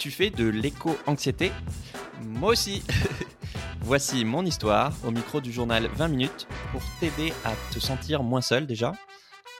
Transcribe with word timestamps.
Tu 0.00 0.10
fais 0.10 0.30
de 0.30 0.48
l'éco-anxiété? 0.48 1.52
Moi 2.24 2.52
aussi 2.52 2.82
Voici 3.82 4.24
mon 4.24 4.46
histoire 4.46 4.94
au 5.04 5.10
micro 5.10 5.42
du 5.42 5.52
journal 5.52 5.90
20 5.94 6.08
minutes 6.08 6.48
pour 6.72 6.80
t'aider 7.00 7.34
à 7.44 7.52
te 7.70 7.78
sentir 7.78 8.22
moins 8.22 8.40
seul 8.40 8.66
déjà, 8.66 8.94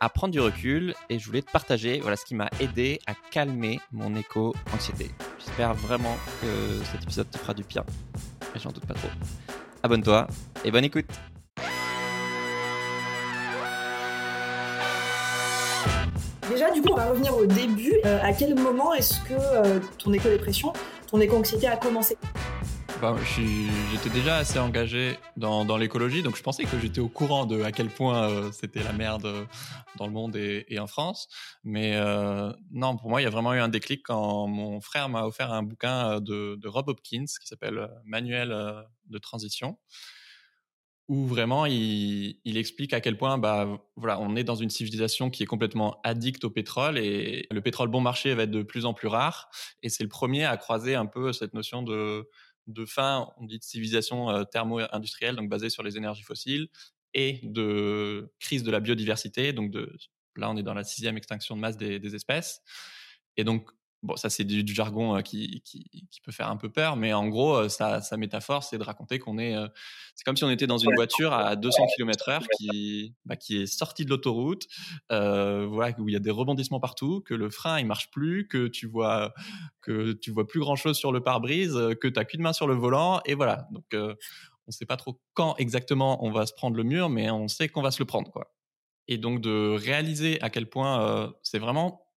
à 0.01 0.09
prendre 0.09 0.33
du 0.33 0.41
recul 0.41 0.95
et 1.11 1.19
je 1.19 1.27
voulais 1.27 1.43
te 1.43 1.51
partager 1.51 2.01
voilà 2.01 2.17
ce 2.17 2.25
qui 2.25 2.35
m'a 2.35 2.49
aidé 2.59 3.01
à 3.07 3.13
calmer 3.31 3.81
mon 3.93 4.17
éco-anxiété. 4.17 5.11
J'espère 5.39 5.75
vraiment 5.75 6.17
que 6.41 6.85
cet 6.91 7.03
épisode 7.03 7.29
te 7.29 7.37
fera 7.37 7.53
du 7.53 7.65
bien, 7.65 7.85
mais 8.55 8.61
j'en 8.61 8.71
doute 8.71 8.87
pas 8.87 8.95
trop. 8.95 9.11
Abonne-toi 9.83 10.27
et 10.65 10.71
bonne 10.71 10.85
écoute 10.85 11.30
Déjà, 16.51 16.69
du 16.73 16.83
coup, 16.83 16.89
on 16.91 16.97
va 16.97 17.07
revenir 17.07 17.37
au 17.37 17.47
début. 17.47 17.95
Euh, 18.05 18.19
à 18.23 18.33
quel 18.33 18.57
moment 18.57 18.93
est-ce 18.93 19.21
que 19.21 19.35
euh, 19.35 19.79
ton 19.99 20.13
éco-dépression, 20.13 20.73
ton 21.09 21.21
éco-anxiété 21.21 21.69
a 21.69 21.77
commencé? 21.77 22.19
Bah, 23.01 23.15
J'étais 23.93 24.11
déjà 24.11 24.39
assez 24.39 24.59
engagé 24.59 25.17
dans, 25.37 25.77
l'écologie, 25.77 26.25
donc 26.25 26.37
je 26.37 26.43
pensais 26.43 26.65
que 26.65 26.77
j'étais 26.81 27.01
au 27.01 27.09
courant 27.09 27.47
de 27.47 27.63
à 27.63 27.71
quel 27.71 27.89
point 27.89 28.29
euh, 28.29 28.51
c'était 28.51 28.83
la 28.83 28.93
merde 28.93 29.47
dans 29.97 30.07
le 30.09 30.13
monde 30.13 30.35
et, 30.35 30.79
en 30.81 30.89
France. 30.89 31.29
Mais 31.63 31.97
non, 32.73 32.97
pour 32.97 33.11
moi, 33.11 33.21
il 33.21 33.25
y 33.25 33.29
a 33.29 33.31
vraiment 33.31 33.55
eu 33.55 33.61
un 33.61 33.69
déclic 33.69 34.03
quand 34.05 34.49
mon 34.49 34.81
frère 34.81 35.09
m'a 35.09 35.27
offert 35.27 35.53
un 35.53 35.63
bouquin 35.63 36.21
de 36.21 36.67
Rob 36.67 36.89
Hopkins 36.89 37.27
qui 37.41 37.47
s'appelle 37.47 37.89
Manuel 38.05 38.49
de 39.07 39.19
transition 39.19 39.79
où 41.11 41.27
vraiment 41.27 41.67
il, 41.67 42.39
il, 42.45 42.57
explique 42.57 42.93
à 42.93 43.01
quel 43.01 43.19
point 43.19 43.37
bah, 43.37 43.83
voilà, 43.97 44.21
on 44.21 44.37
est 44.37 44.45
dans 44.45 44.55
une 44.55 44.71
civilisation 44.71 45.29
qui 45.29 45.43
est 45.43 45.47
complètement 45.47 46.01
addicte 46.05 46.45
au 46.45 46.51
pétrole 46.51 46.99
et 46.99 47.49
le 47.51 47.61
pétrole 47.61 47.89
bon 47.89 48.01
marché 48.01 48.33
va 48.33 48.45
être 48.45 48.51
de 48.53 48.63
plus 48.63 48.87
en 48.87 48.95
plus 48.95 49.09
rare. 49.09 49.51
Et 49.83 49.89
c'est 49.89 50.05
le 50.05 50.09
premier 50.09 50.45
à 50.45 50.57
croiser 50.57 50.95
un 50.95 51.07
peu 51.07 51.33
cette 51.33 51.53
notion 51.53 51.83
de, 51.83 52.29
de 52.69 52.85
fin, 52.85 53.29
on 53.39 53.47
dit 53.47 53.59
de 53.59 53.65
civilisation 53.65 54.31
euh, 54.31 54.45
thermo-industrielle, 54.45 55.35
donc 55.35 55.49
basée 55.49 55.69
sur 55.69 55.83
les 55.83 55.97
énergies 55.97 56.23
fossiles, 56.23 56.69
et 57.13 57.41
de 57.43 58.33
crise 58.39 58.63
de 58.63 58.71
la 58.71 58.79
biodiversité. 58.79 59.53
Donc 59.53 59.73
de, 59.73 59.93
là, 60.37 60.49
on 60.49 60.57
est 60.57 60.63
dans 60.63 60.75
la 60.75 60.85
sixième 60.85 61.17
extinction 61.17 61.57
de 61.57 61.61
masse 61.61 61.77
des, 61.77 61.99
des 61.99 62.15
espèces. 62.15 62.63
Et 63.37 63.43
donc, 63.43 63.69
Bon, 64.03 64.17
ça 64.17 64.31
c'est 64.31 64.45
du, 64.45 64.65
jargon 64.75 65.21
qui, 65.21 65.61
qui, 65.63 65.85
qui, 66.11 66.21
peut 66.23 66.33
faire 66.33 66.49
un 66.49 66.57
peu 66.57 66.71
peur, 66.71 66.97
mais 66.97 67.13
en 67.13 67.29
gros, 67.29 67.69
sa, 67.69 68.01
sa 68.01 68.17
métaphore, 68.17 68.65
c'est 68.65 68.79
de 68.79 68.83
raconter 68.83 69.19
qu'on 69.19 69.39
est, 69.39 69.55
c'est 70.15 70.25
comme 70.25 70.37
si 70.37 70.45
on 70.45 70.51
était 70.51 70.67
dans 70.67 70.79
une 70.79 70.95
voiture 70.95 71.33
à 71.33 71.57
200 71.57 71.85
km/h 71.97 72.43
qui, 72.59 73.15
bah, 73.25 73.37
qui 73.37 73.63
est 73.63 73.67
sortie 73.67 74.05
de 74.05 74.11
l'autoroute, 74.11 74.67
euh, 75.13 75.67
voilà, 75.67 75.95
où 75.99 76.09
il 76.09 76.13
y 76.13 76.17
a 76.17 76.21
des 76.21 76.31
rebondissements 76.31 76.81
partout, 76.81 77.21
que 77.21 77.35
le 77.35 77.51
frein 77.51 77.79
il 77.79 77.87
marche 77.87 78.11
plus, 78.11 78.49
que 78.49 78.69
tu 78.69 78.87
vois, 78.87 79.33
que 79.83 80.13
tu 80.13 80.31
vois 80.31 80.47
plus 80.47 80.61
grand 80.61 80.77
chose 80.77 80.97
sur 80.97 81.13
le 81.13 81.23
pare-brise, 81.23 81.73
que 82.01 82.09
tu 82.09 82.19
n'as 82.19 82.25
qu'une 82.25 82.43
main 82.43 82.53
sur 82.53 82.67
le 82.67 82.75
volant, 82.75 83.21
et 83.25 83.35
voilà. 83.35 83.67
Donc, 83.71 83.85
euh, 83.95 84.15
on 84.67 84.71
sait 84.71 84.87
pas 84.87 84.97
trop 84.97 85.21
quand 85.35 85.57
exactement 85.57 86.25
on 86.25 86.31
va 86.31 86.47
se 86.47 86.53
prendre 86.53 86.77
le 86.77 86.85
mur, 86.85 87.09
mais 87.09 87.31
on 87.31 87.49
sait 87.49 87.69
qu'on 87.69 87.83
va 87.83 87.91
se 87.91 87.99
le 87.99 88.07
prendre, 88.07 88.31
quoi. 88.31 88.55
Et 89.09 89.19
donc 89.19 89.41
de 89.41 89.75
réaliser 89.77 90.41
à 90.41 90.51
quel 90.51 90.69
point 90.69 91.33
c'est 91.43 91.59
vraiment 91.59 92.10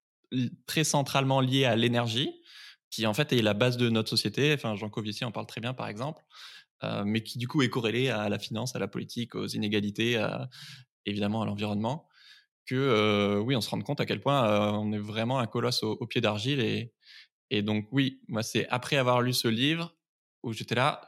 très 0.65 0.83
centralement 0.83 1.41
lié 1.41 1.65
à 1.65 1.75
l'énergie, 1.75 2.41
qui 2.89 3.05
en 3.05 3.13
fait 3.13 3.33
est 3.33 3.41
la 3.41 3.53
base 3.53 3.77
de 3.77 3.89
notre 3.89 4.09
société. 4.09 4.53
Enfin, 4.53 4.75
Jean 4.75 4.89
Covici 4.89 5.25
en 5.25 5.31
parle 5.31 5.47
très 5.47 5.61
bien, 5.61 5.73
par 5.73 5.87
exemple, 5.87 6.23
euh, 6.83 7.03
mais 7.05 7.23
qui 7.23 7.37
du 7.37 7.47
coup 7.47 7.61
est 7.61 7.69
corrélé 7.69 8.09
à 8.09 8.29
la 8.29 8.39
finance, 8.39 8.75
à 8.75 8.79
la 8.79 8.87
politique, 8.87 9.35
aux 9.35 9.47
inégalités, 9.47 10.23
évidemment 11.05 11.41
à 11.41 11.45
l'environnement. 11.45 12.07
Que 12.65 12.75
euh, 12.75 13.39
oui, 13.39 13.55
on 13.55 13.61
se 13.61 13.69
rend 13.69 13.81
compte 13.81 13.99
à 13.99 14.05
quel 14.05 14.21
point 14.21 14.47
euh, 14.47 14.71
on 14.71 14.93
est 14.93 14.99
vraiment 14.99 15.39
un 15.39 15.47
colosse 15.47 15.83
au, 15.83 16.07
pied 16.07 16.21
d'argile. 16.21 16.61
Et, 16.61 16.93
et 17.49 17.61
donc 17.61 17.87
oui, 17.91 18.21
moi 18.29 18.41
c'est 18.41 18.67
après 18.69 18.95
avoir 18.95 19.21
lu 19.21 19.33
ce 19.33 19.47
livre 19.47 19.95
où 20.43 20.53
j'étais 20.53 20.75
là. 20.75 21.05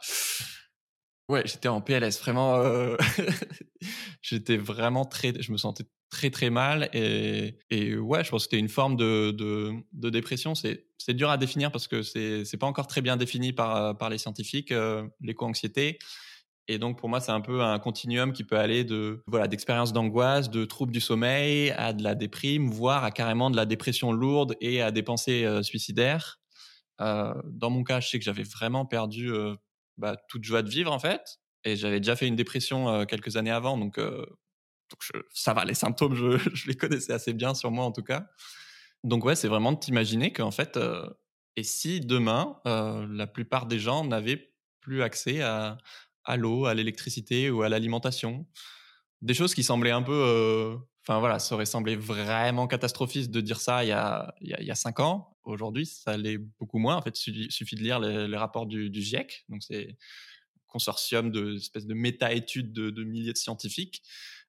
Ouais, 1.30 1.44
j'étais 1.46 1.70
en 1.70 1.82
PLS, 1.82 2.20
vraiment. 2.20 2.62
J'étais 4.22 4.58
vraiment 4.58 5.06
très. 5.06 5.34
Je 5.42 5.52
me 5.52 5.58
sentais 5.58 5.86
très 6.10 6.30
très 6.30 6.50
mal 6.50 6.90
et, 6.94 7.58
ouais, 7.98 8.24
je 8.24 8.30
pense 8.30 8.44
que 8.44 8.52
c'était 8.52 8.60
une 8.60 8.70
forme 8.70 8.96
de, 8.96 9.32
de, 9.32 10.10
dépression. 10.10 10.54
C'est 10.56 11.14
dur 11.14 11.30
à 11.30 11.38
définir 11.38 11.72
parce 11.72 11.88
que 11.88 12.02
c'est 12.02 12.58
pas 12.58 12.68
encore 12.68 12.88
très 12.88 13.02
bien 13.02 13.18
défini 13.18 13.54
par, 13.54 13.98
par 13.98 14.10
les 14.10 14.18
scientifiques, 14.18 14.72
euh, 14.72 15.08
l'éco-anxiété. 15.22 16.00
Et 16.68 16.80
donc 16.80 16.98
pour 16.98 17.10
moi, 17.10 17.20
c'est 17.20 17.32
un 17.32 17.42
peu 17.42 17.62
un 17.62 17.78
continuum 17.78 18.34
qui 18.34 18.44
peut 18.44 18.58
aller 18.58 18.84
de 18.84 19.24
voilà 19.28 19.48
d'expériences 19.48 19.94
d'angoisse, 19.94 20.50
de 20.50 20.66
troubles 20.66 20.92
du 20.92 21.02
sommeil, 21.02 21.72
à 21.72 21.94
de 21.94 22.04
la 22.04 22.16
déprime, 22.16 22.70
voire 22.70 23.04
à 23.04 23.12
carrément 23.12 23.52
de 23.52 23.56
la 23.56 23.68
dépression 23.68 24.12
lourde 24.12 24.56
et 24.62 24.82
à 24.82 24.92
des 24.92 25.04
pensées 25.04 25.46
euh, 25.46 25.62
suicidaires. 25.62 26.40
Euh, 27.02 27.34
dans 27.46 27.70
mon 27.70 27.84
cas, 27.84 28.00
je 28.00 28.10
sais 28.10 28.18
que 28.18 28.26
j'avais 28.26 28.44
vraiment 28.44 28.86
perdu 28.86 29.32
bah, 29.98 30.16
toute 30.28 30.44
joie 30.44 30.64
de 30.64 30.70
vivre 30.70 30.92
en 30.92 31.00
fait. 31.00 31.40
Et 31.66 31.76
j'avais 31.76 32.00
déjà 32.00 32.16
fait 32.16 32.28
une 32.28 32.36
dépression 32.36 33.06
quelques 33.06 33.38
années 33.38 33.52
avant, 33.52 33.76
donc, 33.76 34.00
donc 34.96 35.24
ça 35.34 35.54
va, 35.54 35.66
les 35.66 35.74
symptômes, 35.74 36.16
je, 36.16 36.50
les 36.68 36.76
connaissais 36.76 37.14
assez 37.14 37.34
bien 37.34 37.54
sur 37.54 37.72
moi 37.72 37.86
en 37.86 37.92
tout 37.92 38.04
cas. 38.04 38.28
Donc 39.04 39.26
ouais, 39.26 39.36
c'est 39.36 39.48
vraiment 39.48 39.72
de 39.72 39.80
t'imaginer 39.80 40.34
qu'en 40.34 40.52
fait, 40.52 40.78
euh, 40.78 41.08
et 41.56 41.64
si 41.64 42.00
demain, 42.02 42.60
euh, 42.66 43.08
la 43.10 43.28
plupart 43.28 43.66
des 43.66 43.80
gens 43.80 44.04
n'avaient 44.04 44.52
plus 44.82 45.02
accès 45.04 45.42
à, 45.42 45.78
à 46.24 46.38
l'eau, 46.38 46.66
à 46.66 46.74
l'électricité 46.74 47.50
ou 47.50 47.62
à 47.62 47.70
l'alimentation, 47.70 48.48
des 49.22 49.34
choses 49.34 49.54
qui 49.54 49.64
semblaient 49.64 49.92
un 49.92 50.02
peu, 50.02 50.14
euh, 50.14 50.76
enfin 51.02 51.20
voilà, 51.20 51.40
ça 51.40 51.56
aurait 51.56 51.66
semblé 51.66 51.96
vraiment 51.96 52.68
catastrophiste 52.68 53.32
de 53.32 53.42
dire 53.42 53.60
ça 53.60 53.84
il 53.84 53.90
y 53.90 53.92
a, 53.92 54.34
il 54.42 54.50
y 54.50 54.72
a, 54.72 54.76
cinq 54.76 55.00
ans. 55.00 55.38
Aujourd'hui, 55.44 55.86
ça 55.86 56.18
l'est 56.18 56.38
beaucoup 56.38 56.80
moins. 56.80 56.96
En 56.96 57.02
fait, 57.02 57.28
il 57.28 57.52
suffit 57.52 57.76
de 57.76 57.82
lire 57.82 58.00
les, 58.00 58.38
rapports 58.38 58.66
du, 58.66 58.92
GIEC. 58.92 59.46
Donc, 59.50 59.62
c'est 59.62 59.98
consortium 60.68 61.32
de 61.32 61.56
espèces 61.56 61.86
de 61.86 61.94
méta-études 61.94 62.74
de, 62.74 62.90
de, 62.90 63.04
milliers 63.04 63.34
de 63.34 63.38
scientifiques. 63.38 64.02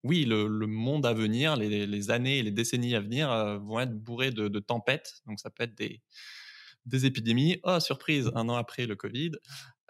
Oui, 0.06 0.24
le, 0.24 0.46
monde 0.66 1.04
à 1.04 1.12
venir, 1.12 1.56
les, 1.56 2.10
années 2.10 2.38
et 2.38 2.42
les 2.44 2.52
décennies 2.52 2.94
à 2.94 3.00
venir 3.00 3.30
euh, 3.30 3.58
vont 3.58 3.80
être 3.80 3.92
bourrées 3.92 4.30
de, 4.30 4.58
tempêtes. 4.60 5.14
Donc, 5.26 5.40
ça 5.40 5.50
peut 5.50 5.64
être 5.64 5.74
des, 5.74 7.06
épidémies. 7.06 7.58
Oh, 7.64 7.80
surprise, 7.80 8.30
un 8.36 8.48
an 8.48 8.54
après 8.54 8.86
le 8.86 8.94
Covid, 8.94 9.32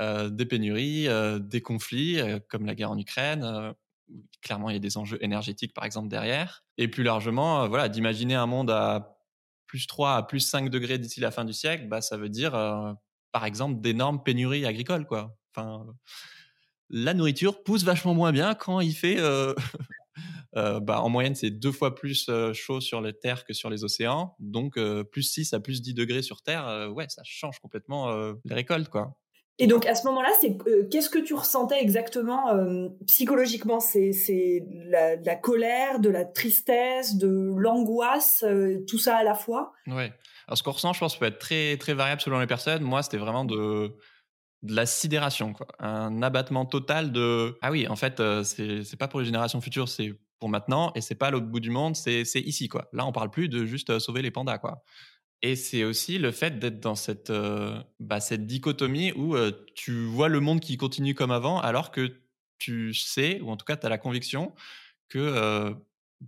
euh, 0.01 0.31
des 0.31 0.47
pénuries, 0.47 1.07
euh, 1.07 1.39
des 1.39 1.61
conflits, 1.61 2.19
comme 2.49 2.65
la 2.65 2.75
guerre 2.75 2.93
en 2.93 2.99
Ukraine. 2.99 3.75
Clairement, 4.41 4.71
il 4.71 4.73
y 4.73 4.77
a 4.77 4.81
des 4.81 4.97
enjeux 4.97 5.23
énergétiques, 5.23 5.75
par 5.75 5.85
exemple, 5.85 6.09
derrière. 6.09 6.65
Et 6.79 6.89
plus 6.89 7.03
largement, 7.03 7.69
voilà, 7.69 7.91
d'imaginer 7.91 8.37
un 8.37 8.47
monde 8.47 8.71
à 8.71 9.19
plus 9.67 9.87
3 9.87 10.15
à 10.15 10.23
plus 10.23 10.41
5 10.41 10.71
degrés 10.71 10.99
d'ici 10.99 11.21
la 11.21 11.31
fin 11.31 11.45
du 11.45 11.53
siècle, 11.53 11.89
bah, 11.89 12.01
ça 12.01 12.17
veut 12.17 12.31
dire, 12.31 12.53
par 13.33 13.45
exemple, 13.45 13.83
d'énormes 13.83 14.23
pénuries 14.23 14.65
agricoles. 14.65 15.07
Quoi. 15.07 15.37
Enfin, 15.55 15.85
la 16.89 17.13
nourriture 17.13 17.63
pousse 17.65 17.85
vachement 17.85 18.15
moins 18.15 18.33
bien 18.33 18.55
quand 18.55 18.81
il 18.81 18.95
fait... 18.95 19.19
euh, 20.57 20.81
bah, 20.81 21.01
en 21.03 21.09
moyenne, 21.09 21.35
c'est 21.35 21.51
deux 21.51 21.73
fois 21.73 21.95
plus 21.95 22.27
euh, 22.29 22.53
chaud 22.53 22.81
sur 22.81 23.01
les 23.01 23.13
terres 23.13 23.45
que 23.45 23.53
sur 23.53 23.71
les 23.71 23.85
océans. 23.85 24.35
Donc, 24.39 24.77
euh, 24.77 25.05
plus 25.05 25.23
6 25.23 25.53
à 25.53 25.61
plus 25.61 25.83
10 25.83 25.95
degrés 25.95 26.23
sur 26.23 26.43
Terre, 26.43 26.91
ouais, 26.95 27.07
ça 27.09 27.23
change 27.25 27.59
complètement 27.61 28.15
les 28.45 28.55
récoltes. 28.55 28.89
quoi. 28.89 29.17
Et 29.59 29.67
donc 29.67 29.87
à 29.87 29.95
ce 29.95 30.07
moment-là, 30.09 30.29
c'est 30.39 30.59
qu'est-ce 30.91 31.09
que 31.09 31.19
tu 31.19 31.33
ressentais 31.33 31.81
exactement 31.81 32.45
psychologiquement? 33.07 33.81
C'est 33.81 34.13
c'est 34.13 34.63
la, 34.85 35.17
de 35.17 35.25
la 35.25 35.35
colère, 35.35 35.99
de 35.99 36.11
la 36.11 36.27
tristesse, 36.27 37.17
de 37.17 37.55
l'angoisse, 37.57 38.45
tout 38.87 38.99
ça 38.99 39.17
à 39.17 39.25
la 39.25 39.35
fois? 39.35 39.73
Ouais. 39.87 40.13
Alors 40.47 40.59
ce 40.59 40.63
qu'on 40.63 40.73
ressent, 40.73 40.93
je 40.93 41.01
pense, 41.01 41.19
peut 41.19 41.27
être 41.27 41.39
très 41.39 41.79
très 41.79 41.95
variable 41.95 42.21
selon 42.21 42.39
les 42.39 42.47
personnes. 42.47 42.83
Moi, 42.83 43.03
c'était 43.03 43.17
vraiment 43.17 43.47
de 43.47 43.97
de 44.63 44.75
la 44.75 44.87
sidération, 44.87 45.53
quoi. 45.53 45.67
Un 45.79 46.23
abattement 46.23 46.67
total 46.67 47.13
de 47.13 47.59
ah 47.63 47.71
oui, 47.71 47.87
en 47.89 47.97
fait, 47.97 48.21
euh, 48.21 48.43
c'est 48.43 48.97
pas 48.99 49.09
pour 49.09 49.21
les 49.21 49.27
générations 49.27 49.61
futures, 49.61 49.89
c'est 49.89 50.19
pour 50.39 50.49
maintenant, 50.49 50.93
et 50.95 51.01
c'est 51.01 51.15
pas 51.15 51.31
l'autre 51.31 51.47
bout 51.47 51.61
du 51.61 51.71
monde, 51.71 51.97
c'est 51.97 52.23
ici, 52.41 52.69
quoi. 52.69 52.89
Là, 52.93 53.07
on 53.07 53.13
parle 53.13 53.31
plus 53.31 53.49
de 53.49 53.65
juste 53.65 53.91
euh, 53.91 53.99
sauver 53.99 54.23
les 54.23 54.31
pandas, 54.31 54.59
quoi. 54.59 54.85
Et 55.43 55.57
c'est 55.57 55.85
aussi 55.85 56.19
le 56.19 56.31
fait 56.31 56.59
d'être 56.59 56.81
dans 56.81 56.95
cette, 56.95 57.31
euh, 57.31 57.79
bah, 58.01 58.21
cette 58.21 58.47
dichotomie 58.47 59.13
où 59.13 59.37
euh, 59.37 59.53
tu 59.75 60.05
vois 60.07 60.29
le 60.29 60.41
monde 60.41 60.61
qui 60.61 60.77
continue 60.77 61.15
comme 61.15 61.31
avant, 61.31 61.61
alors 61.61 61.91
que 61.91 62.21
tu 62.59 62.95
sais, 62.95 63.41
ou 63.41 63.51
en 63.51 63.57
tout 63.57 63.67
cas 63.67 63.77
tu 63.77 63.87
as 63.87 63.91
la 63.91 63.99
conviction, 63.99 64.55
que 65.09 65.75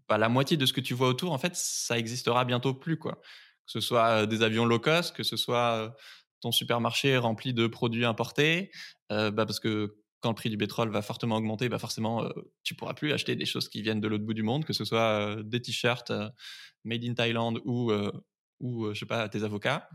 bah, 0.09 0.19
la 0.19 0.29
moitié 0.29 0.57
de 0.57 0.67
ce 0.67 0.73
que 0.75 0.81
tu 0.81 0.95
vois 0.95 1.09
autour, 1.09 1.33
en 1.33 1.39
fait, 1.39 1.57
ça 1.57 1.99
existera 1.99 2.45
bientôt 2.45 2.75
plus. 2.75 2.99
Quoi. 2.99 3.15
Que 3.15 3.73
ce 3.73 3.81
soit 3.81 4.27
des 4.27 4.43
avions 4.43 4.67
low 4.67 4.79
cost, 4.79 5.17
que 5.17 5.23
ce 5.23 5.37
soit 5.37 5.97
ton 6.41 6.53
supermarché 6.53 7.17
rempli 7.17 7.53
de 7.53 7.67
produits 7.67 8.05
importés, 8.05 8.71
bah, 9.11 9.33
parce 9.33 9.61
que 9.61 9.97
quand 10.21 10.31
le 10.31 10.35
prix 10.35 10.51
du 10.51 10.59
pétrole 10.59 10.91
va 10.91 11.03
fortement 11.03 11.37
augmenter, 11.37 11.69
bah 11.69 11.79
forcément, 11.79 12.25
euh, 12.25 12.31
tu 12.65 12.75
pourras 12.75 12.95
plus 12.95 13.13
acheter 13.13 13.37
des 13.37 13.47
choses 13.47 13.69
qui 13.69 13.83
viennent 13.83 14.01
de 14.01 14.09
l'autre 14.09 14.25
bout 14.25 14.35
du 14.35 14.43
monde, 14.43 14.65
que 14.65 14.73
ce 14.73 14.85
soit 14.85 15.37
des 15.45 15.63
t-shirts 15.63 16.13
made 16.85 17.05
in 17.05 17.15
Thailand 17.15 17.61
ou 17.65 17.93
ou 18.61 18.93
je 18.93 18.99
sais 18.99 19.07
pas 19.07 19.29
tes 19.29 19.45
avocats 19.45 19.89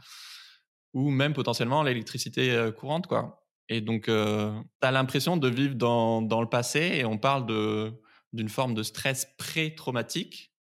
ou 0.94 1.10
même 1.10 1.34
potentiellement 1.34 1.84
l'électricité 1.84 2.70
courante 2.78 3.08
quoi. 3.08 3.46
Et 3.68 3.82
donc 3.82 4.06
tu 4.06 4.12
as 4.12 4.92
l'impression 4.92 5.38
de 5.38 5.48
vivre 5.50 5.76
dans, 5.76 6.22
dans 6.22 6.42
le 6.42 6.48
passé 6.48 6.80
et 6.96 7.06
on 7.06 7.18
parle 7.18 7.46
d'une 8.32 8.50
forme 8.50 8.74
de 8.74 8.84
stress 8.84 9.28
pré-traumatique 9.38 10.54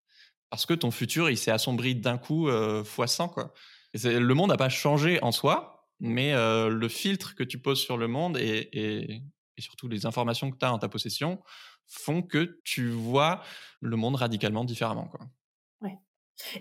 parce 0.50 0.66
que 0.66 0.74
ton 0.74 0.90
futur 0.90 1.30
il 1.30 1.38
s'est 1.38 1.52
assombri 1.52 1.94
d'un 1.94 2.18
coup 2.18 2.48
fois 2.84 3.06
100 3.06 3.28
quoi 3.28 3.54
le 3.94 4.32
monde 4.34 4.50
n'a 4.50 4.56
pas 4.56 4.68
changé 4.68 5.18
en 5.22 5.32
soi 5.32 5.88
mais 6.00 6.34
le 6.34 6.88
filtre 6.88 7.36
que 7.36 7.44
tu 7.44 7.58
poses 7.58 7.80
sur 7.80 7.96
le 7.96 8.08
monde 8.08 8.36
et, 8.36 8.68
et, 8.72 9.22
surtout 9.58 9.86
les 9.86 10.04
informations 10.04 10.50
que 10.50 10.58
tu 10.58 10.66
as 10.66 10.72
en 10.72 10.78
ta 10.78 10.88
possession 10.88 11.40
font 11.86 12.22
que 12.22 12.60
tu 12.64 12.88
vois 12.88 13.42
le 13.80 13.96
monde 13.96 14.16
radicalement 14.16 14.64
différemment. 14.64 15.06
Quoi. 15.06 15.28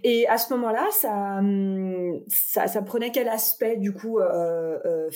Et 0.03 0.27
à 0.27 0.37
ce 0.37 0.53
moment-là, 0.53 0.87
ça, 0.91 1.37
hum, 1.39 2.21
ça, 2.27 2.67
ça, 2.67 2.81
prenait 2.81 3.11
quel 3.11 3.27
aspect 3.27 3.77
du 3.77 3.93
coup, 3.93 4.19
euh, 4.19 4.79
euh, 4.85 5.09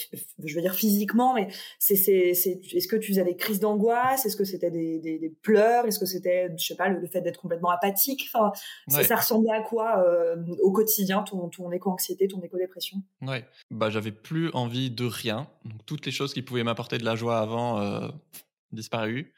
je 0.44 0.56
veux 0.56 0.62
dire 0.62 0.74
physiquement, 0.74 1.34
mais 1.34 1.48
c'est, 1.80 1.96
c'est, 1.96 2.34
c'est, 2.34 2.60
est-ce 2.74 2.88
que 2.88 2.96
tu 2.96 3.10
faisais 3.10 3.24
des 3.24 3.36
crises 3.36 3.60
d'angoisse? 3.60 4.26
Est-ce 4.26 4.36
que 4.36 4.44
c'était 4.44 4.72
des, 4.72 5.00
des, 5.00 5.20
des 5.20 5.30
pleurs? 5.30 5.86
Est-ce 5.86 6.00
que 6.00 6.06
c'était, 6.06 6.50
je 6.58 6.66
sais 6.66 6.76
pas, 6.76 6.90
le, 6.90 7.06
fait 7.08 7.22
d'être 7.22 7.42
complètement 7.42 7.70
apathique? 7.70 8.30
Enfin, 8.34 8.52
ça, 8.88 9.16
ressemblait 9.16 9.52
à 9.52 9.62
quoi 9.62 10.04
euh, 10.06 10.36
au 10.62 10.72
quotidien, 10.72 11.24
ton, 11.24 11.50
ton 11.50 11.72
éco-anxiété, 11.72 12.28
ton 12.28 12.42
éco-dépression? 12.42 12.98
Ouais, 13.22 13.46
bah 13.72 13.90
j'avais 13.90 14.12
plus 14.12 14.50
envie 14.54 14.92
de 14.92 15.06
rien. 15.06 15.48
Donc 15.64 15.86
toutes 15.86 16.06
les 16.06 16.12
choses 16.12 16.34
qui 16.34 16.42
pouvaient 16.42 16.64
m'apporter 16.64 16.98
de 16.98 17.06
la 17.06 17.16
joie 17.16 17.40
avant 17.40 17.80
euh, 17.80 18.08
disparu. 18.72 19.34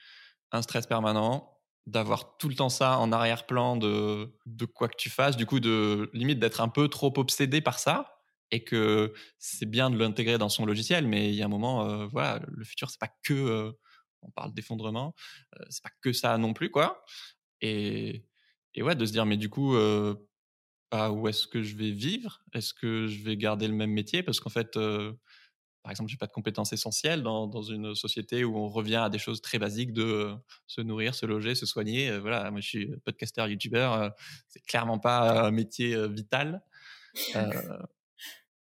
Un 0.52 0.62
stress 0.62 0.88
permanent, 0.88 1.57
d'avoir 1.88 2.38
tout 2.38 2.50
le 2.50 2.56
temps 2.56 2.70
ça 2.70 3.00
en 3.00 3.12
arrière-plan 3.14 3.78
de, 3.78 4.30
de 4.46 4.66
quoi 4.66 4.90
que 4.90 4.98
tu 4.98 5.10
fasses, 5.10 5.38
du 5.38 5.48
coup, 5.48 5.62
de 5.62 6.10
limite 6.14 6.40
d'être 6.40 6.62
un 6.62 6.70
peu 6.70 6.90
trop 6.90 7.14
obsédé 7.18 7.62
par 7.62 7.80
ça 7.80 8.20
et 8.52 8.64
que 8.64 9.14
c'est 9.40 9.66
bien 9.70 9.90
de 9.90 9.98
l'intégrer 9.98 10.38
dans 10.38 10.50
son 10.50 10.66
logiciel, 10.66 11.08
mais 11.08 11.30
il 11.30 11.36
y 11.36 11.42
a 11.42 11.46
un 11.46 11.50
moment, 11.50 11.90
euh, 11.90 12.08
voilà, 12.08 12.40
le 12.48 12.64
futur, 12.66 12.90
c'est 12.92 13.00
pas 13.00 13.12
que, 13.24 13.34
euh, 13.34 13.72
on 14.22 14.32
parle 14.32 14.54
d'effondrement, 14.54 15.16
euh, 15.60 15.66
c'est 15.70 15.84
pas 15.84 15.92
que 16.02 16.14
ça 16.14 16.38
non 16.38 16.54
plus, 16.54 16.70
quoi. 16.72 17.04
Et, 17.62 18.26
et 18.76 18.84
ouais, 18.84 18.96
de 18.96 19.06
se 19.06 19.12
dire, 19.14 19.26
mais 19.26 19.38
du 19.38 19.50
coup, 19.50 19.76
bah, 20.92 21.12
où 21.12 21.28
est-ce 21.28 21.48
que 21.48 21.64
je 21.64 21.76
vais 21.76 21.92
vivre? 21.92 22.40
Est-ce 22.54 22.74
que 22.74 23.08
je 23.08 23.24
vais 23.24 23.38
garder 23.38 23.68
le 23.68 23.74
même 23.74 23.92
métier? 23.92 24.24
Parce 24.24 24.40
qu'en 24.40 24.50
fait, 24.50 24.78
par 25.84 25.92
exemple, 25.92 26.10
j'ai 26.10 26.18
pas 26.18 26.28
de 26.28 26.32
compétences 26.32 26.74
essentielles 26.74 27.24
dans, 27.24 27.62
une 27.62 27.96
société 27.96 28.44
où 28.44 28.58
on 28.58 28.68
revient 28.68 28.98
à 28.98 29.10
des 29.10 29.20
choses 29.20 29.42
très 29.42 29.58
basiques 29.58 29.94
de 29.94 30.04
euh, 30.04 30.36
se 30.66 30.82
nourrir, 30.82 31.16
se 31.16 31.26
loger, 31.26 31.56
se 31.56 31.66
soigner. 31.66 32.10
Euh, 32.10 32.20
voilà, 32.20 32.52
moi 32.52 32.60
je 32.60 32.68
suis 32.68 32.88
podcasteur, 33.06 33.48
youtubeur, 33.48 33.94
euh, 33.94 34.10
c'est 34.48 34.66
clairement 34.66 35.00
pas 35.00 35.46
un 35.46 35.52
métier 35.52 35.96
vital. 36.10 36.62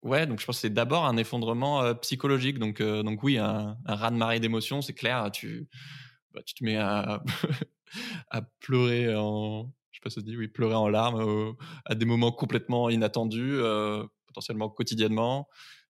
ouais, 0.04 0.28
donc 0.28 0.40
je 0.40 0.46
pense 0.46 0.58
que 0.58 0.62
c'est 0.62 0.70
d'abord 0.70 1.06
un 1.06 1.18
effondrement 1.18 1.96
psychologique. 1.96 2.60
Donc, 2.60 2.82
donc 2.82 3.24
oui, 3.24 3.38
un, 3.38 3.78
un 3.86 3.96
raz-de-marée 3.96 4.40
d'émotions, 4.40 4.82
c'est 4.82 4.94
clair. 4.94 5.32
Tu, 5.32 5.68
bah, 6.34 6.42
tu 6.46 6.54
te 6.54 6.64
mets 6.64 6.78
à, 6.78 7.24
à 8.30 8.42
pleurer 8.60 9.16
en, 9.16 9.74
je 9.92 10.00
sais 10.12 10.22
pas 10.22 10.32
oui, 10.38 10.48
pleurer 10.48 10.76
en 10.76 10.90
larmes 10.90 11.56
à 11.86 11.96
des 11.96 12.06
moments 12.06 12.32
complètement 12.32 12.90
inattendus, 12.90 13.58
potentiellement 14.28 14.70
quotidiennement 14.70 15.48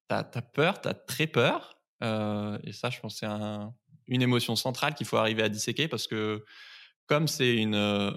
tu 0.08 0.14
as, 0.14 0.24
peur, 0.24 0.80
tu 0.80 0.88
as 0.88 0.94
très 0.94 1.26
peur. 1.26 1.78
Euh, 2.02 2.58
et 2.64 2.72
ça, 2.72 2.90
je 2.90 3.00
pense 3.00 3.16
c'est 3.18 3.26
une 3.26 4.22
émotion 4.22 4.56
centrale 4.56 4.94
qu'il 4.94 5.06
faut 5.06 5.16
arriver 5.16 5.42
à 5.42 5.48
disséquer 5.48 5.88
parce 5.88 6.06
que 6.06 6.44
comme 7.06 7.28
c'est 7.28 7.56
une 7.56 7.74
euh, 7.74 8.10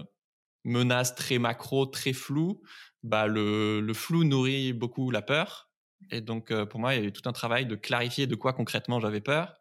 menace 0.63 1.15
très 1.15 1.39
macro, 1.39 1.85
très 1.85 2.13
floue, 2.13 2.61
bah 3.03 3.27
le, 3.27 3.91
flou 3.93 4.23
nourrit 4.23 4.73
beaucoup 4.73 5.11
la 5.11 5.21
peur. 5.21 5.69
Et 6.11 6.21
donc, 6.21 6.51
euh, 6.51 6.65
pour 6.65 6.79
moi, 6.79 6.95
il 6.95 7.01
y 7.01 7.05
a 7.05 7.07
eu 7.07 7.13
tout 7.13 7.27
un 7.27 7.33
travail 7.33 7.65
de 7.65 7.75
clarifier 7.75 8.27
de 8.27 8.35
quoi 8.35 8.53
concrètement 8.53 8.99
j'avais 8.99 9.21
peur. 9.21 9.55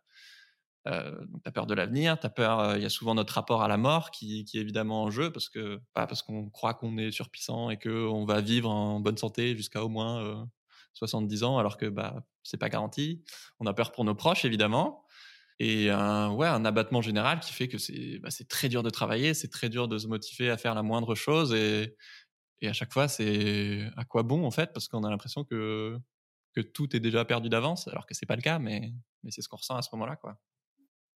Euh, 0.86 1.20
tu 1.44 1.48
as 1.48 1.52
peur 1.52 1.66
de 1.66 1.74
l'avenir, 1.74 2.18
tu 2.18 2.26
as 2.26 2.30
peur, 2.30 2.76
il 2.76 2.82
y 2.82 2.86
a 2.86 2.88
souvent 2.88 3.14
notre 3.14 3.34
rapport 3.34 3.62
à 3.62 3.68
la 3.68 3.76
mort 3.76 4.10
qui, 4.10 4.40
est 4.40 4.58
évidemment 4.58 5.02
en 5.02 5.10
jeu 5.10 5.30
parce 5.30 5.48
que 5.48 5.80
pas 5.92 6.06
parce 6.06 6.22
qu'on 6.22 6.48
croit 6.48 6.72
qu'on 6.72 6.96
est 6.96 7.10
surpuissant 7.10 7.68
et 7.68 7.78
qu'on 7.78 8.24
va 8.24 8.40
vivre 8.40 8.70
en 8.70 9.00
bonne 9.00 9.18
santé 9.18 9.54
jusqu'à 9.54 9.84
au 9.84 9.88
moins 9.88 10.48
70 10.98 11.42
ans, 11.44 11.58
alors 11.58 11.76
que 11.76 11.86
bah, 11.86 12.24
c'est 12.42 12.56
pas 12.56 12.68
garanti. 12.68 13.22
On 13.60 13.66
a 13.66 13.74
peur 13.74 13.92
pour 13.92 14.04
nos 14.04 14.14
proches, 14.14 14.44
évidemment. 14.44 15.04
Et 15.60 15.90
un, 15.90 16.32
ouais, 16.32 16.46
un 16.46 16.64
abattement 16.64 17.02
général 17.02 17.40
qui 17.40 17.52
fait 17.52 17.68
que 17.68 17.78
c'est 17.78 18.18
bah, 18.20 18.28
très 18.48 18.68
dur 18.68 18.82
de 18.82 18.90
travailler, 18.90 19.34
c'est 19.34 19.48
très 19.48 19.68
dur 19.68 19.88
de 19.88 19.98
se 19.98 20.06
motiver 20.06 20.50
à 20.50 20.56
faire 20.56 20.74
la 20.74 20.82
moindre 20.82 21.14
chose. 21.14 21.52
Et, 21.54 21.96
et 22.60 22.68
à 22.68 22.72
chaque 22.72 22.92
fois, 22.92 23.08
c'est 23.08 23.88
à 23.96 24.04
quoi 24.04 24.22
bon, 24.22 24.44
en 24.44 24.50
fait, 24.50 24.72
parce 24.72 24.88
qu'on 24.88 25.04
a 25.04 25.10
l'impression 25.10 25.44
que, 25.44 25.96
que 26.54 26.60
tout 26.60 26.94
est 26.94 27.00
déjà 27.00 27.24
perdu 27.24 27.48
d'avance, 27.48 27.88
alors 27.88 28.06
que 28.06 28.14
c'est 28.14 28.26
pas 28.26 28.36
le 28.36 28.42
cas, 28.42 28.58
mais, 28.58 28.92
mais 29.22 29.30
c'est 29.30 29.42
ce 29.42 29.48
qu'on 29.48 29.56
ressent 29.56 29.76
à 29.76 29.82
ce 29.82 29.88
moment-là. 29.92 30.16
quoi. 30.16 30.38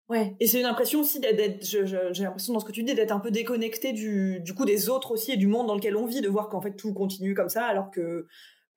Ouais, 0.08 0.36
et 0.40 0.46
c'est 0.46 0.60
une 0.60 0.66
impression 0.66 1.00
aussi 1.00 1.20
d'être, 1.20 1.64
j'ai 1.64 1.84
l'impression 2.24 2.52
dans 2.52 2.60
ce 2.60 2.64
que 2.64 2.72
tu 2.72 2.82
dis, 2.82 2.94
d'être 2.94 3.12
un 3.12 3.20
peu 3.20 3.30
déconnecté 3.30 3.92
du, 3.92 4.40
du 4.40 4.52
coup 4.52 4.64
des 4.64 4.88
autres 4.88 5.12
aussi 5.12 5.32
et 5.32 5.36
du 5.36 5.46
monde 5.46 5.68
dans 5.68 5.74
lequel 5.74 5.96
on 5.96 6.06
vit, 6.06 6.20
de 6.20 6.28
voir 6.28 6.48
qu'en 6.48 6.60
fait 6.60 6.76
tout 6.76 6.92
continue 6.92 7.34
comme 7.34 7.48
ça, 7.48 7.64
alors 7.64 7.90
que 7.90 8.26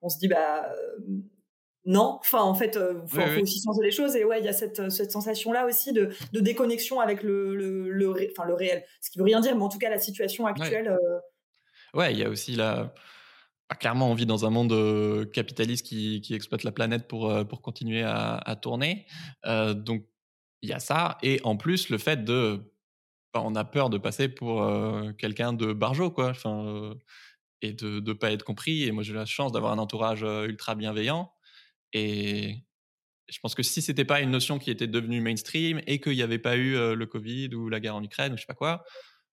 on 0.02 0.10
se 0.10 0.18
dit 0.18 0.28
bah 0.28 0.72
non, 1.86 2.18
enfin 2.20 2.42
en 2.42 2.56
fait, 2.56 2.72
il 2.76 2.82
euh, 2.82 3.08
faut, 3.08 3.42
aussi 3.42 3.62
changer 3.64 3.82
les 3.84 3.92
choses 3.92 4.16
et 4.16 4.24
ouais, 4.26 4.40
il 4.40 4.46
y 4.46 4.50
a 4.50 4.54
cette, 4.54 4.90
cette 4.90 5.12
sensation 5.12 5.52
là 5.52 5.68
aussi 5.68 5.94
de, 5.94 6.10
de 6.34 6.40
déconnexion 6.40 7.00
avec 7.00 7.22
le 7.22 7.56
le, 7.56 7.92
le, 7.92 8.10
enfin, 8.32 8.46
le 8.46 8.56
réel, 8.56 8.84
ce 9.02 9.12
qui 9.12 9.20
veut 9.20 9.24
rien 9.24 9.40
dire, 9.40 9.56
mais 9.56 9.62
en 9.62 9.70
tout 9.70 9.78
cas 9.78 9.90
la 9.90 10.00
situation 10.00 10.48
actuelle. 10.48 10.98
Ouais, 11.94 12.08
euh 12.08 12.12
il 12.12 12.18
y 12.18 12.24
a 12.24 12.30
aussi 12.30 12.56
la 12.56 12.94
bah, 13.70 13.76
clairement, 13.76 14.10
on 14.10 14.16
vit 14.16 14.26
dans 14.26 14.46
un 14.46 14.50
monde 14.50 14.74
euh, 14.74 15.26
capitaliste 15.26 15.86
qui, 15.86 16.22
qui, 16.22 16.34
exploite 16.34 16.64
la 16.64 16.72
planète 16.72 17.08
pour, 17.08 17.34
pour 17.48 17.62
continuer 17.62 18.04
à, 18.04 18.36
à 18.38 18.56
tourner. 18.56 19.06
donc, 19.44 20.06
il 20.62 20.70
y 20.70 20.74
a 20.74 20.80
ça. 20.80 21.18
Et 21.24 21.40
en 21.44 21.58
plus, 21.58 21.90
le 21.90 21.98
fait 21.98 22.24
de. 22.24 22.60
Bah, 23.34 23.42
on 23.44 23.56
a 23.56 23.66
peur 23.66 23.90
de 23.90 23.98
passer 23.98 24.30
pour 24.30 24.64
quelqu'un 25.18 25.54
de 25.54 25.74
barjot, 25.74 26.12
quoi. 26.12 26.30
Enfin, 26.30 26.94
et 27.66 27.74
de 27.74 28.00
ne 28.00 28.14
pas 28.14 28.32
être 28.32 28.44
compris. 28.44 28.84
Et 28.84 28.92
moi, 28.92 29.04
j'ai 29.04 29.14
la 29.14 29.26
chance 29.26 29.52
d'avoir 29.52 29.74
un 29.74 29.78
entourage 29.78 30.22
ultra 30.22 30.76
bienveillant. 30.76 31.32
Et 31.94 32.64
je 33.30 33.40
pense 33.40 33.56
que 33.56 33.64
si 33.64 33.82
c'était 33.82 34.06
pas 34.06 34.22
une 34.22 34.32
notion 34.32 34.60
qui 34.60 34.72
était 34.72 34.88
devenue 34.88 35.22
mainstream 35.22 35.82
et 35.88 36.00
qu'il 36.00 36.14
n'y 36.14 36.22
avait 36.22 36.40
pas 36.40 36.58
eu 36.58 36.74
le 36.74 37.06
Covid 37.06 37.56
ou 37.56 37.70
la 37.70 37.80
guerre 37.80 37.96
en 37.96 38.04
Ukraine 38.04 38.34
ou 38.34 38.38
je 38.38 38.42
sais 38.42 38.48
pas 38.48 38.54
quoi, 38.54 38.84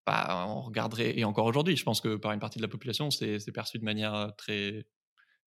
bah, 0.06 0.46
on 0.48 0.62
regarderait. 0.62 1.18
Et 1.18 1.24
encore 1.24 1.46
aujourd'hui, 1.46 1.76
je 1.76 1.84
pense 1.84 2.00
que 2.00 2.16
par 2.16 2.32
une 2.32 2.40
partie 2.40 2.58
de 2.58 2.62
la 2.62 2.68
population, 2.68 3.10
c'est 3.10 3.52
perçu 3.52 3.78
de 3.78 3.84
manière 3.84 4.32
très, 4.36 4.86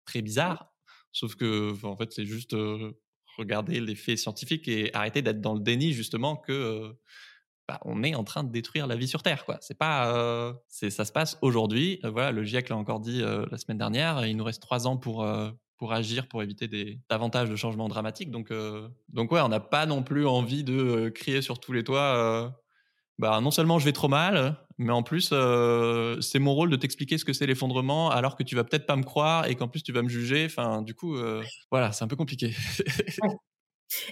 très 0.05 0.23
bizarre. 0.23 0.73
Sauf 1.13 1.35
que, 1.37 1.73
en 1.85 1.97
fait, 1.97 2.13
c'est 2.13 2.27
juste 2.27 2.55
regarder 3.37 3.81
les 3.81 3.95
faits 3.95 4.19
scientifiques 4.19 4.69
et 4.69 4.95
arrêter 4.95 5.23
d'être 5.23 5.41
dans 5.41 5.55
le 5.55 5.61
déni, 5.61 5.93
justement, 5.93 6.37
que 6.37 6.93
bah, 7.67 7.81
on 7.85 8.03
est 8.03 8.15
en 8.15 8.25
train 8.25 8.45
de 8.45 8.51
détruire 8.51 8.87
la 8.87 8.97
vie 8.97 9.09
sur 9.09 9.23
Terre. 9.23 9.45
Quoi. 9.47 9.57
C'est 9.61 9.79
pas, 9.79 10.15
euh, 10.15 10.53
c'est, 10.69 10.91
ça 10.91 11.05
se 11.05 11.13
passe 11.13 11.39
aujourd'hui. 11.41 11.99
Euh, 12.05 12.11
voilà, 12.11 12.31
le 12.31 12.45
GIEC 12.45 12.69
l'a 12.69 12.77
encore 12.77 13.01
dit 13.01 13.23
euh, 13.23 13.47
la 13.51 13.57
semaine 13.57 13.79
dernière. 13.79 14.27
Il 14.27 14.37
nous 14.37 14.45
reste 14.45 14.61
trois 14.63 14.87
ans 14.87 14.97
pour 14.97 15.27
pour 15.77 15.93
agir, 15.93 16.29
pour 16.29 16.43
éviter 16.43 16.69
des, 16.69 17.01
davantage 17.11 17.51
de 17.51 17.57
changements 17.57 17.89
dramatiques. 17.89 18.31
Donc, 18.31 18.53
donc 19.09 19.33
ouais, 19.33 19.41
on 19.41 19.49
n'a 19.49 19.61
pas 19.61 19.87
non 19.87 20.05
plus 20.05 20.25
envie 20.25 20.63
de 20.63 21.09
crier 21.09 21.43
sur 21.43 21.59
tous 21.59 21.73
les 21.73 21.83
toits. 21.83 22.55
bah, 23.19 23.41
non 23.41 23.51
seulement 23.51 23.81
je 23.81 23.85
vais 23.85 23.93
trop 23.93 24.07
mal, 24.09 24.57
mais 24.79 24.93
en 24.93 25.03
plus, 25.03 25.35
c'est 26.21 26.39
mon 26.39 26.55
rôle 26.55 26.71
de 26.71 26.77
t'expliquer 26.77 27.19
ce 27.19 27.25
que 27.25 27.33
c'est 27.33 27.47
l'effondrement, 27.47 28.09
alors 28.11 28.37
que 28.37 28.45
tu 28.45 28.55
vas 28.55 28.63
peut-être 28.63 28.87
pas 28.87 28.97
me 28.97 29.03
croire 29.03 29.47
et 29.47 29.57
qu'en 29.57 29.67
plus 29.67 29.83
tu 29.83 29.93
vas 29.93 30.03
me 30.03 30.09
juger. 30.09 30.45
Enfin, 30.47 30.81
du 30.81 30.95
coup, 30.95 31.19
voilà, 31.73 31.91
c'est 31.91 32.05
un 32.05 32.09
peu 32.09 32.17
compliqué. 32.17 32.55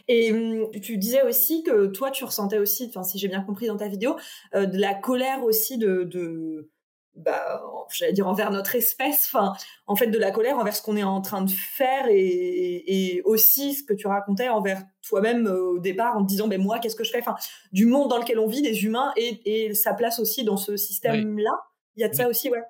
Et 0.08 0.32
hum, 0.32 0.70
tu 0.80 0.96
disais 0.98 1.22
aussi 1.22 1.62
que 1.62 1.86
toi, 1.86 2.10
tu 2.10 2.24
ressentais 2.24 2.58
aussi, 2.58 2.86
enfin, 2.88 3.02
si 3.02 3.18
j'ai 3.18 3.28
bien 3.28 3.42
compris 3.42 3.66
dans 3.66 3.76
ta 3.76 3.88
vidéo, 3.88 4.16
euh, 4.54 4.66
de 4.66 4.78
la 4.78 4.94
colère 4.94 5.44
aussi 5.44 5.78
de, 5.78 6.04
de 6.04 6.70
bah, 7.14 7.62
j'allais 7.90 8.12
dire 8.12 8.26
envers 8.26 8.50
notre 8.50 8.74
espèce, 8.74 9.30
enfin, 9.32 9.52
en 9.86 9.96
fait, 9.96 10.06
de 10.06 10.18
la 10.18 10.30
colère 10.30 10.58
envers 10.58 10.74
ce 10.74 10.82
qu'on 10.82 10.96
est 10.96 11.02
en 11.02 11.20
train 11.20 11.42
de 11.42 11.50
faire 11.50 12.06
et, 12.08 12.84
et 12.86 13.22
aussi 13.22 13.74
ce 13.74 13.84
que 13.84 13.92
tu 13.92 14.06
racontais 14.06 14.48
envers 14.48 14.82
toi-même 15.06 15.46
euh, 15.46 15.72
au 15.72 15.78
départ 15.78 16.16
en 16.16 16.22
te 16.22 16.28
disant, 16.28 16.48
ben 16.48 16.60
moi, 16.60 16.78
qu'est-ce 16.78 16.96
que 16.96 17.04
je 17.04 17.10
fais, 17.10 17.20
enfin, 17.20 17.36
du 17.72 17.86
monde 17.86 18.08
dans 18.08 18.18
lequel 18.18 18.38
on 18.38 18.46
vit, 18.46 18.62
des 18.62 18.84
humains 18.84 19.12
et, 19.16 19.66
et 19.66 19.74
sa 19.74 19.92
place 19.94 20.18
aussi 20.18 20.44
dans 20.44 20.56
ce 20.56 20.76
système-là. 20.76 21.52
Il 21.96 22.00
y 22.00 22.04
a 22.04 22.08
de 22.08 22.14
ça 22.14 22.28
aussi, 22.28 22.48
ouais. 22.48 22.62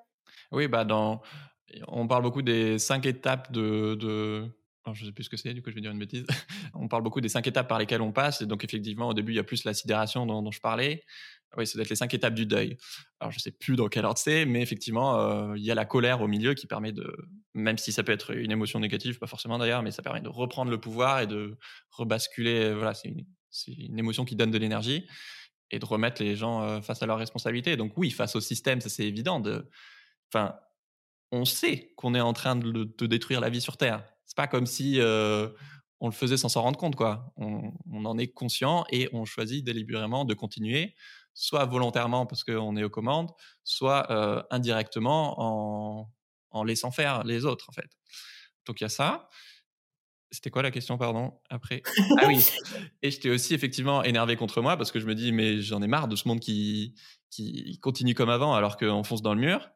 Oui, 0.51 0.67
bah, 0.67 0.83
dans, 0.83 1.21
on 1.87 2.07
parle 2.07 2.23
beaucoup 2.23 2.41
des 2.41 2.77
cinq 2.79 3.05
étapes 3.05 3.51
de, 3.51 3.95
de 3.95 4.45
alors, 4.85 4.95
je 4.95 5.05
sais 5.05 5.13
plus 5.13 5.23
ce 5.23 5.29
que 5.29 5.37
c'est, 5.37 5.53
du 5.53 5.61
coup, 5.61 5.69
je 5.69 5.75
vais 5.75 5.81
dire 5.81 5.91
une 5.91 5.99
bêtise. 5.99 6.25
on 6.73 6.89
parle 6.89 7.03
beaucoup 7.03 7.21
des 7.21 7.29
cinq 7.29 7.47
étapes 7.47 7.69
par 7.69 7.79
lesquelles 7.79 8.01
on 8.01 8.11
passe. 8.11 8.41
Et 8.41 8.45
donc, 8.45 8.65
effectivement, 8.65 9.07
au 9.07 9.13
début, 9.13 9.31
il 9.31 9.35
y 9.35 9.39
a 9.39 9.43
plus 9.43 9.63
la 9.63 9.73
sidération 9.73 10.25
dont, 10.25 10.51
je 10.51 10.59
parlais. 10.59 11.03
Oui, 11.55 11.65
ça 11.65 11.75
doit 11.75 11.83
être 11.83 11.89
les 11.89 11.95
cinq 11.95 12.13
étapes 12.13 12.33
du 12.33 12.45
deuil. 12.45 12.75
Alors, 13.21 13.31
je 13.31 13.39
sais 13.39 13.51
plus 13.51 13.77
dans 13.77 13.87
quel 13.87 14.03
ordre 14.03 14.17
c'est, 14.17 14.45
mais 14.45 14.61
effectivement, 14.61 15.19
euh, 15.19 15.53
il 15.55 15.63
y 15.63 15.71
a 15.71 15.75
la 15.75 15.85
colère 15.85 16.21
au 16.21 16.27
milieu 16.27 16.53
qui 16.53 16.67
permet 16.67 16.91
de, 16.91 17.15
même 17.53 17.77
si 17.77 17.93
ça 17.93 18.03
peut 18.03 18.11
être 18.11 18.35
une 18.35 18.51
émotion 18.51 18.79
négative, 18.79 19.19
pas 19.19 19.27
forcément 19.27 19.57
d'ailleurs, 19.57 19.83
mais 19.83 19.91
ça 19.91 20.01
permet 20.01 20.19
de 20.19 20.27
reprendre 20.27 20.69
le 20.69 20.79
pouvoir 20.79 21.21
et 21.21 21.27
de 21.27 21.57
rebasculer. 21.91 22.73
Voilà, 22.73 22.93
c'est 22.93 23.09
une, 23.67 23.99
émotion 23.99 24.25
qui 24.25 24.35
donne 24.35 24.51
de 24.51 24.57
l'énergie 24.57 25.07
et 25.71 25.79
de 25.79 25.85
remettre 25.85 26.21
les 26.21 26.35
gens 26.35 26.61
euh, 26.61 26.81
face 26.81 27.01
à 27.01 27.05
leurs 27.05 27.19
responsabilités. 27.19 27.77
Donc, 27.77 27.93
oui, 27.95 28.11
face 28.11 28.35
au 28.35 28.41
système, 28.41 28.81
ça 28.81 28.89
c'est 28.89 29.05
évident. 29.05 29.39
De, 29.39 29.69
enfin, 30.33 30.55
on 31.31 31.45
sait 31.45 31.93
qu'on 31.95 32.15
est 32.15 32.21
en 32.21 32.33
train 32.33 32.57
de 32.57 33.05
détruire 33.05 33.39
la 33.39 33.49
vie 33.49 33.61
sur 33.61 33.77
Terre 33.77 34.03
c'est 34.25 34.37
pas 34.37 34.47
comme 34.47 34.65
si 34.65 34.99
on 35.99 36.07
le 36.07 36.13
faisait 36.13 36.37
sans 36.37 36.49
s'en 36.49 36.61
rendre 36.61 36.77
compte, 36.77 36.95
quoi. 36.95 37.31
On, 37.37 37.71
en 38.05 38.17
est 38.17 38.27
conscient 38.27 38.85
et 38.91 39.07
on 39.13 39.23
choisit 39.23 39.63
délibérément 39.63 40.25
de 40.25 40.33
continuer, 40.33 40.95
soit 41.33 41.65
volontairement 41.65 42.25
parce 42.25 42.43
qu'on 42.43 42.75
est 42.75 42.83
aux 42.83 42.89
commandes, 42.89 43.31
soit 43.63 44.11
indirectement 44.53 45.35
en, 45.37 46.11
en, 46.51 46.63
laissant 46.65 46.91
faire 46.91 47.23
les 47.23 47.45
autres, 47.45 47.69
en 47.69 47.71
fait. 47.71 47.89
Donc 48.65 48.81
il 48.81 48.83
y 48.83 48.85
a 48.85 48.89
ça. 48.89 49.29
c'était 50.31 50.49
quoi 50.49 50.61
la 50.61 50.71
question, 50.71 50.97
pardon 50.97 51.39
Après? 51.49 51.83
Ah 52.19 52.27
oui. 52.27 52.45
Et 53.01 53.11
j'étais 53.11 53.29
aussi 53.29 53.53
effectivement 53.53 54.03
énervé 54.03 54.35
contre 54.35 54.61
moi 54.61 54.75
parce 54.75 54.91
que 54.91 54.99
je 54.99 55.05
me 55.05 55.15
dis, 55.15 55.31
mais 55.31 55.61
j'en 55.61 55.81
ai 55.81 55.87
marre 55.87 56.07
de 56.07 56.15
ce 56.15 56.27
monde 56.27 56.39
qui, 56.39 56.95
qui 57.29 57.79
continue 57.79 58.13
comme 58.13 58.29
avant 58.29 58.53
alors 58.53 58.77
qu'on 58.77 59.03
fonce 59.03 59.21
dans 59.21 59.33
le 59.33 59.39
mur. 59.39 59.69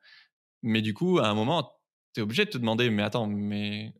Mais 0.61 0.81
du 0.81 0.93
coup, 0.93 1.19
à 1.19 1.27
un 1.27 1.33
moment, 1.33 1.71
tu 2.13 2.19
es 2.19 2.23
obligé 2.23 2.45
de 2.45 2.49
te 2.49 2.57
demander, 2.57 2.89
mais 2.89 3.03
attends, 3.03 3.27
mais 3.27 3.93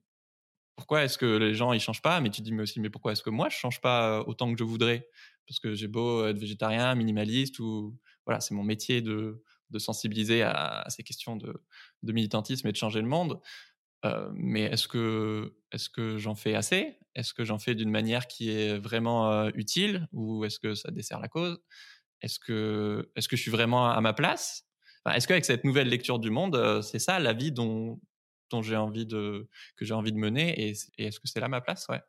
pourquoi 0.78 1.04
est-ce 1.04 1.18
que 1.18 1.26
les 1.26 1.56
gens 1.56 1.74
ils 1.74 1.80
changent 1.82 2.04
pas? 2.04 2.22
Mais 2.22 2.30
tu 2.30 2.42
dis 2.42 2.54
mais 2.54 2.62
aussi, 2.64 2.80
mais 2.80 2.92
pourquoi 2.92 3.12
est-ce 3.12 3.24
que 3.24 3.32
moi 3.32 3.50
je 3.50 3.58
change 3.58 3.82
pas 3.82 4.22
autant 4.22 4.50
que 4.54 4.58
je 4.58 4.64
voudrais? 4.64 5.10
Parce 5.48 5.60
que 5.60 5.74
j'ai 5.74 5.88
beau 5.88 6.26
être 6.28 6.38
végétarien, 6.38 6.94
minimaliste 6.96 7.60
ou 7.60 7.98
voilà, 8.26 8.40
c'est 8.40 8.54
mon 8.54 8.64
métier 8.64 9.02
de, 9.02 9.44
de 9.72 9.80
sensibiliser 9.80 10.44
à, 10.44 10.86
ces 10.90 11.04
questions 11.04 11.36
de, 11.36 11.64
de, 12.04 12.14
militantisme 12.14 12.68
et 12.68 12.72
de 12.72 12.78
changer 12.78 13.02
le 13.02 13.08
monde. 13.08 13.42
mais 14.34 14.64
est-ce 14.64 14.88
que, 14.88 15.56
est 15.72 15.92
que 15.92 16.18
j'en 16.18 16.36
fais 16.36 16.54
assez? 16.54 17.00
Est-ce 17.16 17.34
que 17.34 17.44
j'en 17.44 17.58
fais 17.58 17.74
d'une 17.74 17.90
manière 17.90 18.28
qui 18.28 18.52
est 18.52 18.78
vraiment 18.78 19.48
utile 19.50 20.08
ou 20.14 20.46
est-ce 20.46 20.60
que 20.60 20.76
ça 20.76 20.92
dessert 20.92 21.20
la 21.20 21.28
cause? 21.28 21.60
Est-ce 22.22 22.40
que, 22.40 23.12
est 23.16 23.28
que 23.28 23.36
je 23.36 23.42
suis 23.42 23.52
vraiment 23.52 23.90
à 23.90 24.00
ma 24.02 24.14
place? 24.14 24.68
Est-ce 25.12 25.28
qu'avec 25.28 25.46
cette 25.46 25.64
nouvelle 25.64 25.88
lecture 25.88 26.20
du 26.20 26.30
monde, 26.30 26.82
c'est 26.84 27.00
ça 27.00 27.20
la 27.20 27.34
vie 27.34 27.52
dont, 27.52 28.00
dont 28.50 28.62
j'ai 28.62 28.76
envie 28.76 29.06
de, 29.06 29.48
que 29.76 29.86
j'ai 29.86 29.94
envie 29.94 30.12
de 30.12 30.18
mener 30.18 30.60
et, 30.60 30.74
est-ce 30.98 31.20
que 31.20 31.28
c'est 31.28 31.40
là 31.40 31.48
ma 31.48 31.62
place? 31.62 31.86
Ouais. 31.90 32.02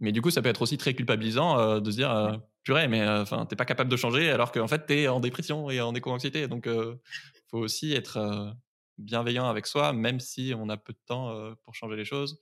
Mais 0.00 0.12
du 0.12 0.22
coup, 0.22 0.30
ça 0.30 0.42
peut 0.42 0.48
être 0.48 0.62
aussi 0.62 0.76
très 0.76 0.94
culpabilisant 0.94 1.80
de 1.80 1.90
se 1.90 1.96
dire 1.96 2.40
purée, 2.64 2.88
mais 2.88 3.06
enfin, 3.08 3.46
t'es 3.46 3.54
pas 3.54 3.64
capable 3.64 3.90
de 3.90 3.96
changer 3.96 4.28
alors 4.30 4.50
qu'en 4.50 4.66
fait, 4.66 4.86
t'es 4.86 5.06
en 5.06 5.20
dépression 5.20 5.70
et 5.70 5.80
en 5.80 5.94
éco-anxiété. 5.94 6.48
Donc, 6.48 6.66
il 6.66 6.98
faut 7.48 7.58
aussi 7.58 7.92
être 7.92 8.52
bienveillant 8.98 9.48
avec 9.48 9.68
soi, 9.68 9.92
même 9.92 10.18
si 10.18 10.52
on 10.58 10.68
a 10.68 10.76
peu 10.76 10.92
de 10.92 10.98
temps 11.06 11.32
pour 11.62 11.76
changer 11.76 11.94
les 11.94 12.04
choses. 12.04 12.40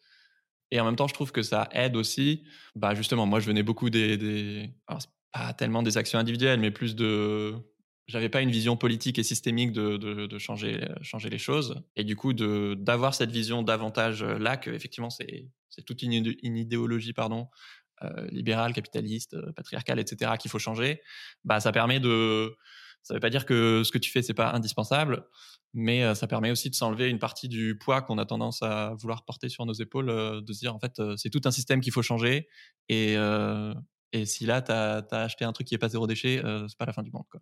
Et 0.73 0.81
en 0.81 0.87
même 0.87 0.97
temps, 0.97 1.07
je 1.07 1.12
trouve 1.15 1.33
que 1.33 1.43
ça 1.43 1.69
aide 1.73 1.97
aussi. 1.97 2.45
Bah, 2.75 2.95
justement, 2.95 3.27
moi, 3.27 3.41
je 3.41 3.47
venais 3.47 3.62
beaucoup 3.62 3.91
des. 3.91 4.17
des... 4.17 4.71
Alors, 4.87 5.03
pas 5.31 5.53
tellement 5.53 5.83
des 5.83 5.99
actions 5.99 6.19
individuelles, 6.19 6.59
mais 6.59 6.71
plus 6.71 6.97
de. 6.97 7.55
J'avais 8.09 8.28
pas 8.28 8.40
une 8.40 8.50
vision 8.50 8.76
politique 8.76 9.18
et 9.18 9.23
systémique 9.23 9.73
de, 9.73 10.38
changer, 10.38 10.80
les 11.30 11.38
choses. 11.38 11.82
Et 11.97 12.04
du 12.04 12.16
coup, 12.16 12.32
d'avoir 12.32 13.14
cette 13.14 13.30
vision 13.30 13.62
davantage 13.62 14.25
là, 14.25 14.56
que 14.56 14.71
effectivement, 14.71 15.11
c'est 15.11 15.50
toute 15.87 16.02
une, 16.02 16.35
idéologie 16.42 17.12
pardon, 17.12 17.49
euh, 18.04 18.26
libéral, 18.30 18.73
capitaliste, 18.73 19.35
euh, 19.35 19.52
patriarcal, 19.52 19.99
etc., 20.00 20.32
qu'il 20.38 20.50
faut 20.50 20.59
changer, 20.59 21.00
bah, 21.44 21.61
ça 21.61 21.73
permet 21.73 22.00
de. 22.00 22.56
Ça 23.02 23.14
veut 23.14 23.21
pas 23.21 23.30
dire 23.30 23.47
que 23.47 23.82
ce 23.85 23.92
que 23.92 23.99
tu 23.99 24.11
fais, 24.11 24.23
c'est 24.23 24.35
pas 24.35 24.52
indispensable, 24.52 25.26
mais 25.73 26.04
euh, 26.04 26.14
ça 26.14 26.26
permet 26.26 26.50
aussi 26.50 26.71
de 26.71 26.75
s'enlever 26.75 27.09
une 27.09 27.18
partie 27.18 27.49
du 27.49 27.78
poids 27.78 28.02
qu'on 28.02 28.18
a 28.18 28.25
tendance 28.26 28.62
à 28.62 28.94
vouloir 28.99 29.25
porter 29.25 29.49
sur 29.49 29.66
nos 29.66 29.73
épaules, 29.73 30.06
de 30.06 30.52
se 30.52 30.61
dire, 30.61 30.75
en 30.75 30.80
fait, 30.80 31.00
c'est 31.16 31.30
tout 31.30 31.40
un 31.44 31.50
système 31.50 31.80
qu'il 31.80 31.92
faut 31.92 32.02
changer. 32.02 32.49
Et, 32.88 33.16
si 34.25 34.47
là, 34.47 34.62
tu 34.62 34.73
as, 34.73 35.04
acheté 35.12 35.44
un 35.44 35.52
truc 35.52 35.66
qui 35.66 35.75
est 35.75 35.78
pas 35.78 35.88
zéro 35.88 36.06
déchet, 36.06 36.42
c'est 36.68 36.78
pas 36.78 36.87
la 36.87 36.92
fin 36.92 37.02
du 37.02 37.11
monde. 37.12 37.25
Quoi. 37.30 37.40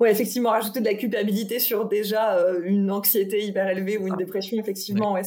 Ouais. 0.00 0.10
Effectivement, 0.10 0.50
rajouter 0.50 0.80
de 0.80 0.84
la 0.84 0.94
culpabilité 0.94 1.58
sur 1.58 1.86
déjà 1.86 2.38
une 2.62 2.90
anxiété 2.90 3.44
hyper 3.44 3.68
élevée 3.68 3.98
ou 3.98 4.06
une 4.06 4.16
dépression, 4.16 4.58
effectivement, 4.58 5.12
ouais. 5.12 5.22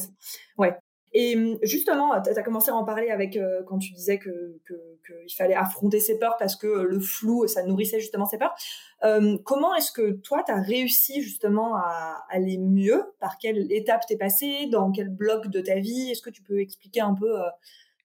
ouais. 0.58 0.76
Et 1.14 1.36
hum, 1.36 1.58
justement, 1.62 2.20
tu 2.22 2.30
as 2.30 2.42
commencé 2.42 2.70
à 2.70 2.74
en 2.74 2.84
parler 2.84 3.10
avec 3.10 3.36
euh, 3.36 3.62
quand 3.66 3.78
tu 3.78 3.92
disais 3.92 4.18
que 4.18 4.60
qu'il 5.06 5.34
fallait 5.36 5.54
affronter 5.54 6.00
ses 6.00 6.18
peurs 6.18 6.36
parce 6.38 6.56
que 6.56 6.66
le 6.66 7.00
flou, 7.00 7.46
ça 7.48 7.64
nourrissait 7.64 8.00
justement 8.00 8.24
ses 8.24 8.38
peurs. 8.38 8.54
Hum, 9.02 9.42
comment 9.42 9.74
est-ce 9.74 9.92
que 9.92 10.12
toi, 10.12 10.42
tu 10.44 10.52
as 10.52 10.60
réussi 10.60 11.22
justement 11.22 11.76
à 11.76 12.24
aller 12.30 12.56
mieux? 12.56 13.02
Par 13.20 13.36
quelle 13.38 13.70
étape 13.72 14.06
t'es 14.06 14.16
passé? 14.16 14.68
Dans 14.70 14.90
quel 14.90 15.10
bloc 15.10 15.48
de 15.48 15.60
ta 15.60 15.78
vie? 15.78 16.10
Est-ce 16.10 16.22
que 16.22 16.30
tu 16.30 16.42
peux 16.42 16.60
expliquer 16.60 17.00
un 17.00 17.14
peu 17.14 17.40
euh, 17.40 17.48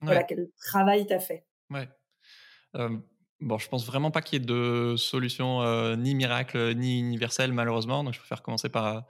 voilà, 0.01 0.23
quel 0.23 0.49
travail 0.57 1.07
tu 1.07 1.13
as 1.13 1.19
fait? 1.19 1.45
Ouais. 1.69 1.87
Bon, 3.41 3.57
je 3.57 3.67
pense 3.67 3.85
vraiment 3.85 4.11
pas 4.11 4.21
qu'il 4.21 4.39
y 4.39 4.43
ait 4.43 4.45
de 4.45 4.95
solution 4.97 5.61
euh, 5.61 5.95
ni 5.95 6.15
miracle 6.15 6.73
ni 6.75 6.99
universelle 6.99 7.53
malheureusement, 7.53 8.03
donc 8.03 8.13
je 8.13 8.19
préfère 8.19 8.41
commencer 8.41 8.69
par, 8.69 9.05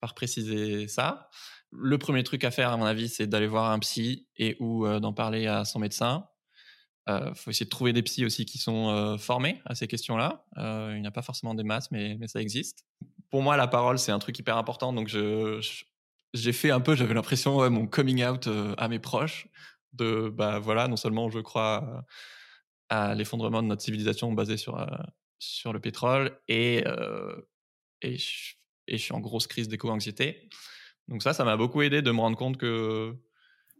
par 0.00 0.14
préciser 0.14 0.88
ça 0.88 1.28
le 1.72 1.98
premier 1.98 2.22
truc 2.22 2.44
à 2.44 2.50
faire, 2.50 2.70
à 2.70 2.76
mon 2.76 2.84
avis, 2.84 3.08
c'est 3.08 3.26
d'aller 3.26 3.46
voir 3.46 3.70
un 3.70 3.78
psy 3.78 4.26
et 4.36 4.56
ou 4.60 4.86
d'en 5.00 5.12
parler 5.12 5.46
à 5.46 5.64
son 5.64 5.78
médecin. 5.78 6.28
Il 7.08 7.32
faut 7.34 7.50
essayer 7.50 7.64
de 7.64 7.70
trouver 7.70 7.92
des 7.92 8.02
psys 8.02 8.26
aussi 8.26 8.44
qui 8.44 8.58
sont 8.58 9.16
formés 9.18 9.60
à 9.64 9.74
ces 9.74 9.86
questions-là. 9.86 10.44
il 10.56 11.00
n'y 11.00 11.06
a 11.06 11.10
pas 11.10 11.22
forcément 11.22 11.54
des 11.54 11.64
masses, 11.64 11.90
mais, 11.90 12.16
mais 12.20 12.28
ça 12.28 12.42
existe. 12.42 12.84
Pour 13.30 13.42
moi, 13.42 13.56
la 13.56 13.66
parole, 13.66 13.98
c'est 13.98 14.12
un 14.12 14.18
truc 14.18 14.38
hyper 14.38 14.58
important. 14.58 14.92
Donc, 14.92 15.08
j'ai 15.08 16.52
fait 16.52 16.70
un 16.70 16.80
peu, 16.80 16.94
j'avais 16.94 17.14
l'impression, 17.14 17.70
mon 17.70 17.86
coming 17.86 18.22
out 18.22 18.48
à 18.76 18.88
mes 18.88 18.98
proches. 18.98 19.48
De, 19.94 20.30
bah 20.30 20.58
voilà, 20.58 20.88
non 20.88 20.96
seulement 20.96 21.28
je 21.28 21.38
crois 21.38 22.04
à 22.88 23.14
l'effondrement 23.14 23.62
de 23.62 23.68
notre 23.68 23.82
civilisation 23.82 24.32
basée 24.32 24.56
sur, 24.56 24.86
sur 25.38 25.72
le 25.72 25.80
pétrole 25.80 26.38
et, 26.48 26.84
je, 28.02 28.54
et 28.88 28.98
je 28.98 29.02
suis 29.02 29.12
en 29.12 29.20
grosse 29.20 29.46
crise 29.46 29.68
d'éco-anxiété. 29.68 30.48
Donc 31.08 31.22
ça, 31.22 31.32
ça 31.32 31.44
m'a 31.44 31.56
beaucoup 31.56 31.82
aidé 31.82 32.02
de 32.02 32.10
me 32.10 32.20
rendre 32.20 32.36
compte 32.36 32.56
que, 32.56 33.14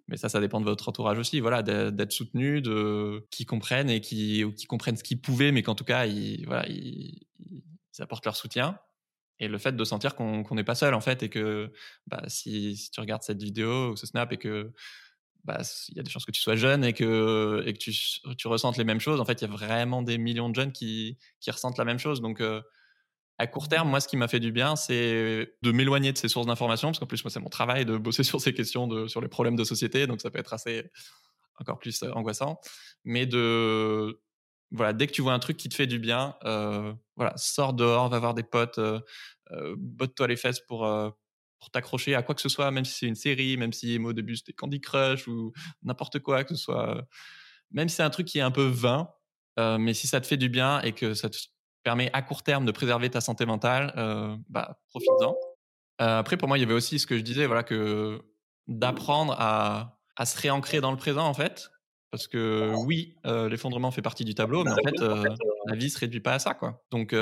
mais 0.09 0.17
ça, 0.17 0.29
ça 0.29 0.41
dépend 0.41 0.61
de 0.61 0.65
votre 0.65 0.89
entourage 0.89 1.19
aussi, 1.19 1.41
voilà, 1.41 1.63
d'être 1.63 2.13
soutenu, 2.13 2.61
de 2.61 3.27
qui 3.31 3.47
comprennent 3.47 3.91
et 3.91 4.01
qui, 4.01 4.45
qui 4.57 4.67
comprennent 4.67 4.97
ce 4.97 5.05
qu'ils 5.05 5.21
pouvaient, 5.21 5.53
mais 5.53 5.63
qu'en 5.63 5.75
tout 5.75 5.85
cas, 5.85 6.07
ils, 6.07 6.45
voilà, 6.47 6.67
ils, 6.69 7.21
apportent 7.99 8.25
leur 8.25 8.37
soutien. 8.37 8.79
Et 9.39 9.49
le 9.49 9.59
fait 9.59 9.73
de 9.73 9.85
sentir 9.85 10.15
qu'on 10.15 10.55
n'est 10.55 10.65
pas 10.65 10.75
seul 10.75 10.95
en 10.95 11.01
fait, 11.01 11.23
et 11.23 11.29
que 11.29 11.73
bah, 12.07 12.23
si, 12.29 12.91
tu 12.93 13.01
regardes 13.01 13.23
cette 13.23 13.43
vidéo 13.43 13.93
ou 13.93 13.97
ce 13.97 14.07
snap 14.07 14.33
et 14.33 14.37
que 14.37 14.73
bah, 15.45 15.61
il 15.89 15.97
y 15.97 16.01
a 16.01 16.03
des 16.03 16.11
chances 16.11 16.25
que 16.25 16.31
tu 16.31 16.41
sois 16.41 16.55
jeune 16.57 16.85
et 16.85 16.93
que, 16.93 17.65
tu, 17.73 18.47
ressentes 18.47 18.77
les 18.77 18.85
mêmes 18.85 19.01
choses. 19.01 19.21
En 19.21 19.25
fait, 19.25 19.43
il 19.43 19.49
y 19.49 19.51
a 19.51 19.53
vraiment 19.53 20.03
des 20.03 20.19
millions 20.19 20.49
de 20.49 20.55
jeunes 20.55 20.73
qui, 20.73 21.19
ressentent 21.49 21.79
la 21.79 21.85
même 21.85 21.99
chose. 21.99 22.21
Donc, 22.21 22.41
euh, 22.41 22.63
à 23.39 23.47
court 23.49 23.69
terme, 23.69 23.89
moi, 23.89 24.01
ce 24.01 24.07
qui 24.07 24.17
m'a 24.17 24.29
fait 24.29 24.41
du 24.41 24.53
bien, 24.53 24.77
c'est 24.77 25.53
de 25.63 25.73
m'éloigner 25.73 26.13
de 26.13 26.19
ces 26.19 26.29
sources 26.29 26.47
d'information, 26.47 26.89
parce 26.89 27.01
qu'en 27.01 27.07
plus, 27.07 27.25
moi, 27.25 27.31
c'est 27.31 27.41
mon 27.41 27.49
travail 27.49 27.85
de 27.85 27.97
bosser 27.97 28.23
sur 28.25 28.41
ces 28.41 28.55
questions, 28.55 29.09
sur 29.09 29.21
les 29.21 29.29
problèmes 29.29 29.57
de 29.57 29.65
société, 29.65 30.07
donc 30.07 30.21
ça 30.21 30.31
peut 30.31 30.39
être 30.39 30.53
assez 30.53 30.91
encore 31.59 31.79
plus 31.79 32.03
euh, 32.03 32.13
angoissant. 32.13 32.61
Mais 33.05 33.29
voilà, 34.71 34.93
dès 34.93 35.07
que 35.07 35.13
tu 35.13 35.23
vois 35.23 35.35
un 35.35 35.39
truc 35.39 35.57
qui 35.57 35.69
te 35.69 35.75
fait 35.75 35.87
du 35.87 35.99
bien, 35.99 36.37
euh, 36.45 36.95
voilà, 37.17 37.35
sors 37.37 37.75
dehors, 37.75 38.09
va 38.09 38.19
voir 38.21 38.35
des 38.35 38.43
potes, 38.45 38.81
botte-toi 39.77 40.29
les 40.29 40.37
fesses 40.37 40.61
pour 40.61 40.87
pour 41.63 41.71
t'accrocher 41.71 42.17
à 42.17 42.25
quoi 42.25 42.35
que 42.35 42.41
ce 42.41 42.49
soit, 42.49 42.73
même 42.73 42.85
si 42.85 42.99
c'est 42.99 43.07
une 43.07 43.15
série, 43.15 43.57
même 43.57 43.73
si 43.73 43.97
au 44.01 44.13
début 44.13 44.35
c'était 44.35 44.53
Candy 44.53 44.81
Crush 44.81 45.29
ou 45.29 45.53
n'importe 45.85 46.19
quoi, 46.19 46.43
que 46.43 46.57
ce 46.57 46.61
soit, 46.61 47.07
même 47.71 47.89
si 47.89 47.95
c'est 47.95 48.03
un 48.03 48.11
truc 48.11 48.27
qui 48.27 48.39
est 48.39 48.43
un 48.43 48.51
peu 48.51 48.67
vain, 48.67 49.09
mais 49.57 49.95
si 49.95 50.09
ça 50.09 50.21
te 50.21 50.27
fait 50.27 50.37
du 50.37 50.49
bien 50.49 50.81
et 50.81 50.91
que 50.91 51.15
ça 51.15 51.31
te 51.31 51.39
permet 51.83 52.11
à 52.13 52.23
court 52.23 52.43
terme 52.43 52.65
de 52.65 52.73
préserver 52.73 53.11
ta 53.11 53.21
santé 53.21 53.47
mentale, 53.47 53.93
euh, 53.97 54.37
bah, 54.49 54.79
profites-en. 54.89 55.37
Euh, 56.01 56.19
après, 56.19 56.37
pour 56.37 56.49
moi, 56.49 56.59
il 56.59 56.61
y 56.63 56.65
avait 56.65 56.75
aussi 56.75 56.99
ce 56.99 57.07
que 57.07 57.17
je 57.17 57.23
disais, 57.23 57.47
voilà, 57.47 57.63
que 57.63 58.21
d'apprendre 58.67 59.35
à, 59.39 59.99
à, 60.17 60.27
se 60.27 60.41
réancrer 60.41 60.81
dans 60.81 60.91
le 60.91 60.97
présent, 60.97 61.27
en 61.27 61.35
fait. 61.35 61.71
Parce 62.11 62.27
que 62.27 62.75
oui, 62.85 63.17
euh, 63.27 63.49
l'effondrement 63.49 63.91
fait 63.91 64.03
partie 64.03 64.25
du 64.25 64.35
tableau, 64.35 64.65
mais 64.65 64.73
en 64.73 64.77
fait, 64.77 65.01
la 65.01 65.77
vie 65.77 65.89
se 65.89 65.99
réduit 65.99 66.21
pas 66.21 66.35
à 66.35 66.39
ça, 66.39 66.55
quoi. 66.55 66.83
Donc, 66.91 67.15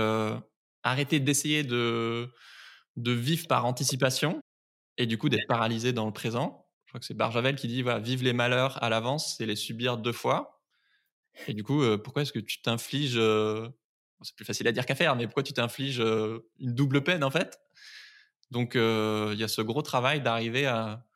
arrêter 0.83 1.21
d'essayer 1.21 1.63
de, 1.63 2.29
de 2.97 3.13
vivre 3.13 3.47
par 3.49 3.67
anticipation 3.67 4.41
et 4.99 5.07
du 5.07 5.19
coup 5.19 5.29
d'être 5.29 5.47
paralysé 5.49 5.93
dans 5.93 6.07
le 6.07 6.13
présent. 6.13 6.67
Je 6.87 6.91
crois 6.93 7.01
que 7.01 7.07
c'est 7.07 7.15
Barjavel 7.15 7.57
qui 7.57 7.69
dit, 7.69 7.83
voilà, 7.83 8.01
vivre 8.01 8.25
les 8.25 8.33
malheurs 8.33 8.83
à 8.83 8.89
l'avance, 8.89 9.37
c'est 9.37 9.47
les 9.47 9.57
subir 9.57 9.97
deux 9.97 10.13
fois. 10.13 10.61
Et 11.47 11.55
du 11.55 11.63
coup, 11.63 11.83
pourquoi 12.03 12.23
est-ce 12.23 12.33
que 12.33 12.41
tu 12.41 12.61
t'infliges 12.63 13.21
c'est 14.23 14.37
plus 14.37 14.45
facile 14.45 14.69
à 14.69 14.73
dire 14.73 14.85
qu'à 14.85 14.95
faire, 14.95 15.17
mais 15.17 15.27
pourquoi 15.27 15.43
tu 15.43 15.55
t'infliges 15.55 16.01
une 16.01 16.75
double 16.75 17.03
peine 17.03 17.25
en 17.25 17.31
fait? 17.31 17.59
Donc 18.51 18.73
il 18.75 19.39
y 19.39 19.45
a 19.45 19.49
ce 19.49 19.63
gros 19.63 19.83
travail 19.83 20.21
d'arriver 20.21 20.67
à, 20.67 21.07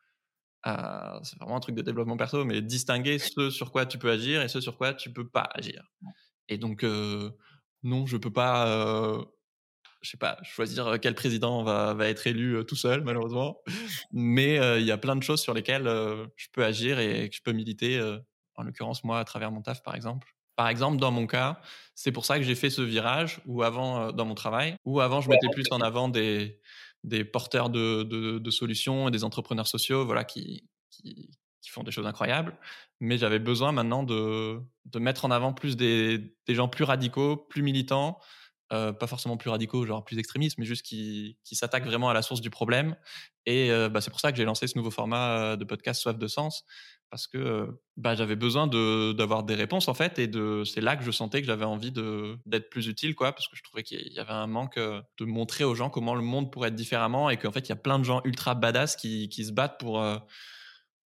c'est 1.23 1.37
vraiment 1.37 1.57
un 1.57 1.59
truc 1.59 1.75
de 1.75 1.81
développement 1.83 2.17
perso, 2.17 2.45
mais 2.45 2.61
distinguer 2.61 3.19
ce 3.19 3.51
sur 3.51 3.71
quoi 3.71 3.85
tu 3.85 3.99
peux 3.99 4.09
agir 4.09 4.41
et 4.41 4.47
ce 4.47 4.61
sur 4.61 4.77
quoi 4.77 4.93
tu 4.93 5.13
peux 5.13 5.27
pas 5.27 5.47
agir. 5.53 5.83
Et 6.47 6.57
donc 6.57 6.83
non, 7.83 8.05
je 8.07 8.17
peux 8.17 8.33
pas, 8.33 9.21
je 10.05 10.11
sais 10.11 10.17
pas, 10.17 10.37
choisir 10.43 10.97
quel 11.01 11.15
président 11.15 11.63
va, 11.63 11.93
va 11.93 12.07
être 12.07 12.27
élu 12.27 12.63
tout 12.65 12.75
seul 12.75 13.03
malheureusement, 13.03 13.61
mais 14.13 14.55
il 14.79 14.85
y 14.85 14.91
a 14.91 14.97
plein 14.97 15.15
de 15.15 15.23
choses 15.23 15.41
sur 15.41 15.53
lesquelles 15.53 15.87
je 16.35 16.47
peux 16.53 16.63
agir 16.63 16.99
et 16.99 17.29
que 17.29 17.35
je 17.35 17.41
peux 17.41 17.53
militer. 17.53 17.99
en 18.55 18.63
l'occurrence 18.63 19.03
moi 19.03 19.19
à 19.19 19.25
travers 19.25 19.51
mon 19.51 19.61
taf 19.61 19.83
par 19.83 19.95
exemple. 19.95 20.35
Par 20.55 20.69
exemple, 20.69 20.97
dans 20.97 21.11
mon 21.11 21.27
cas, 21.27 21.59
c'est 21.95 22.11
pour 22.11 22.25
ça 22.25 22.37
que 22.37 22.45
j'ai 22.45 22.55
fait 22.55 22.69
ce 22.69 22.81
virage, 22.81 23.41
ou 23.45 23.63
avant, 23.63 24.01
euh, 24.01 24.11
dans 24.11 24.25
mon 24.25 24.35
travail, 24.35 24.77
où 24.85 25.01
avant, 25.01 25.21
je 25.21 25.29
mettais 25.29 25.49
plus 25.49 25.65
en 25.71 25.81
avant 25.81 26.07
des, 26.07 26.59
des 27.03 27.25
porteurs 27.25 27.69
de, 27.69 28.03
de, 28.03 28.51
solutions 28.51 29.09
et 29.09 29.11
des 29.11 29.23
entrepreneurs 29.23 29.67
sociaux 29.67 30.05
voilà, 30.05 30.23
qui, 30.23 30.67
qui, 30.89 31.29
font 31.67 31.83
des 31.83 31.91
choses 31.91 32.05
incroyables. 32.05 32.55
Mais 33.01 33.17
j'avais 33.17 33.39
besoin 33.39 33.73
maintenant 33.73 34.03
de, 34.03 34.61
de, 34.85 34.99
mettre 34.99 35.25
en 35.25 35.31
avant 35.31 35.51
plus 35.51 35.75
des, 35.75 36.35
des 36.47 36.55
gens 36.55 36.69
plus 36.69 36.85
radicaux, 36.85 37.35
plus 37.35 37.63
militants, 37.63 38.19
euh, 38.73 38.93
pas 38.93 39.07
forcément 39.07 39.37
plus 39.37 39.49
radicaux, 39.49 39.85
genre 39.85 40.03
plus 40.03 40.17
extrémistes, 40.17 40.57
mais 40.57 40.65
juste 40.65 40.83
qui, 40.83 41.37
qui 41.43 41.55
s'attaquent 41.55 41.85
vraiment 41.85 42.09
à 42.09 42.13
la 42.13 42.21
source 42.21 42.41
du 42.41 42.49
problème. 42.49 42.95
Et 43.45 43.69
bah, 43.91 44.01
c'est 44.01 44.09
pour 44.09 44.19
ça 44.19 44.31
que 44.31 44.37
j'ai 44.37 44.43
lancé 44.43 44.65
ce 44.65 44.75
nouveau 44.75 44.89
format 44.89 45.55
de 45.55 45.63
podcast 45.65 46.01
Soif 46.01 46.17
de 46.17 46.25
Sens, 46.25 46.65
parce 47.11 47.27
que 47.27 47.67
bah, 47.95 48.15
j'avais 48.15 48.35
besoin 48.35 48.65
d'avoir 48.65 49.43
des 49.43 49.53
réponses 49.53 49.87
en 49.87 49.93
fait, 49.93 50.17
et 50.17 50.25
de, 50.25 50.63
c'est 50.63 50.81
là 50.81 50.95
que 50.95 51.03
je 51.03 51.11
sentais 51.11 51.41
que 51.41 51.47
j'avais 51.47 51.63
envie 51.65 51.91
d'être 51.91 52.71
plus 52.71 52.87
utile, 52.87 53.13
quoi, 53.13 53.33
parce 53.33 53.47
que 53.47 53.55
je 53.55 53.61
trouvais 53.61 53.83
qu'il 53.83 54.11
y 54.11 54.19
avait 54.19 54.31
un 54.31 54.47
manque 54.47 54.79
de 54.79 55.25
montrer 55.25 55.63
aux 55.63 55.75
gens 55.75 55.91
comment 55.91 56.15
le 56.15 56.23
monde 56.23 56.51
pourrait 56.51 56.69
être 56.69 56.75
différemment, 56.75 57.29
et 57.29 57.37
qu'en 57.37 57.51
fait 57.51 57.67
il 57.67 57.69
y 57.69 57.73
a 57.73 57.77
plein 57.77 57.99
de 57.99 58.03
gens 58.03 58.21
ultra 58.23 58.55
badass 58.55 58.95
qui, 58.95 59.29
qui 59.29 59.45
se 59.45 59.51
battent 59.51 59.79
pour 59.79 60.03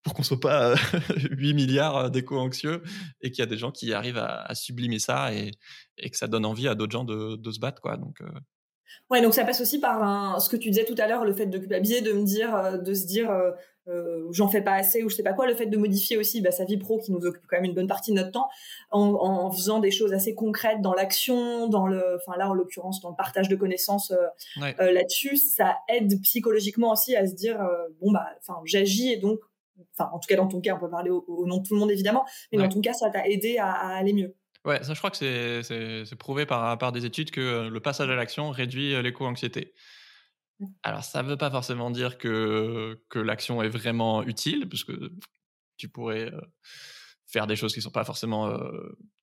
pour 0.03 0.13
qu'on 0.13 0.23
soit 0.23 0.39
pas 0.39 0.75
8 1.31 1.53
milliards 1.53 2.09
d'éco-anxieux 2.11 2.81
et 3.21 3.31
qu'il 3.31 3.39
y 3.39 3.47
a 3.47 3.49
des 3.49 3.57
gens 3.57 3.71
qui 3.71 3.93
arrivent 3.93 4.17
à, 4.17 4.53
sublimer 4.55 4.99
ça 4.99 5.33
et, 5.33 5.51
et, 5.97 6.09
que 6.09 6.17
ça 6.17 6.27
donne 6.27 6.45
envie 6.45 6.67
à 6.67 6.75
d'autres 6.75 6.91
gens 6.91 7.03
de, 7.03 7.35
de, 7.35 7.51
se 7.51 7.59
battre 7.59 7.81
quoi. 7.81 7.97
Donc 7.97 8.21
Ouais, 9.09 9.21
donc 9.21 9.33
ça 9.33 9.43
passe 9.43 9.61
aussi 9.61 9.79
par 9.79 10.03
un, 10.03 10.39
ce 10.39 10.49
que 10.49 10.55
tu 10.57 10.69
disais 10.69 10.85
tout 10.85 10.95
à 10.97 11.07
l'heure, 11.07 11.25
le 11.25 11.33
fait 11.33 11.47
de 11.47 11.57
culpabiliser, 11.57 12.01
de 12.01 12.13
me 12.13 12.23
dire, 12.23 12.55
euh, 12.55 12.77
de 12.77 12.93
se 12.93 13.07
dire, 13.07 13.31
euh, 13.31 13.51
euh, 13.87 14.27
j'en 14.31 14.47
fais 14.47 14.61
pas 14.61 14.73
assez 14.73 15.03
ou 15.03 15.09
je 15.09 15.15
sais 15.15 15.23
pas 15.23 15.33
quoi, 15.33 15.47
le 15.47 15.55
fait 15.55 15.65
de 15.65 15.77
modifier 15.77 16.15
aussi 16.17 16.41
bah, 16.41 16.51
sa 16.51 16.63
vie 16.63 16.77
pro 16.77 16.99
qui 16.99 17.11
nous 17.11 17.25
occupe 17.25 17.43
quand 17.47 17.57
même 17.57 17.65
une 17.65 17.73
bonne 17.73 17.87
partie 17.87 18.11
de 18.11 18.17
notre 18.17 18.31
temps, 18.31 18.47
en, 18.91 19.01
en 19.01 19.51
faisant 19.51 19.79
des 19.79 19.89
choses 19.89 20.13
assez 20.13 20.35
concrètes 20.35 20.81
dans 20.81 20.93
l'action, 20.93 21.67
dans 21.67 21.87
le, 21.87 22.17
enfin 22.17 22.37
là 22.37 22.49
en 22.49 22.53
l'occurrence 22.53 23.01
dans 23.01 23.09
le 23.09 23.15
partage 23.15 23.49
de 23.49 23.55
connaissances 23.55 24.13
là-dessus, 24.77 25.37
ça 25.37 25.77
aide 25.87 26.21
psychologiquement 26.21 26.91
aussi 26.91 27.15
à 27.15 27.25
se 27.25 27.33
dire, 27.33 27.67
bon 27.99 28.11
bah, 28.11 28.27
enfin 28.39 28.59
j'agis 28.65 29.11
et 29.11 29.17
donc, 29.17 29.39
enfin 29.97 30.09
en 30.13 30.19
tout 30.19 30.27
cas 30.27 30.35
dans 30.35 30.47
ton 30.47 30.61
cas, 30.61 30.75
on 30.75 30.79
peut 30.79 30.89
parler 30.89 31.09
au, 31.09 31.45
nom 31.45 31.57
de 31.57 31.67
tout 31.67 31.73
le 31.73 31.79
monde 31.79 31.91
évidemment, 31.91 32.25
mais 32.51 32.57
dans 32.57 32.69
ton 32.69 32.81
cas 32.81 32.93
ça 32.93 33.09
t'a 33.09 33.27
aidé 33.27 33.57
à 33.57 33.71
aller 33.71 34.13
mieux. 34.13 34.35
Ouais, 34.65 34.83
ça, 34.83 34.93
je 34.93 34.99
crois 34.99 35.09
que 35.09 35.17
c'est 35.63 36.15
prouvé 36.17 36.45
par, 36.45 36.77
par 36.77 36.91
des 36.91 37.05
études 37.05 37.31
que 37.31 37.39
euh, 37.39 37.69
le 37.69 37.79
passage 37.79 38.09
à 38.09 38.15
l'action 38.15 38.51
réduit 38.51 38.93
euh, 38.93 39.01
l'éco-anxiété. 39.01 39.73
Alors, 40.83 41.03
ça 41.05 41.23
ne 41.23 41.29
veut 41.29 41.37
pas 41.37 41.49
forcément 41.49 41.89
dire 41.89 42.17
que, 42.17 43.01
que 43.09 43.19
l'action 43.19 43.63
est 43.63 43.69
vraiment 43.69 44.23
utile, 44.23 44.67
puisque 44.67 44.91
tu 45.77 45.87
pourrais 45.87 46.33
euh, 46.33 46.41
faire 47.27 47.47
des 47.47 47.55
choses 47.55 47.71
qui 47.71 47.79
ne 47.79 47.83
sont 47.83 47.91
pas 47.91 48.03
forcément 48.03 48.53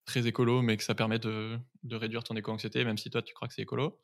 très 0.06 0.26
écolo, 0.26 0.62
mais 0.62 0.78
que 0.78 0.82
ça 0.82 0.94
permet 0.94 1.18
de, 1.18 1.58
de 1.82 1.96
réduire 1.96 2.24
ton 2.24 2.34
éco-anxiété, 2.36 2.84
même 2.84 2.96
si 2.96 3.10
toi, 3.10 3.20
tu 3.20 3.34
crois 3.34 3.48
que 3.48 3.54
c'est 3.54 3.62
écolo. 3.62 4.00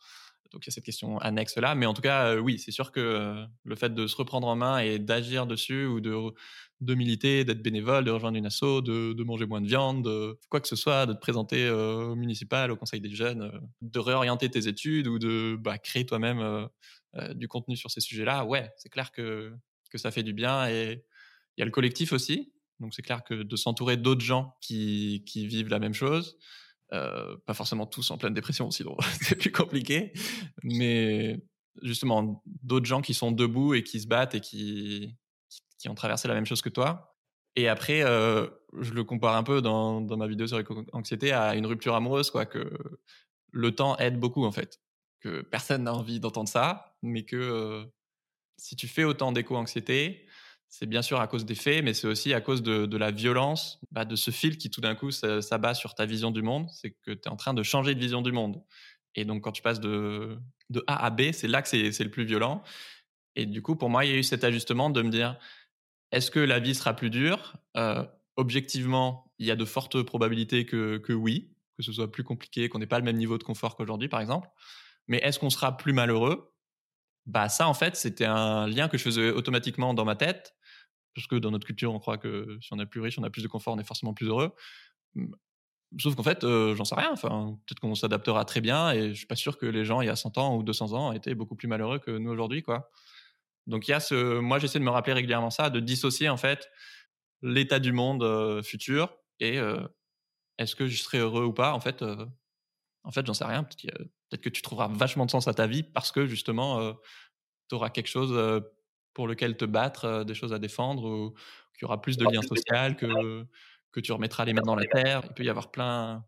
Donc, 0.53 0.65
il 0.65 0.69
y 0.69 0.71
a 0.71 0.73
cette 0.73 0.85
question 0.85 1.19
annexe 1.19 1.57
là. 1.57 1.75
Mais 1.75 1.87
en 1.87 1.95
tout 1.95 2.03
cas, 2.03 2.37
oui, 2.37 2.59
c'est 2.59 2.71
sûr 2.71 2.93
que 2.93 3.45
le 3.65 3.77
fait 3.77 3.95
de 3.95 4.07
se 4.07 4.17
reprendre 4.17 4.49
en 4.49 4.57
main 4.57 4.79
et 4.79 4.99
d'agir 4.99 5.47
dessus 5.47 5.87
ou 5.87 6.01
de, 6.01 6.15
de 6.83 6.95
militer, 6.95 7.45
d'être 7.45 7.63
bénévole, 7.63 8.05
de 8.05 8.11
rejoindre 8.11 8.37
une 8.37 8.47
asso, 8.47 8.83
de, 8.83 9.13
de, 9.13 9.25
manger 9.25 9.47
moins 9.47 9.61
de 9.61 9.67
viande, 9.67 10.05
de, 10.05 10.39
quoi 10.51 10.61
que 10.61 10.67
ce 10.67 10.77
soit, 10.77 11.07
de 11.07 11.13
te 11.13 11.21
présenter 11.21 11.65
euh, 11.65 12.09
au 12.09 12.17
municipal, 12.17 12.73
au 12.73 12.77
conseil 12.77 13.01
des 13.01 13.15
jeunes, 13.15 13.43
euh, 13.43 13.61
de 13.81 13.99
réorienter 14.01 14.51
tes 14.51 14.67
études 14.67 15.07
ou 15.07 15.19
de 15.19 15.57
bah, 15.61 15.79
créer 15.79 16.05
toi-même 16.05 16.41
euh, 16.41 17.35
du 17.35 17.47
contenu 17.47 17.77
sur 17.77 17.91
ces 17.91 18.01
sujets-là, 18.01 18.45
ouais, 18.45 18.71
c'est 18.77 18.89
clair 18.89 19.13
que, 19.13 19.53
que 19.91 19.99
ça 19.99 20.11
fait 20.11 20.25
du 20.25 20.33
bien. 20.33 20.69
Et 20.69 21.05
il 21.57 21.61
y 21.61 21.63
a 21.63 21.65
le 21.65 21.71
collectif 21.71 22.13
aussi. 22.13 22.53
Donc 22.81 22.95
c'est 22.95 23.03
clair 23.03 23.23
que 23.23 23.35
de 23.35 23.57
s'entourer 23.57 23.97
d'autres 23.97 24.25
gens 24.25 24.57
qui, 24.61 25.23
qui, 25.25 25.47
vivent 25.47 25.69
la 25.69 25.79
même 25.79 25.95
chose, 25.95 26.37
pas 26.93 27.55
forcément 27.55 27.87
tous 27.87 28.11
en 28.11 28.19
pleine 28.19 28.35
dépression, 28.35 28.71
sinon 28.71 28.97
c'est 29.23 29.37
plus 29.37 29.53
compliqué, 29.53 30.13
mais 30.63 31.43
justement 31.81 32.43
d'autres 32.63 32.87
gens 32.87 33.01
qui 33.01 33.15
sont 33.15 33.33
debout 33.33 33.75
et 33.75 33.83
qui 33.83 34.01
se 34.01 34.07
battent 34.07 34.35
et 34.35 34.41
qui, 34.41 35.17
qui 35.79 35.89
ont 35.89 35.95
traversé 35.95 36.29
la 36.29 36.35
même 36.35 36.47
chose 36.47 36.63
que 36.63 36.69
toi. 36.69 37.17
Et 37.57 37.69
après, 37.69 38.03
euh, 38.03 38.47
je 38.81 38.93
le 38.93 39.05
compare 39.05 39.37
un 39.37 39.43
peu 39.43 39.61
dans, 39.61 40.01
dans 40.01 40.17
ma 40.17 40.27
vidéo 40.27 40.47
sur 40.47 40.57
l'éco-anxiété 40.57 41.33
à 41.33 41.55
une 41.55 41.67
rupture 41.67 41.95
amoureuse, 41.95 42.31
quoi, 42.31 42.47
que 42.47 42.71
le 43.51 43.75
temps 43.75 43.97
aide 43.99 44.19
beaucoup 44.19 44.45
en 44.45 44.53
fait. 44.53 44.81
Que 45.21 45.43
personne 45.43 45.85
n'a 45.85 45.95
envie 45.95 46.19
d'entendre 46.19 46.49
ça, 46.49 46.97
mais 47.03 47.25
que 47.25 47.37
euh, 47.37 47.85
si 48.57 48.77
tu 48.77 48.89
fais 48.89 49.05
autant 49.05 49.33
d'éco-anxiété, 49.33 50.22
c'est 50.73 50.87
bien 50.87 51.03
sûr 51.03 51.21
à 51.21 51.27
cause 51.29 51.45
des 51.45 51.55
faits, 51.55 51.85
mais 51.85 51.93
c'est 51.93 52.07
aussi 52.07 52.33
à 52.33 52.41
cause 52.41 52.63
de, 52.63 52.97
la 52.97 53.11
violence, 53.11 53.79
bah, 53.91 54.07
de 54.07 54.17
ce 54.17 54.31
fil 54.31 54.57
qui 54.57 54.71
tout 54.71 54.81
d'un 54.81 54.95
coup 54.95 55.11
s'abat 55.11 55.75
sur 55.75 55.95
ta 55.95 56.07
vision 56.07 56.31
du 56.31 56.41
monde. 56.41 56.67
C'est 56.73 56.93
que 56.93 57.11
tu 57.11 57.21
es 57.27 57.29
en 57.29 57.37
train 57.37 57.53
de 57.53 57.63
changer 57.63 57.95
de 57.95 58.01
vision 58.01 58.23
du 58.23 58.33
monde. 58.33 58.65
Et 59.15 59.27
donc, 59.27 59.45
quand 59.45 59.53
tu 59.53 59.61
passes 59.61 59.81
de, 59.81 60.39
de 60.71 60.83
A 60.87 61.05
à 61.05 61.11
B, 61.11 61.33
c'est 61.33 61.47
là 61.47 61.61
que 61.61 61.69
c'est 61.69 62.05
le 62.05 62.11
plus 62.11 62.25
violent. 62.25 62.63
Et 63.37 63.45
du 63.45 63.61
coup, 63.61 63.77
pour 63.77 63.91
moi, 63.91 64.07
il 64.07 64.13
y 64.13 64.15
a 64.15 64.17
eu 64.17 64.23
cet 64.23 64.45
ajustement 64.45 64.89
de 64.89 65.03
me 65.03 65.11
dire, 65.11 65.39
est-ce 66.11 66.31
que 66.31 66.41
la 66.41 66.59
vie 66.59 66.75
sera 66.75 66.95
plus 66.97 67.11
dure? 67.11 67.55
Euh, 67.77 68.05
Objectivement, 68.37 69.31
il 69.39 69.47
y 69.47 69.51
a 69.51 69.57
de 69.57 69.67
fortes 69.67 70.03
probabilités 70.03 70.65
que, 70.65 70.97
que 70.97 71.13
oui, 71.13 71.53
que 71.77 71.83
ce 71.83 71.93
soit 71.93 72.11
plus 72.11 72.25
compliqué, 72.25 72.71
qu'on 72.71 72.79
n'ait 72.79 72.87
pas 72.87 72.99
le 72.99 73.05
même 73.05 73.19
niveau 73.19 73.37
de 73.37 73.43
confort 73.43 73.77
qu'aujourd'hui, 73.77 74.09
par 74.09 74.21
exemple. 74.21 74.49
Mais 75.07 75.19
est-ce 75.19 75.39
qu'on 75.39 75.51
sera 75.51 75.77
plus 75.77 75.93
malheureux? 75.93 76.51
Bah 77.27 77.49
ça, 77.49 77.69
en 77.69 77.75
fait, 77.75 77.95
c'était 77.95 78.25
un 78.25 78.67
lien 78.67 78.89
que 78.89 78.97
je 78.97 79.03
faisais 79.03 79.31
automatiquement 79.31 79.93
dans 79.93 80.07
ma 80.07 80.17
tête, 80.17 80.55
parce 81.15 81.27
que 81.27 81.37
dans 81.37 81.51
notre 81.51 81.67
culture, 81.67 81.93
on 81.93 81.99
croit 81.99 82.19
que 82.19 82.59
si 82.61 82.73
on 82.73 82.79
est 82.79 82.87
plus 82.87 83.01
riche, 83.01 83.19
on 83.19 83.23
a 83.23 83.31
plus 83.31 83.43
de 83.43 83.49
confort, 83.49 83.75
on 83.75 83.79
est 83.79 83.87
forcément 83.87 84.15
plus 84.15 84.27
heureux. 84.27 84.53
Sauf 85.99 86.15
qu'en 86.15 86.23
fait, 86.23 86.41
j'en 86.41 86.85
sais 86.85 86.95
rien. 86.95 87.11
Enfin, 87.13 87.59
peut-être 87.67 87.81
qu'on 87.81 87.95
s'adaptera 87.95 88.45
très 88.45 88.61
bien, 88.61 88.93
et 88.93 89.11
je 89.11 89.15
suis 89.15 89.27
pas 89.27 89.37
sûr 89.37 89.59
que 89.59 89.67
les 89.67 89.85
gens 89.85 90.01
il 90.01 90.07
y 90.07 90.11
a 90.11 90.17
100 90.17 90.39
ans 90.39 90.57
ou 90.57 90.63
200 90.63 90.93
ans 90.95 91.13
étaient 91.13 91.35
beaucoup 91.35 91.57
plus 91.57 91.69
malheureux 91.69 91.99
que 91.99 92.11
nous 92.11 92.31
aujourd'hui, 92.31 92.63
quoi. 92.63 92.91
Donc 93.67 93.87
il 93.87 93.93
y 93.93 93.95
a 93.95 94.01
ce, 94.01 94.41
moi 94.41 94.59
j'essaie 94.59 94.79
de 94.81 94.85
me 94.85 94.91
rappeler 94.91 95.13
régulièrement 95.13 95.51
ça, 95.51 95.71
de 95.71 95.79
dissocier 95.79 96.29
en 96.29 96.37
fait 96.37 96.69
l'état 97.43 97.79
du 97.79 97.93
monde 97.93 98.63
futur 98.65 99.15
et 99.39 99.59
est-ce 100.59 100.75
que 100.75 100.87
je 100.87 101.03
serai 101.03 101.19
heureux 101.19 101.45
ou 101.45 101.53
pas? 101.53 101.73
En 101.73 101.81
fait, 101.81 102.03
en 103.05 103.11
fait, 103.11 103.27
j'en 103.27 103.35
sais 103.35 103.45
rien. 103.45 103.65
Peut-être 103.65 104.41
que 104.41 104.49
tu 104.49 104.63
trouveras 104.63 104.89
vachement 104.89 105.27
de 105.27 105.31
sens 105.31 105.47
à 105.47 105.55
ta 105.55 105.67
vie 105.67 105.83
parce 105.83 106.11
que 106.11 106.27
justement, 106.27 106.95
tu 107.69 107.75
auras 107.75 107.91
quelque 107.91 108.09
chose 108.09 108.63
pour 109.15 109.29
lequel 109.29 109.57
te 109.57 109.65
battre, 109.65 110.25
des 110.25 110.35
choses 110.35 110.53
à 110.53 110.59
défendre, 110.59 111.05
ou 111.05 111.31
qu'il 111.75 111.83
y 111.83 111.85
aura 111.87 112.01
plus 112.03 112.17
de 112.17 112.27
liens 112.27 112.43
sociaux, 112.43 112.95
que 112.99 113.47
que 113.93 114.01
tu 114.01 114.13
remettras 114.13 114.45
les 114.47 114.55
mains 114.55 114.63
dans 114.65 114.77
la 114.77 114.87
terre. 114.87 115.23
Il 115.27 115.35
peut 115.35 115.45
y 115.45 115.51
avoir 115.51 115.71
plein 115.71 116.27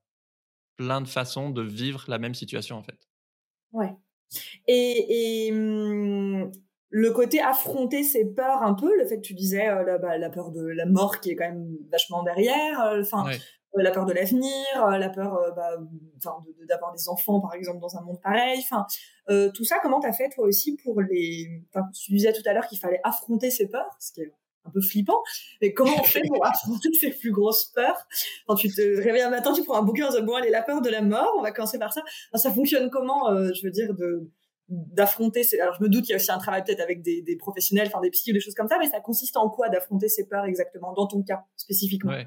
plein 0.77 1.01
de 1.03 1.09
façons 1.09 1.51
de 1.51 1.63
vivre 1.63 2.05
la 2.09 2.19
même 2.19 2.35
situation 2.35 2.77
en 2.79 2.83
fait. 2.85 3.09
Ouais. 3.73 3.95
Et, 4.69 5.47
et 5.49 5.53
mmh, 5.53 6.53
le 6.91 7.11
côté 7.11 7.41
affronter 7.41 8.05
ses 8.05 8.25
peurs 8.25 8.63
un 8.63 8.75
peu, 8.75 8.97
le 8.97 9.05
fait 9.05 9.17
que 9.17 9.23
tu 9.23 9.35
disais 9.35 9.69
euh, 9.69 9.83
la, 9.83 9.99
bah, 9.99 10.17
la, 10.17 10.31
peur 10.31 10.51
de 10.51 10.65
la 10.65 10.87
mort 10.87 11.21
qui 11.21 11.31
est 11.31 11.37
quand 11.37 11.49
même 11.49 11.77
vachement 11.91 12.23
derrière, 12.23 12.81
euh, 12.83 13.01
enfin 13.01 13.25
euh, 13.29 13.83
la 13.83 13.91
peur 13.91 14.07
de 14.07 14.13
l'avenir, 14.13 14.65
la 14.77 15.09
peur 15.09 15.53
bah, 15.57 15.77
d'avoir 16.69 16.93
des 16.93 17.09
enfants 17.09 17.41
par 17.41 17.55
exemple 17.55 17.81
dans 17.81 17.97
un 17.97 18.03
monde 18.03 18.21
pareil, 18.23 18.61
enfin 18.61 18.87
tout 19.53 19.65
ça 19.65 19.79
comment 19.83 19.99
t'as 19.99 20.13
fait 20.13 20.29
toi 20.29 20.45
aussi 20.45 20.77
pour 20.77 21.01
les, 21.01 21.65
tu 21.93 22.13
disais 22.13 22.33
tout 22.33 22.43
à 22.47 22.53
l'heure 22.53 22.69
qu'il 22.69 22.79
fallait 22.79 23.01
affronter 23.03 23.51
ses 23.51 23.69
peurs, 23.69 23.91
ce 23.99 24.13
qui 24.13 24.21
est 24.21 24.33
un 24.65 24.71
peu 24.71 24.81
flippant, 24.81 25.21
mais 25.61 25.75
comment 25.75 25.99
on 25.99 26.05
fait 26.05 26.23
pour 26.29 26.47
affronter 26.47 26.93
ses 26.93 27.11
plus 27.11 27.33
grosses 27.33 27.65
peurs? 27.65 28.07
Quand 28.47 28.55
tu 28.55 28.69
te 28.73 28.81
réveilles 28.81 29.23
un 29.23 29.31
matin, 29.31 29.53
tu 29.53 29.65
prends 29.65 29.77
un 29.77 29.83
bouquin, 29.83 30.09
bon 30.23 30.37
allez 30.37 30.51
la 30.51 30.63
peur 30.63 30.81
de 30.81 30.89
la 30.89 31.03
mort, 31.03 31.35
on 31.37 31.43
va 31.43 31.51
commencer 31.51 31.81
par 31.81 31.93
ça. 31.93 32.03
ça 32.35 32.53
fonctionne 32.53 32.91
comment, 32.91 33.35
je 33.53 33.61
veux 33.65 33.73
dire 33.73 33.93
de 33.95 34.31
d'affronter 34.69 35.43
alors 35.61 35.75
je 35.79 35.83
me 35.83 35.89
doute 35.89 36.05
qu'il 36.05 36.11
y 36.11 36.13
a 36.15 36.17
aussi 36.17 36.31
un 36.31 36.39
travail 36.39 36.65
peut-être 36.65 36.81
avec 36.81 37.03
des, 37.03 37.23
des 37.23 37.37
professionnels 37.37 37.89
enfin 37.89 38.01
des 38.01 38.11
psy 38.11 38.33
des 38.33 38.41
choses 38.41 38.55
comme 38.55 38.69
ça 38.69 38.79
mais 38.79 38.89
ça 38.89 39.01
consiste 39.01 39.37
en 39.37 39.51
quoi 39.51 39.69
d'affronter 39.69 40.09
ces 40.09 40.27
peurs 40.27 40.45
exactement 40.45 40.93
dans 40.95 41.07
ton 41.07 41.23
cas 41.23 41.45
spécifiquement? 41.57 42.13
Ouais. 42.13 42.27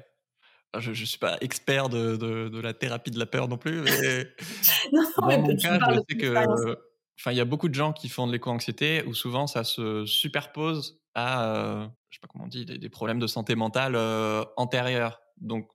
je, 0.78 0.92
je 0.92 1.04
suis 1.04 1.18
pas 1.18 1.36
expert 1.40 1.88
de, 1.88 2.16
de, 2.16 2.48
de, 2.48 2.60
la 2.60 2.74
thérapie 2.74 3.10
de 3.10 3.18
la 3.18 3.26
peur 3.26 3.48
non 3.48 3.58
plus 3.58 3.80
mais 3.82 4.26
non, 4.92 5.02
dans 5.16 5.26
mais 5.26 5.38
mon 5.38 5.56
cas 5.56 5.78
je 5.92 6.00
sais 6.08 6.16
que 6.16 6.76
enfin 7.18 7.32
il 7.32 7.36
y 7.36 7.40
a 7.40 7.44
beaucoup 7.44 7.68
de 7.68 7.74
gens 7.74 7.92
qui 7.92 8.08
font 8.08 8.26
de 8.26 8.32
l'éco-anxiété 8.32 9.02
où 9.04 9.14
souvent 9.14 9.48
ça 9.48 9.64
se 9.64 10.06
superpose 10.06 11.00
à 11.14 11.56
euh, 11.56 11.86
je 12.10 12.16
sais 12.16 12.20
pas 12.20 12.28
comment 12.28 12.44
on 12.44 12.48
dit 12.48 12.64
des, 12.64 12.78
des 12.78 12.88
problèmes 12.88 13.18
de 13.18 13.26
santé 13.26 13.54
mentale 13.56 13.94
euh, 13.96 14.44
antérieurs. 14.56 15.20
Donc 15.40 15.68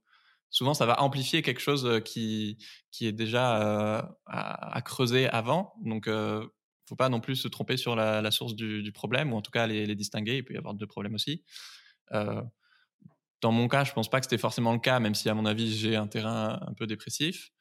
souvent 0.54 0.76
ça 0.76 0.86
va 0.86 1.02
amplifier 1.02 1.42
quelque 1.42 1.60
chose 1.60 2.02
qui, 2.06 2.58
qui 2.92 3.08
est 3.08 3.12
déjà 3.12 4.16
à, 4.28 4.82
creuser 4.86 5.28
avant. 5.28 5.74
Donc, 5.84 6.08
euh, 6.08 6.48
faut 6.88 6.96
pas 6.96 7.10
non 7.10 7.20
plus 7.20 7.36
se 7.36 7.48
tromper 7.48 7.76
sur 7.76 7.96
la, 7.96 8.32
source 8.32 8.56
du, 8.56 8.92
problème, 8.94 9.34
ou 9.34 9.36
en 9.36 9.42
tout 9.42 9.52
cas 9.52 9.68
les, 9.68 9.96
distinguer. 9.96 10.38
Il 10.38 10.46
peut 10.46 10.54
y 10.54 10.58
avoir 10.58 10.76
deux 10.76 10.88
problèmes 10.88 11.16
aussi. 11.16 11.44
dans 12.12 13.52
mon 13.52 13.68
cas, 13.68 13.84
je 13.84 13.94
pense 13.94 14.10
pas 14.10 14.20
que 14.20 14.26
c'était 14.26 14.38
forcément 14.38 14.74
le 14.74 14.80
cas, 14.80 15.00
même 15.00 15.16
si 15.16 15.28
à 15.28 15.34
mon 15.34 15.46
avis 15.46 15.76
j'ai 15.76 15.96
un 15.96 16.08
terrain 16.08 16.60
un 16.62 16.74
peu 16.74 16.86
dépressif. 16.86 17.52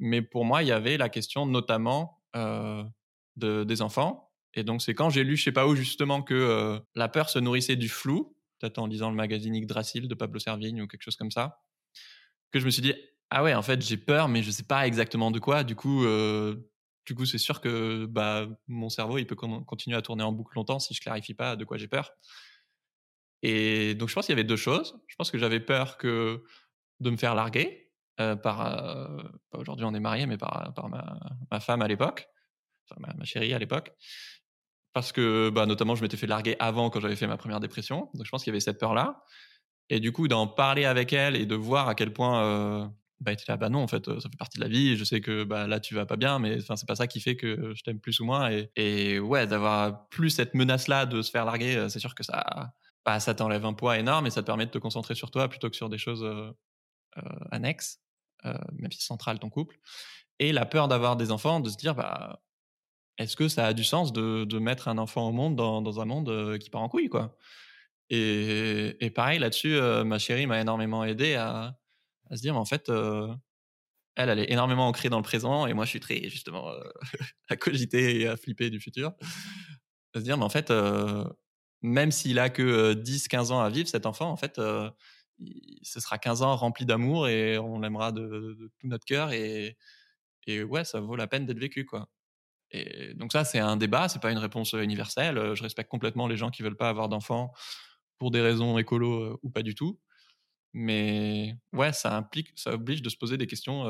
mais 0.00 0.20
pour 0.20 0.44
moi, 0.44 0.62
il 0.64 0.68
y 0.68 0.72
avait 0.72 0.96
la 0.96 1.08
question 1.08 1.46
notamment 1.46 2.20
de, 2.34 3.64
des 3.64 3.80
enfants. 3.80 4.32
Et 4.54 4.64
donc 4.64 4.82
c'est 4.82 4.94
quand 4.94 5.08
j'ai 5.08 5.22
lu, 5.22 5.36
je 5.36 5.44
sais 5.44 5.52
pas 5.52 5.68
où 5.68 5.76
justement, 5.76 6.22
que 6.22 6.80
la 6.96 7.08
peur 7.08 7.30
se 7.30 7.38
nourrissait 7.38 7.76
du 7.76 7.88
flou, 7.88 8.34
peut-être 8.58 8.78
en 8.78 8.88
lisant 8.88 9.10
le 9.10 9.16
magazine 9.16 9.54
Yggdrasil 9.54 10.08
de 10.08 10.14
Pablo 10.16 10.40
Servigne 10.40 10.82
ou 10.82 10.88
quelque 10.88 11.02
chose 11.02 11.16
comme 11.16 11.30
ça 11.30 11.60
que 12.52 12.60
je 12.60 12.64
me 12.64 12.70
suis 12.70 12.82
dit 12.82 12.94
ah 13.30 13.42
ouais 13.42 13.54
en 13.54 13.62
fait 13.62 13.80
j'ai 13.82 13.96
peur 13.96 14.28
mais 14.28 14.42
je 14.42 14.50
sais 14.50 14.62
pas 14.62 14.86
exactement 14.86 15.30
de 15.30 15.38
quoi 15.38 15.64
du 15.64 15.76
coup 15.76 16.04
euh, 16.04 16.56
du 17.06 17.14
coup 17.14 17.26
c'est 17.26 17.38
sûr 17.38 17.60
que 17.60 18.06
bah 18.06 18.46
mon 18.66 18.88
cerveau 18.88 19.18
il 19.18 19.26
peut 19.26 19.36
continuer 19.36 19.96
à 19.96 20.02
tourner 20.02 20.22
en 20.22 20.32
boucle 20.32 20.52
longtemps 20.56 20.78
si 20.78 20.94
je 20.94 21.00
clarifie 21.00 21.34
pas 21.34 21.56
de 21.56 21.64
quoi 21.64 21.76
j'ai 21.76 21.88
peur 21.88 22.12
et 23.42 23.94
donc 23.94 24.08
je 24.08 24.14
pense 24.14 24.26
qu'il 24.26 24.32
y 24.32 24.38
avait 24.38 24.44
deux 24.44 24.56
choses 24.56 24.98
je 25.06 25.16
pense 25.16 25.30
que 25.30 25.38
j'avais 25.38 25.60
peur 25.60 25.98
que 25.98 26.42
de 27.00 27.10
me 27.10 27.16
faire 27.16 27.34
larguer 27.34 27.90
euh, 28.20 28.34
par 28.34 28.66
euh, 28.66 29.22
aujourd'hui 29.52 29.84
on 29.84 29.94
est 29.94 30.00
mariés 30.00 30.26
mais 30.26 30.38
par, 30.38 30.72
par 30.74 30.88
ma, 30.88 31.18
ma, 31.50 31.60
femme 31.60 31.82
à 31.82 31.88
l'époque 31.88 32.28
enfin 32.90 33.00
ma, 33.06 33.14
ma, 33.14 33.24
chérie 33.24 33.52
à 33.52 33.58
l'époque 33.58 33.94
parce 34.98 35.12
que 35.12 35.50
bah, 35.50 35.64
notamment 35.64 35.94
je 35.94 36.02
m'étais 36.02 36.16
fait 36.16 36.26
larguer 36.26 36.56
avant 36.58 36.90
quand 36.90 37.00
j'avais 37.00 37.14
fait 37.14 37.28
ma 37.28 37.36
première 37.36 37.60
dépression. 37.60 38.10
Donc 38.14 38.24
je 38.24 38.30
pense 38.30 38.42
qu'il 38.42 38.50
y 38.50 38.54
avait 38.54 38.60
cette 38.60 38.80
peur-là. 38.80 39.22
Et 39.90 40.00
du 40.00 40.12
coup, 40.12 40.28
d'en 40.28 40.46
parler 40.46 40.84
avec 40.84 41.12
elle 41.12 41.36
et 41.36 41.46
de 41.46 41.54
voir 41.54 41.88
à 41.88 41.94
quel 41.94 42.12
point 42.12 42.42
euh, 42.42 42.86
bah, 43.20 43.32
était 43.32 43.44
là, 43.48 43.56
bah 43.56 43.68
non, 43.68 43.80
en 43.80 43.88
fait, 43.88 44.04
ça 44.04 44.28
fait 44.28 44.36
partie 44.38 44.58
de 44.58 44.64
la 44.64 44.68
vie. 44.68 44.96
Je 44.96 45.04
sais 45.04 45.20
que 45.20 45.44
bah, 45.44 45.66
là, 45.66 45.80
tu 45.80 45.94
vas 45.94 46.06
pas 46.06 46.16
bien, 46.16 46.38
mais 46.38 46.58
enfin, 46.60 46.76
c'est 46.76 46.86
pas 46.86 46.96
ça 46.96 47.06
qui 47.06 47.20
fait 47.20 47.36
que 47.36 47.72
je 47.74 47.82
t'aime 47.82 48.00
plus 48.00 48.20
ou 48.20 48.24
moins. 48.24 48.50
Et, 48.50 48.70
et 48.76 49.18
ouais, 49.18 49.46
d'avoir 49.46 50.08
plus 50.08 50.30
cette 50.30 50.54
menace-là 50.54 51.06
de 51.06 51.22
se 51.22 51.30
faire 51.30 51.44
larguer, 51.44 51.76
euh, 51.76 51.88
c'est 51.88 52.00
sûr 52.00 52.14
que 52.14 52.22
ça, 52.22 52.72
bah, 53.04 53.18
ça 53.20 53.34
t'enlève 53.34 53.64
un 53.64 53.72
poids 53.72 53.98
énorme 53.98 54.26
et 54.26 54.30
ça 54.30 54.42
te 54.42 54.46
permet 54.46 54.66
de 54.66 54.70
te 54.70 54.78
concentrer 54.78 55.14
sur 55.14 55.30
toi 55.30 55.48
plutôt 55.48 55.70
que 55.70 55.76
sur 55.76 55.88
des 55.88 55.98
choses 55.98 56.22
euh, 56.22 56.52
annexes, 57.50 58.00
même 58.44 58.92
si 58.92 59.02
centrales 59.02 59.38
ton 59.38 59.48
couple. 59.50 59.78
Et 60.38 60.52
la 60.52 60.66
peur 60.66 60.86
d'avoir 60.86 61.16
des 61.16 61.32
enfants, 61.32 61.60
de 61.60 61.70
se 61.70 61.76
dire, 61.76 61.94
bah, 61.94 62.42
est-ce 63.16 63.34
que 63.36 63.48
ça 63.48 63.66
a 63.66 63.72
du 63.72 63.82
sens 63.84 64.12
de, 64.12 64.44
de 64.44 64.58
mettre 64.58 64.86
un 64.88 64.98
enfant 64.98 65.26
au 65.28 65.32
monde 65.32 65.56
dans, 65.56 65.82
dans 65.82 66.00
un 66.00 66.04
monde 66.04 66.58
qui 66.58 66.70
part 66.70 66.82
en 66.82 66.88
couille, 66.88 67.08
quoi? 67.08 67.36
Et, 68.10 69.10
pareil 69.14 69.38
là-dessus, 69.38 69.78
ma 70.04 70.18
chérie 70.18 70.46
m'a 70.46 70.60
énormément 70.60 71.04
aidé 71.04 71.34
à, 71.34 71.76
se 72.30 72.40
dire, 72.40 72.54
mais 72.54 72.60
en 72.60 72.64
fait, 72.64 72.88
elle, 74.16 74.28
elle 74.28 74.38
est 74.38 74.50
énormément 74.52 74.88
ancrée 74.88 75.08
dans 75.08 75.18
le 75.18 75.22
présent 75.22 75.66
et 75.66 75.74
moi, 75.74 75.84
je 75.84 75.90
suis 75.90 76.00
très 76.00 76.28
justement 76.28 76.70
à 77.48 77.56
cogiter 77.56 78.20
et 78.20 78.28
à 78.28 78.36
flipper 78.36 78.70
du 78.70 78.80
futur. 78.80 79.12
À 80.14 80.20
se 80.20 80.24
dire, 80.24 80.36
mais 80.38 80.44
en 80.44 80.48
fait, 80.48 80.72
même 81.82 82.10
s'il 82.10 82.38
a 82.38 82.50
que 82.50 82.94
10-15 82.94 83.52
ans 83.52 83.60
à 83.60 83.70
vivre, 83.70 83.88
cet 83.88 84.06
enfant, 84.06 84.30
en 84.30 84.36
fait, 84.36 84.60
ce 85.82 86.00
sera 86.00 86.18
15 86.18 86.42
ans 86.42 86.56
rempli 86.56 86.84
d'amour 86.84 87.28
et 87.28 87.58
on 87.58 87.80
l'aimera 87.80 88.12
de, 88.12 88.22
de, 88.22 88.72
tout 88.78 88.88
notre 88.88 89.04
cœur 89.04 89.32
et, 89.32 89.76
et 90.46 90.62
ouais, 90.62 90.84
ça 90.84 91.00
vaut 91.00 91.16
la 91.16 91.26
peine 91.26 91.46
d'être 91.46 91.58
vécu, 91.58 91.84
quoi. 91.84 92.08
Et 92.70 93.14
donc 93.14 93.32
ça, 93.32 93.44
c'est 93.44 93.58
un 93.58 93.76
débat, 93.76 94.08
c'est 94.08 94.20
pas 94.20 94.30
une 94.30 94.38
réponse 94.38 94.72
universelle. 94.72 95.54
Je 95.54 95.62
respecte 95.62 95.90
complètement 95.90 96.26
les 96.26 96.36
gens 96.36 96.50
qui 96.50 96.62
veulent 96.62 96.76
pas 96.76 96.90
avoir 96.90 97.08
d'enfants 97.08 97.52
pour 98.18 98.30
des 98.30 98.40
raisons 98.40 98.78
écolo 98.78 99.38
ou 99.42 99.50
pas 99.50 99.62
du 99.62 99.74
tout. 99.74 99.98
Mais 100.74 101.56
ouais, 101.72 101.92
ça 101.92 102.16
implique, 102.16 102.52
ça 102.56 102.74
oblige 102.74 103.02
de 103.02 103.08
se 103.08 103.16
poser 103.16 103.36
des 103.38 103.46
questions 103.46 103.84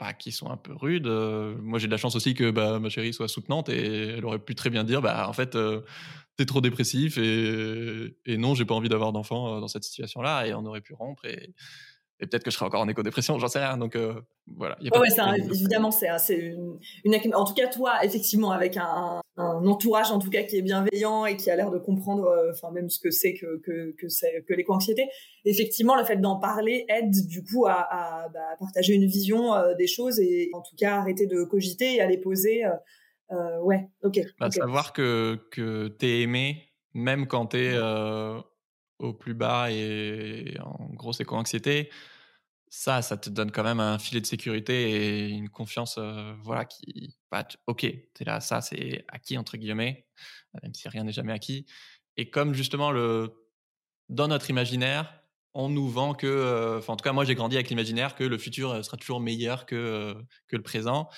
bah, 0.00 0.12
qui 0.12 0.32
sont 0.32 0.50
un 0.50 0.56
peu 0.56 0.74
rudes. 0.74 1.06
moi, 1.06 1.78
j'ai 1.78 1.86
de 1.86 1.92
la 1.92 1.98
chance 1.98 2.16
aussi 2.16 2.34
que 2.34 2.50
bah, 2.50 2.78
ma 2.80 2.88
chérie 2.88 3.12
soit 3.12 3.28
soutenante 3.28 3.68
et 3.68 4.08
elle 4.16 4.24
aurait 4.24 4.40
pu 4.40 4.54
très 4.54 4.70
bien 4.70 4.84
dire, 4.84 5.02
bah 5.02 5.28
en 5.28 5.32
fait, 5.32 5.56
t'es 6.36 6.46
trop 6.46 6.60
dépressif 6.60 7.18
et, 7.18 8.16
et 8.26 8.36
non, 8.36 8.54
j'ai 8.54 8.64
pas 8.64 8.74
envie 8.74 8.88
d'avoir 8.88 9.12
d'enfant 9.12 9.60
dans 9.60 9.68
cette 9.68 9.84
situation-là 9.84 10.46
et 10.46 10.54
on 10.54 10.64
aurait 10.66 10.80
pu 10.80 10.94
rompre 10.94 11.24
et 12.22 12.26
peut-être 12.26 12.44
que 12.44 12.50
je 12.52 12.56
serai 12.56 12.66
encore 12.66 12.80
en 12.80 12.88
éco-dépression, 12.88 13.36
j'en 13.40 13.48
sais 13.48 13.58
rien. 13.58 13.76
Donc 13.76 13.96
euh, 13.96 14.14
voilà. 14.56 14.76
Y 14.80 14.90
a 14.94 14.98
ouais, 14.98 15.08
évidemment, 15.52 15.90
c'est 15.90 16.06
une, 16.38 16.78
une, 17.04 17.34
En 17.34 17.44
tout 17.44 17.52
cas, 17.52 17.66
toi, 17.66 18.04
effectivement, 18.04 18.52
avec 18.52 18.76
un, 18.76 19.20
un, 19.36 19.66
entourage, 19.66 20.12
en 20.12 20.20
tout 20.20 20.30
cas, 20.30 20.44
qui 20.44 20.56
est 20.56 20.62
bienveillant 20.62 21.26
et 21.26 21.36
qui 21.36 21.50
a 21.50 21.56
l'air 21.56 21.72
de 21.72 21.78
comprendre, 21.78 22.26
euh, 22.26 22.52
enfin 22.52 22.70
même 22.70 22.88
ce 22.88 23.00
que 23.00 23.10
c'est 23.10 23.34
que 23.34 23.58
que 23.58 23.92
que, 23.98 24.40
que 24.40 24.54
l'éco-anxiété. 24.54 25.08
Effectivement, 25.44 25.96
le 25.96 26.04
fait 26.04 26.16
d'en 26.16 26.38
parler 26.38 26.86
aide 26.88 27.26
du 27.26 27.42
coup 27.42 27.66
à, 27.66 27.72
à, 27.72 28.28
bah, 28.28 28.56
partager 28.60 28.94
une 28.94 29.06
vision 29.06 29.54
euh, 29.54 29.74
des 29.74 29.88
choses 29.88 30.20
et 30.20 30.48
en 30.52 30.60
tout 30.60 30.76
cas 30.76 30.98
arrêter 30.98 31.26
de 31.26 31.42
cogiter 31.42 31.96
et 31.96 32.00
à 32.00 32.06
les 32.06 32.18
poser. 32.18 32.62
ouais, 33.62 33.88
ok. 34.04 34.20
Bah, 34.38 34.48
Savoir 34.52 34.92
que 34.92 35.40
que 35.50 35.88
t'es 35.88 36.20
aimé, 36.20 36.68
même 36.94 37.26
quand 37.26 37.46
t'es 37.46 37.72
au 39.02 39.12
plus 39.12 39.34
bas 39.34 39.70
et 39.70 40.56
en 40.60 40.88
grosse 40.94 41.20
éco-anxiété, 41.20 41.90
ça, 42.68 43.02
ça 43.02 43.18
te 43.18 43.28
donne 43.28 43.50
quand 43.52 43.64
même 43.64 43.80
un 43.80 43.98
filet 43.98 44.20
de 44.22 44.26
sécurité 44.26 44.90
et 44.92 45.28
une 45.28 45.50
confiance, 45.50 45.96
euh, 45.98 46.34
voilà, 46.42 46.64
qui, 46.64 47.16
bah, 47.30 47.46
ok, 47.66 47.86
t'es 48.14 48.24
là, 48.24 48.40
ça, 48.40 48.62
c'est 48.62 49.04
acquis 49.08 49.36
entre 49.36 49.58
guillemets, 49.58 50.06
même 50.62 50.72
si 50.74 50.88
rien 50.88 51.04
n'est 51.04 51.12
jamais 51.12 51.34
acquis. 51.34 51.66
Et 52.16 52.30
comme 52.30 52.54
justement 52.54 52.90
le, 52.90 53.34
dans 54.08 54.28
notre 54.28 54.48
imaginaire, 54.50 55.12
on 55.54 55.68
nous 55.68 55.88
vend 55.88 56.14
que, 56.14 56.26
euh, 56.26 56.78
enfin, 56.78 56.94
en 56.94 56.96
tout 56.96 57.04
cas, 57.04 57.12
moi, 57.12 57.24
j'ai 57.24 57.34
grandi 57.34 57.56
avec 57.56 57.68
l'imaginaire 57.68 58.14
que 58.14 58.24
le 58.24 58.38
futur 58.38 58.70
euh, 58.70 58.82
sera 58.82 58.96
toujours 58.96 59.20
meilleur 59.20 59.66
que 59.66 60.16
que 60.48 60.56
le 60.56 60.62
présent. 60.62 61.10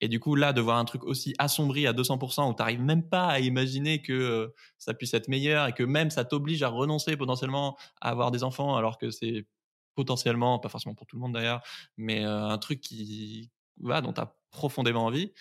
Et 0.00 0.08
du 0.08 0.18
coup, 0.18 0.34
là, 0.34 0.52
de 0.52 0.60
voir 0.60 0.78
un 0.78 0.84
truc 0.84 1.04
aussi 1.04 1.34
assombri 1.38 1.86
à 1.86 1.92
200%, 1.92 2.50
où 2.50 2.54
tu 2.54 2.62
n'arrives 2.62 2.80
même 2.80 3.06
pas 3.06 3.26
à 3.26 3.40
imaginer 3.40 4.02
que 4.02 4.52
ça 4.78 4.94
puisse 4.94 5.14
être 5.14 5.28
meilleur 5.28 5.66
et 5.66 5.72
que 5.72 5.82
même 5.82 6.10
ça 6.10 6.24
t'oblige 6.24 6.62
à 6.62 6.68
renoncer 6.68 7.16
potentiellement 7.16 7.76
à 8.00 8.10
avoir 8.10 8.30
des 8.30 8.42
enfants, 8.42 8.76
alors 8.76 8.98
que 8.98 9.10
c'est 9.10 9.46
potentiellement, 9.94 10.58
pas 10.58 10.68
forcément 10.68 10.94
pour 10.94 11.06
tout 11.06 11.16
le 11.16 11.20
monde 11.20 11.34
d'ailleurs, 11.34 11.62
mais 11.96 12.24
un 12.24 12.56
truc 12.58 12.80
qui, 12.80 13.50
va 13.80 14.00
dont 14.00 14.12
tu 14.12 14.20
as 14.20 14.34
profondément 14.50 15.04
envie, 15.06 15.32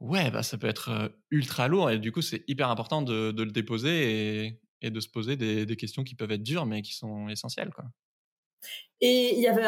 ouais, 0.00 0.30
bah, 0.30 0.42
ça 0.42 0.58
peut 0.58 0.66
être 0.68 1.12
ultra 1.30 1.68
lourd. 1.68 1.90
Et 1.90 1.98
du 1.98 2.12
coup, 2.12 2.22
c'est 2.22 2.44
hyper 2.48 2.70
important 2.70 3.02
de, 3.02 3.34
le 3.36 3.50
déposer 3.50 4.46
et, 4.46 4.60
et, 4.82 4.90
de 4.90 5.00
se 5.00 5.08
poser 5.08 5.36
des, 5.36 5.66
des, 5.66 5.76
questions 5.76 6.04
qui 6.04 6.14
peuvent 6.14 6.30
être 6.30 6.42
dures, 6.42 6.66
mais 6.66 6.82
qui 6.82 6.94
sont 6.94 7.28
essentielles. 7.28 7.70
Quoi. 7.74 7.84
Et 9.00 9.34
il 9.34 9.40
y 9.40 9.46
avait 9.46 9.64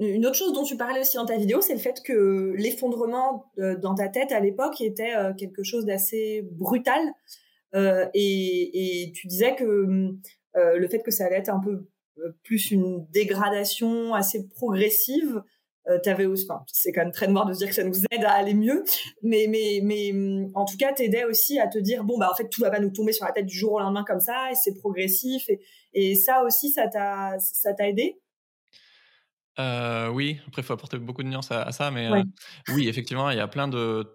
une 0.00 0.26
autre 0.26 0.36
chose 0.36 0.52
dont 0.52 0.62
tu 0.62 0.76
parlais 0.76 1.00
aussi 1.00 1.16
dans 1.16 1.24
ta 1.24 1.36
vidéo, 1.38 1.62
c'est 1.62 1.72
le 1.72 1.80
fait 1.80 2.02
que 2.04 2.52
l'effondrement 2.56 3.50
dans 3.56 3.94
ta 3.94 4.08
tête 4.08 4.32
à 4.32 4.40
l'époque 4.40 4.82
était 4.82 5.14
quelque 5.38 5.62
chose 5.62 5.86
d'assez 5.86 6.42
brutal. 6.52 7.00
Euh, 7.74 8.06
et, 8.14 9.12
tu 9.14 9.26
disais 9.26 9.54
que 9.54 9.64
euh, 10.56 10.78
le 10.78 10.88
fait 10.88 11.00
que 11.00 11.10
ça 11.10 11.26
allait 11.26 11.36
être 11.36 11.50
un 11.50 11.60
peu 11.60 11.86
plus 12.42 12.70
une 12.70 13.06
dégradation 13.10 14.14
assez 14.14 14.48
progressive, 14.48 15.42
euh, 15.88 15.98
t'avais 16.02 16.26
aussi, 16.26 16.48
c'est 16.72 16.92
quand 16.92 17.02
même 17.02 17.12
très 17.12 17.28
noir 17.28 17.46
de 17.46 17.52
dire 17.52 17.68
que 17.68 17.74
ça 17.74 17.84
nous 17.84 18.00
aide 18.10 18.24
à 18.24 18.32
aller 18.32 18.54
mieux, 18.54 18.82
mais 19.22 19.46
mais 19.48 19.80
mais 19.82 20.12
en 20.54 20.64
tout 20.64 20.76
cas 20.76 20.92
t'aidais 20.92 21.24
aussi 21.24 21.60
à 21.60 21.68
te 21.68 21.78
dire 21.78 22.02
bon 22.02 22.18
bah 22.18 22.28
en 22.32 22.34
fait 22.34 22.48
tout 22.48 22.62
va 22.62 22.70
pas 22.70 22.80
nous 22.80 22.90
tomber 22.90 23.12
sur 23.12 23.24
la 23.24 23.32
tête 23.32 23.46
du 23.46 23.56
jour 23.56 23.74
au 23.74 23.78
lendemain 23.78 24.04
comme 24.04 24.18
ça 24.18 24.50
et 24.50 24.54
c'est 24.56 24.74
progressif 24.74 25.48
et, 25.48 25.60
et 25.92 26.16
ça 26.16 26.42
aussi 26.42 26.70
ça 26.70 26.88
t'a 26.88 27.38
ça 27.38 27.72
t'a 27.74 27.88
aidé? 27.88 28.18
Euh, 29.58 30.08
oui, 30.08 30.40
après, 30.46 30.62
il 30.62 30.64
faut 30.64 30.72
apporter 30.72 30.98
beaucoup 30.98 31.22
de 31.22 31.28
nuances 31.28 31.50
à, 31.50 31.72
ça, 31.72 31.90
mais 31.90 32.10
euh, 32.10 32.22
oui, 32.68 32.88
effectivement, 32.88 33.30
il 33.30 33.38
y 33.38 33.40
a 33.40 33.48
plein 33.48 33.68
de. 33.68 34.06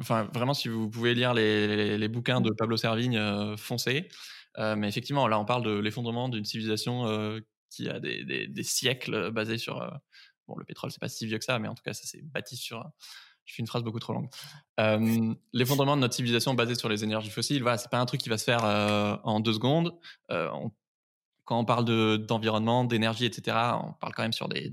Enfin, 0.00 0.28
vraiment, 0.32 0.54
si 0.54 0.68
vous 0.68 0.88
pouvez 0.88 1.14
lire 1.14 1.34
les, 1.34 1.98
les, 1.98 2.08
bouquins 2.08 2.40
de 2.40 2.50
Pablo 2.50 2.76
Servigne, 2.76 3.16
euh, 3.16 3.56
foncez. 3.56 4.08
mais 4.56 4.88
effectivement, 4.88 5.26
là, 5.26 5.38
on 5.38 5.44
parle 5.44 5.64
de 5.64 5.78
l'effondrement 5.78 6.28
d'une 6.28 6.44
civilisation 6.44 7.04
qui 7.70 7.88
a 7.88 8.00
des, 8.00 8.46
des, 8.48 8.62
siècles 8.62 9.30
basés 9.30 9.58
sur. 9.58 9.78
bon, 10.46 10.56
le 10.56 10.64
pétrole, 10.64 10.90
c'est 10.90 11.00
pas 11.00 11.08
si 11.08 11.26
vieux 11.26 11.38
que 11.38 11.44
ça, 11.44 11.58
mais 11.58 11.68
en 11.68 11.74
tout 11.74 11.82
cas, 11.82 11.94
ça 11.94 12.04
s'est 12.04 12.22
bâti 12.22 12.56
sur. 12.56 12.84
Je 13.44 13.54
fais 13.54 13.62
une 13.62 13.66
phrase 13.66 13.82
beaucoup 13.82 13.98
trop 13.98 14.12
longue. 14.12 14.28
l'effondrement 15.54 15.96
de 15.96 16.02
notre 16.02 16.14
civilisation 16.14 16.52
basé 16.52 16.74
sur 16.74 16.90
les 16.90 17.02
énergies 17.04 17.30
fossiles, 17.30 17.62
voilà, 17.62 17.78
c'est 17.78 17.90
pas 17.90 17.98
un 17.98 18.06
truc 18.06 18.20
qui 18.20 18.28
va 18.28 18.36
se 18.36 18.44
faire 18.44 18.64
en 19.24 19.40
deux 19.40 19.54
secondes. 19.54 19.98
on 20.28 20.70
quand 21.48 21.58
on 21.58 21.64
parle 21.64 21.86
d'environnement, 22.26 22.84
d'énergie, 22.84 23.24
etc., 23.24 23.56
on 23.82 23.94
parle 23.94 24.12
quand 24.14 24.22
même 24.22 24.34
sur 24.34 24.50
des, 24.50 24.68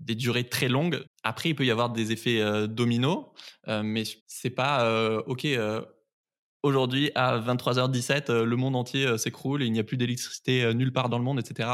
des, 0.00 0.14
durées 0.16 0.48
très 0.48 0.68
longues. 0.68 1.04
Après, 1.22 1.50
il 1.50 1.54
peut 1.54 1.64
y 1.64 1.70
avoir 1.70 1.90
des 1.90 2.10
effets 2.10 2.40
euh, 2.40 2.66
dominos, 2.66 3.26
euh, 3.68 3.84
mais 3.84 4.02
c'est 4.26 4.50
pas 4.50 4.84
euh, 4.84 5.22
ok 5.26 5.46
aujourd'hui 6.62 7.10
à 7.14 7.38
23h17 7.38 8.42
le 8.42 8.56
monde 8.56 8.76
entier 8.76 9.16
s'écroule 9.16 9.62
et 9.62 9.66
il 9.66 9.72
n'y 9.72 9.78
a 9.78 9.84
plus 9.84 9.96
d'électricité 9.96 10.74
nulle 10.74 10.92
part 10.92 11.08
dans 11.08 11.18
le 11.18 11.24
monde 11.24 11.38
etc 11.38 11.68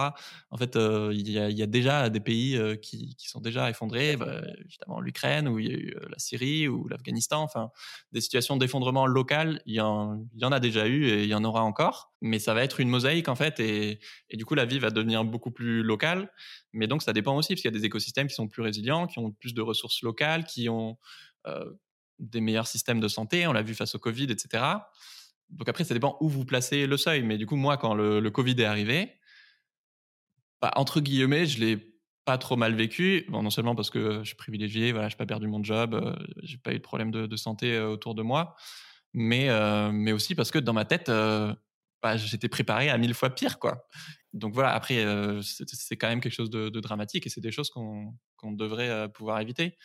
en 0.50 0.56
fait 0.56 0.76
il 0.76 1.30
y, 1.30 1.62
a, 1.62 1.66
déjà 1.66 2.10
des 2.10 2.20
pays 2.20 2.58
qui, 2.82 3.16
sont 3.18 3.40
déjà 3.40 3.70
effondrés. 3.70 4.16
Bah, 4.16 4.42
justement 4.66 5.00
l'Ukraine 5.00 5.48
ou 5.48 5.58
il 5.58 5.66
y 5.66 5.70
a 5.70 5.76
eu 5.76 5.94
la 6.08 6.18
Syrie 6.18 6.68
ou 6.68 6.88
l'Afghanistan. 6.88 7.42
Enfin 7.42 7.70
des 8.12 8.20
situations 8.20 8.56
d'effondrement 8.56 9.06
local 9.06 9.60
il 9.66 9.74
y, 9.74 9.80
en, 9.80 10.26
a 10.40 10.60
déjà 10.60 10.86
eu 10.86 11.06
et 11.06 11.24
il 11.24 11.28
y 11.28 11.34
en 11.34 11.44
aura 11.44 11.62
encore. 11.62 12.12
Mais 12.20 12.38
ça 12.38 12.54
va 12.54 12.64
être 12.64 12.80
une 12.80 12.88
mosaïque 12.88 13.28
en 13.28 13.36
fait 13.36 13.60
et 13.60 13.98
du 14.32 14.44
coup 14.44 14.54
la 14.54 14.64
vie 14.64 14.78
va 14.78 14.90
devenir 14.90 15.24
beaucoup 15.24 15.50
plus 15.50 15.82
locale. 15.82 16.30
Mais 16.72 16.86
donc 16.86 17.02
ça 17.02 17.12
dépend 17.12 17.36
aussi 17.36 17.54
parce 17.54 17.62
qu'il 17.62 17.72
y 17.72 17.74
a 17.74 17.78
des 17.78 17.84
écosystèmes 17.84 18.28
qui 18.28 18.34
sont 18.34 18.48
plus 18.48 18.62
résilients 18.62 19.06
qui 19.06 19.18
ont 19.18 19.30
plus 19.32 19.54
de 19.54 19.62
ressources 19.62 20.02
locales 20.02 20.44
qui 20.44 20.68
ont 20.68 20.96
des 22.18 22.40
meilleurs 22.40 22.66
systèmes 22.66 23.00
de 23.00 23.08
santé, 23.08 23.46
on 23.46 23.52
l'a 23.52 23.62
vu 23.62 23.74
face 23.74 23.94
au 23.94 23.98
Covid, 23.98 24.24
etc. 24.30 24.64
Donc 25.50 25.68
après, 25.68 25.84
ça 25.84 25.94
dépend 25.94 26.16
où 26.20 26.28
vous 26.28 26.44
placez 26.44 26.86
le 26.86 26.96
seuil. 26.96 27.22
Mais 27.22 27.38
du 27.38 27.46
coup, 27.46 27.56
moi, 27.56 27.76
quand 27.76 27.94
le, 27.94 28.28
Covid 28.30 28.54
est 28.58 28.64
arrivé, 28.64 29.12
bah, 30.60 30.72
entre 30.76 31.00
guillemets, 31.00 31.46
je 31.46 31.60
l'ai 31.60 31.94
pas 32.24 32.38
trop 32.38 32.56
mal 32.56 32.74
vécu. 32.74 33.26
Non 33.28 33.50
seulement 33.50 33.74
parce 33.74 33.90
que 33.90 34.20
je 34.20 34.28
suis 34.28 34.36
privilégié, 34.36 34.92
voilà, 34.92 35.08
je 35.08 35.14
n'ai 35.14 35.18
pas 35.18 35.26
perdu 35.26 35.46
mon 35.46 35.62
job, 35.62 35.94
euh, 35.94 36.14
j'ai 36.42 36.58
pas 36.58 36.72
eu 36.72 36.78
de 36.78 36.82
problème 36.82 37.10
de, 37.10 37.36
santé 37.36 37.74
euh, 37.74 37.88
autour 37.88 38.14
de 38.14 38.22
moi, 38.22 38.56
mais, 39.12 39.50
euh, 39.50 39.90
mais 39.92 40.12
aussi 40.12 40.34
parce 40.34 40.50
que 40.50 40.58
dans 40.58 40.72
ma 40.72 40.84
tête, 40.84 41.08
bah, 41.08 42.16
j'étais 42.16 42.48
préparé 42.48 42.90
à 42.90 42.98
mille 42.98 43.14
fois 43.14 43.30
pire, 43.30 43.58
quoi. 43.58 43.86
Donc 44.32 44.52
voilà, 44.54 44.72
après, 44.74 45.04
c'est 45.42 45.96
quand 45.96 46.08
même 46.08 46.20
quelque 46.20 46.34
chose 46.34 46.50
de, 46.50 46.68
dramatique 46.80 47.26
et 47.26 47.30
c'est 47.30 47.40
des 47.40 47.52
choses 47.52 47.70
qu'on 47.70 48.52
devrait 48.52 49.08
pouvoir 49.12 49.40
éviter. 49.40 49.76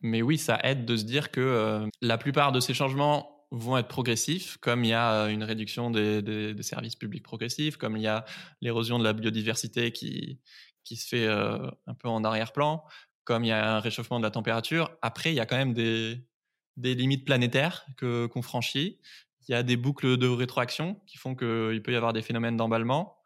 Mais 0.00 0.22
oui, 0.22 0.38
ça 0.38 0.60
aide 0.62 0.84
de 0.84 0.96
se 0.96 1.04
dire 1.04 1.30
que 1.30 1.40
euh, 1.40 1.86
la 2.00 2.18
plupart 2.18 2.52
de 2.52 2.60
ces 2.60 2.74
changements 2.74 3.46
vont 3.50 3.78
être 3.78 3.88
progressifs, 3.88 4.56
comme 4.58 4.84
il 4.84 4.88
y 4.88 4.92
a 4.92 5.24
euh, 5.24 5.28
une 5.28 5.42
réduction 5.42 5.90
des, 5.90 6.54
services 6.62 6.96
publics 6.96 7.24
progressifs, 7.24 7.76
comme 7.76 7.96
il 7.96 8.02
y 8.02 8.06
a 8.06 8.24
l'érosion 8.60 8.98
de 8.98 9.04
la 9.04 9.12
biodiversité 9.12 9.90
qui, 9.90 10.40
qui 10.84 10.96
se 10.96 11.08
fait 11.08 11.26
euh, 11.26 11.58
un 11.86 11.94
peu 11.94 12.08
en 12.08 12.22
arrière-plan, 12.22 12.84
comme 13.24 13.44
il 13.44 13.48
y 13.48 13.52
a 13.52 13.76
un 13.76 13.80
réchauffement 13.80 14.18
de 14.18 14.24
la 14.24 14.30
température. 14.30 14.90
Après, 15.02 15.32
il 15.32 15.34
y 15.34 15.40
a 15.40 15.46
quand 15.46 15.56
même 15.56 15.74
des, 15.74 16.24
des 16.76 16.94
limites 16.94 17.24
planétaires 17.24 17.84
que 17.96 18.26
qu'on 18.26 18.42
franchit. 18.42 19.00
Il 19.48 19.52
y 19.52 19.54
a 19.54 19.62
des 19.62 19.76
boucles 19.76 20.16
de 20.16 20.28
rétroaction 20.28 21.00
qui 21.06 21.16
font 21.16 21.34
qu'il 21.34 21.82
peut 21.82 21.92
y 21.92 21.96
avoir 21.96 22.12
des 22.12 22.22
phénomènes 22.22 22.56
d'emballement. 22.56 23.16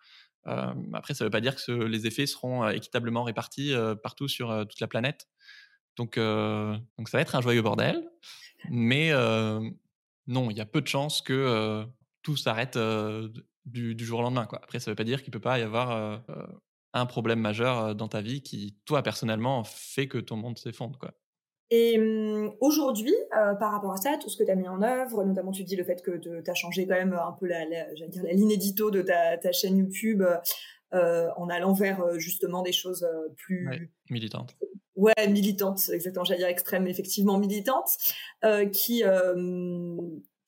Après, 0.44 1.14
ça 1.14 1.24
ne 1.24 1.26
veut 1.26 1.30
pas 1.30 1.40
dire 1.40 1.56
que 1.56 1.72
les 1.72 2.06
effets 2.06 2.26
seront 2.26 2.68
équitablement 2.68 3.24
répartis 3.24 3.74
partout 4.04 4.28
sur 4.28 4.66
toute 4.68 4.80
la 4.80 4.86
planète. 4.86 5.28
Donc, 5.96 6.16
donc 6.16 7.08
ça 7.08 7.18
va 7.18 7.20
être 7.20 7.34
un 7.34 7.40
joyeux 7.40 7.62
bordel. 7.62 8.08
Mais 8.70 9.12
non, 10.26 10.50
il 10.50 10.56
y 10.56 10.60
a 10.60 10.66
peu 10.66 10.80
de 10.80 10.86
chances 10.86 11.20
que 11.20 11.84
tout 12.22 12.36
s'arrête 12.36 12.78
du, 13.64 13.96
jour 13.98 14.20
au 14.20 14.22
lendemain. 14.22 14.46
Quoi. 14.46 14.60
Après, 14.62 14.80
ça 14.80 14.90
ne 14.90 14.92
veut 14.92 14.96
pas 14.96 15.04
dire 15.04 15.22
qu'il 15.22 15.30
ne 15.30 15.32
peut 15.32 15.40
pas 15.40 15.58
y 15.58 15.62
avoir 15.62 16.22
un 16.94 17.06
problème 17.06 17.40
majeur 17.40 17.94
dans 17.94 18.08
ta 18.08 18.20
vie 18.20 18.42
qui, 18.42 18.76
toi, 18.84 19.02
personnellement, 19.02 19.64
fait 19.64 20.08
que 20.08 20.18
ton 20.18 20.36
monde 20.36 20.58
s'effondre. 20.58 20.98
Quoi. 20.98 21.12
Et 21.70 21.96
mmh, 21.96 22.52
aujourd'hui, 22.60 23.14
par 23.30 23.72
rapport 23.72 23.92
à 23.92 23.96
ça, 23.96 24.18
tout 24.20 24.28
ce 24.28 24.36
que 24.36 24.44
tu 24.44 24.50
as 24.50 24.56
mis 24.56 24.68
en 24.68 24.82
œuvre, 24.82 25.24
notamment 25.24 25.52
tu 25.52 25.64
dis 25.64 25.76
le 25.76 25.84
fait 25.84 26.02
que 26.02 26.18
tu 26.18 26.50
as 26.50 26.54
changé 26.54 26.86
quand 26.86 26.94
même 26.94 27.14
un 27.14 27.32
peu 27.32 27.46
la, 27.46 27.64
dire, 28.08 28.22
la 28.22 28.32
ligne 28.32 28.50
édito 28.50 28.90
de 28.90 29.02
ta, 29.02 29.38
ta 29.38 29.52
chaîne 29.52 29.78
YouTube 29.78 30.22
en 30.92 31.48
allant 31.48 31.72
vers 31.72 32.18
justement 32.18 32.62
des 32.62 32.72
choses 32.72 33.06
plus 33.36 33.90
militantes. 34.10 34.54
Ouais, 34.94 35.28
militantes, 35.28 35.88
exactement, 35.90 36.24
j'allais 36.24 36.40
dire 36.40 36.48
extrême, 36.48 36.86
effectivement 36.86 37.38
militantes, 37.38 37.96
qui 38.72 39.02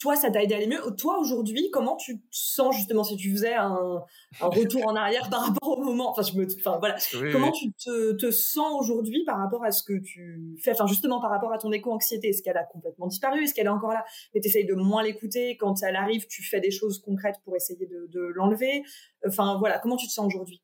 toi, 0.04 0.16
ça 0.16 0.30
t'a 0.30 0.42
aidé 0.42 0.52
à 0.52 0.58
aller 0.58 0.66
mieux. 0.66 0.82
Toi, 0.98 1.18
aujourd'hui, 1.18 1.70
comment 1.72 1.96
tu 1.96 2.18
te 2.18 2.26
sens 2.30 2.76
justement 2.76 3.04
si 3.04 3.16
tu 3.16 3.32
faisais 3.32 3.54
un, 3.54 4.02
retour 4.38 4.86
en 4.86 4.96
arrière 4.96 5.30
par 5.30 5.46
rapport 5.46 5.78
au 5.78 5.82
moment? 5.82 6.10
Enfin, 6.10 6.20
je 6.20 6.36
me, 6.36 6.46
enfin 6.58 6.76
voilà. 6.78 6.96
comment 7.32 7.52
tu 7.52 7.72
te, 7.72 8.30
sens 8.30 8.70
aujourd'hui 8.78 9.24
par 9.24 9.38
rapport 9.38 9.64
à 9.64 9.72
ce 9.72 9.82
que 9.82 9.98
tu 9.98 10.58
fais? 10.62 10.72
Enfin, 10.72 10.86
justement, 10.86 11.22
par 11.22 11.30
rapport 11.30 11.54
à 11.54 11.58
ton 11.58 11.72
éco-anxiété, 11.72 12.28
est-ce 12.28 12.42
qu'elle 12.42 12.58
a 12.58 12.64
complètement 12.64 13.06
disparu? 13.06 13.44
Est-ce 13.44 13.54
qu'elle 13.54 13.64
est 13.64 13.70
encore 13.70 13.92
là? 13.92 14.04
Mais 14.34 14.42
tu 14.42 14.48
essayes 14.48 14.66
de 14.66 14.74
moins 14.74 15.02
l'écouter. 15.02 15.56
Quand 15.56 15.82
elle 15.82 15.96
arrive, 15.96 16.26
tu 16.26 16.42
fais 16.42 16.60
des 16.60 16.70
choses 16.70 17.00
concrètes 17.00 17.36
pour 17.42 17.56
essayer 17.56 17.86
de, 17.86 18.20
l'enlever. 18.34 18.82
Enfin, 19.26 19.56
voilà. 19.58 19.78
Comment 19.78 19.96
tu 19.96 20.06
te 20.06 20.12
sens 20.12 20.26
aujourd'hui? 20.26 20.60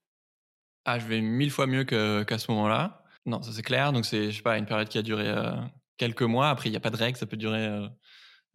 Ah, 0.84 0.98
je 0.98 1.06
vais 1.06 1.22
mille 1.22 1.50
fois 1.50 1.66
mieux 1.66 1.84
qu'à 1.84 2.36
ce 2.36 2.50
moment-là. 2.50 2.99
Non, 3.26 3.42
ça 3.42 3.52
c'est 3.52 3.62
clair. 3.62 3.92
Donc 3.92 4.06
c'est, 4.06 4.30
je 4.30 4.36
sais 4.36 4.42
pas, 4.42 4.58
une 4.58 4.66
période 4.66 4.88
qui 4.88 4.98
a 4.98 5.02
duré 5.02 5.28
euh, 5.28 5.52
quelques 5.96 6.22
mois. 6.22 6.50
Après, 6.50 6.68
il 6.68 6.72
n'y 6.72 6.76
a 6.76 6.80
pas 6.80 6.90
de 6.90 6.96
règle. 6.96 7.18
Ça 7.18 7.26
peut 7.26 7.36
durer. 7.36 7.66
Euh, 7.66 7.88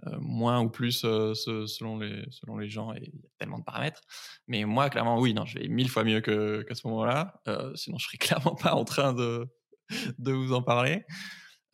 euh, 0.07 0.17
moins 0.19 0.59
ou 0.59 0.69
plus 0.69 0.91
selon, 0.91 1.97
les, 1.99 2.25
selon 2.29 2.57
les 2.57 2.67
gens, 2.67 2.93
et 2.93 2.99
il 3.01 3.21
y 3.21 3.25
a 3.25 3.29
tellement 3.39 3.59
de 3.59 3.63
paramètres. 3.63 4.01
Mais 4.45 4.65
moi, 4.65 4.89
clairement, 4.89 5.17
oui, 5.17 5.33
non, 5.33 5.45
je 5.45 5.57
vais 5.57 5.69
mille 5.69 5.89
fois 5.89 6.03
mieux 6.03 6.19
qu'à 6.19 6.75
ce 6.75 6.85
moment-là. 6.87 7.41
sinon, 7.75 7.97
je 7.97 8.05
serais 8.05 8.17
clairement 8.19 8.55
pas 8.55 8.73
en 8.73 8.83
train 8.83 9.13
de, 9.13 9.47
de 10.19 10.31
vous 10.33 10.51
en 10.51 10.61
parler. 10.61 11.05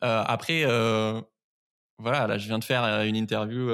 après, 0.00 0.64
voilà, 1.98 2.28
là, 2.28 2.38
je 2.38 2.46
viens 2.46 2.60
de 2.60 2.64
faire 2.64 2.84
une 3.02 3.16
interview 3.16 3.70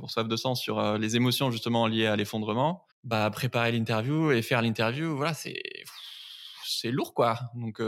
pour 0.00 0.10
Soif 0.10 0.26
de 0.26 0.36
Sens 0.36 0.60
sur 0.60 0.98
les 0.98 1.14
émotions 1.14 1.52
justement 1.52 1.86
liées 1.86 2.06
à 2.06 2.16
l'effondrement. 2.16 2.84
Bah, 3.04 3.30
préparer 3.30 3.70
l'interview 3.70 4.32
et 4.32 4.42
faire 4.42 4.60
l'interview, 4.60 5.16
voilà, 5.16 5.34
c'est 5.34 5.62
c'est 6.80 6.90
lourd, 6.90 7.14
quoi. 7.14 7.38
Donc, 7.54 7.80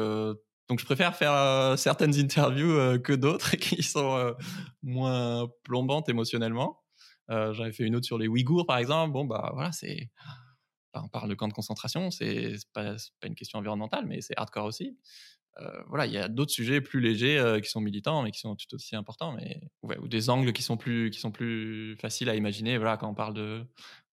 donc 0.69 0.81
je 0.81 0.85
préfère 0.85 1.15
faire 1.15 1.33
euh, 1.33 1.77
certaines 1.77 2.19
interviews 2.19 2.73
euh, 2.73 2.99
que 2.99 3.13
d'autres 3.13 3.57
qui 3.57 3.83
sont 3.83 4.17
euh, 4.17 4.33
moins 4.83 5.49
plombantes 5.63 6.09
émotionnellement. 6.09 6.81
J'avais 7.29 7.73
fait 7.73 7.85
une 7.85 7.97
autre 7.97 8.05
sur 8.05 8.19
les 8.19 8.29
Ouïghours 8.29 8.67
par 8.67 8.77
exemple. 8.77 9.13
Bon 9.13 9.25
bah 9.25 9.51
voilà, 9.55 9.73
c'est 9.73 10.11
on 10.93 11.09
parle 11.09 11.31
de 11.31 11.35
camp 11.35 11.49
de 11.49 11.55
concentration, 11.55 12.11
c'est 12.11 12.53
pas, 12.75 12.97
pas 13.19 13.27
une 13.27 13.35
question 13.35 13.59
environnementale, 13.59 14.05
mais 14.07 14.21
c'est 14.21 14.35
hardcore 14.37 14.67
aussi. 14.67 14.97
Voilà, 15.89 16.07
il 16.07 16.13
y 16.13 16.19
a 16.19 16.29
d'autres 16.29 16.51
sujets 16.51 16.81
plus 16.81 17.01
légers 17.01 17.61
qui 17.63 17.71
sont 17.71 17.81
militants, 17.81 18.23
mais 18.23 18.31
qui 18.31 18.41
sont 18.41 18.57
tout 18.57 18.75
aussi 18.75 18.97
importants, 18.97 19.33
mais 19.33 19.61
ou 19.83 20.09
des 20.09 20.31
angles 20.31 20.53
qui 20.53 20.63
sont 20.63 20.77
plus 20.77 21.11
qui 21.11 21.21
sont 21.21 21.31
plus 21.31 21.97
faciles 22.01 22.29
à 22.29 22.35
imaginer. 22.35 22.77
Voilà, 22.77 22.97
quand 22.97 23.09
on 23.09 23.15
parle 23.15 23.35
de 23.35 23.65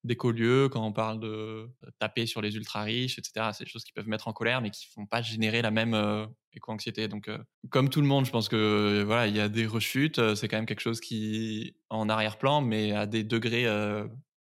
d'écolieux, 0.04 0.68
quand 0.70 0.86
on 0.86 0.92
parle 0.92 1.20
de 1.20 1.70
taper 2.00 2.26
sur 2.26 2.42
les 2.42 2.56
ultra 2.56 2.84
riches, 2.84 3.20
etc. 3.20 3.52
C'est 3.54 3.66
des 3.66 3.70
choses 3.70 3.84
qui 3.84 3.92
peuvent 3.92 4.08
mettre 4.08 4.28
en 4.28 4.34
colère, 4.34 4.62
mais 4.62 4.72
qui 4.72 4.88
font 4.88 5.06
pas 5.06 5.22
générer 5.22 5.62
la 5.62 5.72
même 5.72 5.94
euh, 5.94 6.26
éco-anxiété. 6.54 7.08
Donc, 7.08 7.28
euh, 7.28 7.38
comme 7.70 7.90
tout 7.90 8.02
le 8.02 8.08
monde, 8.08 8.26
je 8.26 8.32
pense 8.32 8.50
que 8.50 9.04
voilà, 9.06 9.28
il 9.28 9.36
y 9.36 9.40
a 9.40 9.50
des 9.50 9.66
rechutes. 9.66 10.20
Euh, 10.20 10.36
c'est 10.36 10.48
quand 10.48 10.58
même 10.58 10.66
quelque 10.66 10.82
chose 10.82 11.00
qui 11.00 11.76
en 11.90 12.10
arrière-plan, 12.10 12.62
mais 12.62 12.94
à 12.94 13.06
des 13.06 13.24
degrés 13.24 13.66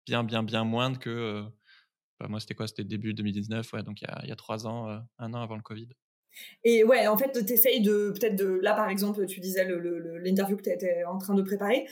bien, 0.07 0.24
bien, 0.24 0.42
bien 0.42 0.64
moindres 0.64 0.98
que. 0.98 1.44
Bah, 2.18 2.28
moi, 2.28 2.40
c'était 2.40 2.55
quoi? 2.55 2.66
C'était 2.68 2.85
début 2.85 3.14
2019, 3.14 3.72
ouais, 3.72 3.83
donc 3.83 4.00
il 4.00 4.28
y 4.28 4.33
a, 4.33 4.37
trois 4.37 4.66
ans, 4.66 5.02
un 5.18 5.35
an 5.35 5.42
avant 5.42 5.57
le 5.57 5.62
Covid. 5.62 5.88
Et 6.64 6.85
ouais, 6.85 7.07
en 7.07 7.16
fait, 7.16 7.45
tu 7.45 7.53
essayes 7.53 7.83
de, 7.83 8.12
peut-être 8.18 8.37
de, 8.37 8.59
là 8.62 8.75
par 8.75 8.88
exemple, 8.88 9.27
tu 9.27 9.40
disais 9.40 9.66
l'interview 10.21 10.57
que 10.57 10.62
tu 10.62 10.71
étais 10.71 11.05
en 11.05 11.18
train 11.18 11.35
de 11.35 11.42
préparer 11.42 11.87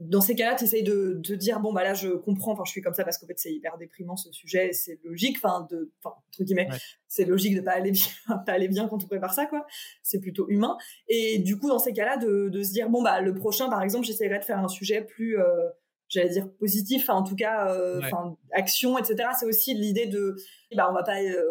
dans 0.00 0.22
ces 0.22 0.34
cas-là, 0.34 0.54
tu 0.54 0.64
essayes 0.64 0.82
de, 0.82 1.20
de, 1.22 1.34
dire 1.34 1.60
bon 1.60 1.74
bah 1.74 1.84
là 1.84 1.92
je 1.92 2.08
comprends, 2.08 2.52
enfin 2.52 2.64
je 2.64 2.70
suis 2.70 2.80
comme 2.80 2.94
ça 2.94 3.04
parce 3.04 3.18
qu'en 3.18 3.26
fait 3.26 3.38
c'est 3.38 3.52
hyper 3.52 3.76
déprimant 3.76 4.16
ce 4.16 4.32
sujet, 4.32 4.72
c'est 4.72 4.98
logique, 5.04 5.36
enfin 5.36 5.66
de, 5.70 5.92
enfin 6.02 6.16
entre 6.28 6.42
guillemets, 6.42 6.68
c'est 7.06 7.26
logique 7.26 7.54
de 7.54 7.60
pas 7.60 7.72
aller 7.72 7.90
bien, 7.90 8.02
pas 8.46 8.52
aller 8.52 8.68
bien 8.68 8.88
quand 8.88 9.04
on 9.04 9.06
prépare 9.06 9.34
ça 9.34 9.44
quoi. 9.44 9.66
C'est 10.02 10.18
plutôt 10.18 10.48
humain. 10.48 10.78
Et 11.08 11.38
du 11.38 11.58
coup 11.58 11.68
dans 11.68 11.78
ces 11.78 11.92
cas-là 11.92 12.16
de, 12.16 12.48
de 12.48 12.62
se 12.62 12.72
dire 12.72 12.88
bon 12.88 13.02
bah 13.02 13.20
le 13.20 13.34
prochain 13.34 13.68
par 13.68 13.82
exemple 13.82 14.06
j'essaierai 14.06 14.38
de 14.38 14.44
faire 14.44 14.58
un 14.58 14.68
sujet 14.68 15.02
plus 15.02 15.38
euh, 15.38 15.68
j'allais 16.08 16.30
dire 16.30 16.50
positif, 16.58 17.08
en 17.08 17.22
tout 17.22 17.36
cas, 17.36 17.72
euh, 17.72 18.00
enfin 18.02 18.36
action, 18.52 18.98
etc. 18.98 19.30
C'est 19.38 19.46
aussi 19.46 19.74
l'idée 19.74 20.06
de, 20.06 20.34
bah 20.74 20.88
on 20.90 20.92
va 20.92 21.02
pas 21.02 21.20
euh, 21.20 21.44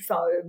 enfin 0.00 0.20
euh, 0.34 0.48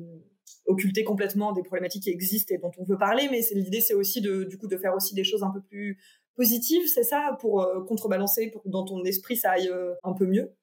occulter 0.66 1.04
complètement 1.04 1.52
des 1.52 1.64
problématiques 1.64 2.04
qui 2.04 2.10
existent 2.10 2.54
et 2.54 2.58
dont 2.58 2.72
on 2.78 2.84
veut 2.84 2.98
parler, 2.98 3.28
mais 3.32 3.42
l'idée 3.54 3.82
c'est 3.82 3.94
aussi 3.94 4.22
de 4.22 4.44
du 4.44 4.58
coup 4.58 4.68
de 4.68 4.78
faire 4.78 4.96
aussi 4.96 5.14
des 5.14 5.24
choses 5.24 5.44
un 5.44 5.52
peu 5.52 5.62
plus 5.62 6.00
positive, 6.36 6.88
c'est 6.88 7.04
ça, 7.04 7.38
pour 7.40 7.62
euh, 7.62 7.84
contrebalancer, 7.84 8.50
pour 8.52 8.64
que 8.64 8.70
dans 8.70 8.86
ton 8.86 9.04
esprit 9.04 9.36
ça 9.36 9.52
aille 9.52 9.70
euh, 9.70 9.94
un 10.04 10.14
peu 10.14 10.26
mieux? 10.26 10.56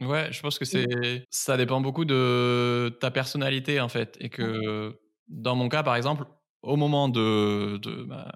Ouais, 0.00 0.30
je 0.30 0.40
pense 0.42 0.58
que 0.58 0.64
c'est 0.66 0.86
ça 1.30 1.56
dépend 1.56 1.80
beaucoup 1.80 2.04
de 2.04 2.94
ta 3.00 3.10
personnalité 3.10 3.80
en 3.80 3.88
fait, 3.88 4.16
et 4.20 4.28
que 4.28 4.94
dans 5.28 5.56
mon 5.56 5.68
cas 5.68 5.82
par 5.82 5.96
exemple, 5.96 6.24
au 6.62 6.76
moment 6.76 7.08
de, 7.08 7.78
de 7.78 8.02
ma 8.02 8.32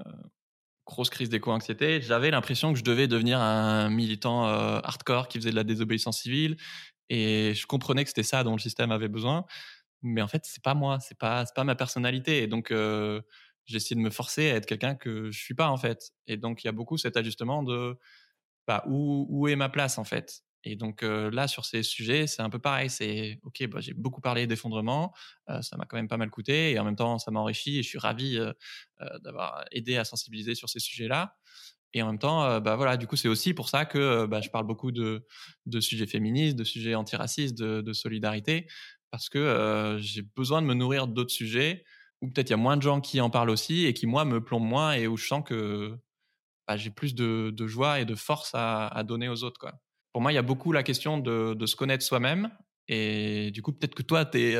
grosse 0.90 1.10
crise 1.10 1.28
d'éco-anxiété, 1.28 2.00
j'avais 2.00 2.30
l'impression 2.30 2.72
que 2.72 2.78
je 2.78 2.84
devais 2.84 3.06
devenir 3.06 3.38
un 3.40 3.88
militant 3.90 4.48
euh, 4.48 4.80
hardcore 4.82 5.28
qui 5.28 5.38
faisait 5.38 5.50
de 5.50 5.56
la 5.56 5.64
désobéissance 5.64 6.20
civile, 6.20 6.56
et 7.10 7.54
je 7.54 7.66
comprenais 7.68 8.04
que 8.04 8.10
c'était 8.10 8.24
ça 8.24 8.44
dont 8.44 8.54
le 8.54 8.60
système 8.60 8.92
avait 8.92 9.08
besoin, 9.10 9.46
mais 10.02 10.22
en 10.22 10.28
fait 10.28 10.44
c'est 10.46 10.62
pas 10.64 10.74
moi, 10.74 11.00
c'est 11.00 11.18
pas 11.18 11.44
pas 11.54 11.64
ma 11.64 11.76
personnalité, 11.76 12.42
et 12.42 12.46
donc 12.48 12.72
j'essaie 13.66 13.94
de 13.94 14.00
me 14.00 14.10
forcer 14.10 14.50
à 14.50 14.56
être 14.56 14.66
quelqu'un 14.66 14.94
que 14.96 15.30
je 15.30 15.38
suis 15.40 15.54
pas 15.54 15.68
en 15.70 15.76
fait. 15.78 16.10
Et 16.26 16.36
donc 16.36 16.64
il 16.64 16.66
y 16.66 16.70
a 16.70 16.72
beaucoup 16.72 16.98
cet 16.98 17.16
ajustement 17.16 17.62
de 17.62 17.98
bah, 18.66 18.84
où, 18.88 19.26
où 19.30 19.48
est 19.48 19.56
ma 19.56 19.68
place 19.68 19.98
en 19.98 20.04
fait. 20.04 20.42
Et 20.64 20.76
donc 20.76 21.02
là 21.02 21.48
sur 21.48 21.64
ces 21.66 21.82
sujets 21.82 22.26
c'est 22.26 22.42
un 22.42 22.50
peu 22.50 22.58
pareil. 22.58 22.90
C'est 22.90 23.40
ok, 23.44 23.66
bah, 23.68 23.80
j'ai 23.80 23.94
beaucoup 23.94 24.20
parlé 24.20 24.46
d'effondrement, 24.46 25.14
ça 25.62 25.76
m'a 25.78 25.86
quand 25.86 25.96
même 25.96 26.08
pas 26.08 26.18
mal 26.18 26.30
coûté 26.30 26.72
et 26.72 26.78
en 26.78 26.84
même 26.84 26.96
temps 26.96 27.18
ça 27.18 27.30
m'enrichit 27.30 27.78
et 27.78 27.82
je 27.82 27.88
suis 27.88 27.98
ravi 27.98 28.38
d'avoir 29.24 29.64
aidé 29.72 29.96
à 29.96 30.04
sensibiliser 30.04 30.54
sur 30.54 30.68
ces 30.68 30.80
sujets-là. 30.80 31.36
Et 31.94 32.02
en 32.02 32.06
même 32.06 32.18
temps, 32.18 32.60
bah 32.60 32.76
voilà, 32.76 32.96
du 32.96 33.06
coup, 33.06 33.16
c'est 33.16 33.28
aussi 33.28 33.52
pour 33.52 33.68
ça 33.68 33.84
que 33.84 34.26
bah, 34.26 34.40
je 34.40 34.48
parle 34.50 34.66
beaucoup 34.66 34.92
de, 34.92 35.24
sujets 35.80 36.06
féministes, 36.06 36.56
de 36.56 36.64
sujets 36.64 36.94
antiracistes, 36.94 37.58
de, 37.58 37.92
solidarité, 37.92 38.68
parce 39.10 39.28
que 39.28 39.98
j'ai 40.00 40.22
besoin 40.22 40.62
de 40.62 40.66
me 40.66 40.74
nourrir 40.74 41.08
d'autres 41.08 41.32
sujets 41.32 41.84
ou 42.20 42.28
peut-être 42.28 42.50
il 42.50 42.52
y 42.52 42.54
a 42.54 42.58
moins 42.58 42.76
de 42.76 42.82
gens 42.82 43.00
qui 43.00 43.20
en 43.20 43.30
parlent 43.30 43.50
aussi 43.50 43.86
et 43.86 43.94
qui, 43.94 44.06
moi, 44.06 44.24
me 44.24 44.42
plombent 44.42 44.68
moins 44.68 44.92
et 44.92 45.06
où 45.06 45.16
je 45.16 45.26
sens 45.26 45.42
que 45.44 45.98
bah, 46.68 46.76
j'ai 46.76 46.90
plus 46.90 47.14
de, 47.14 47.66
joie 47.66 48.00
et 48.00 48.04
de 48.04 48.14
force 48.14 48.50
à, 48.54 49.02
donner 49.04 49.28
aux 49.28 49.42
autres. 49.44 49.66
Pour 50.12 50.22
moi, 50.22 50.32
il 50.32 50.34
y 50.34 50.38
a 50.38 50.42
beaucoup 50.42 50.72
la 50.72 50.82
question 50.82 51.18
de, 51.18 51.66
se 51.66 51.76
connaître 51.76 52.04
soi-même. 52.04 52.50
Et 52.92 53.52
du 53.52 53.62
coup, 53.62 53.72
peut-être 53.72 53.94
que 53.94 54.02
toi, 54.02 54.28
es, 54.34 54.54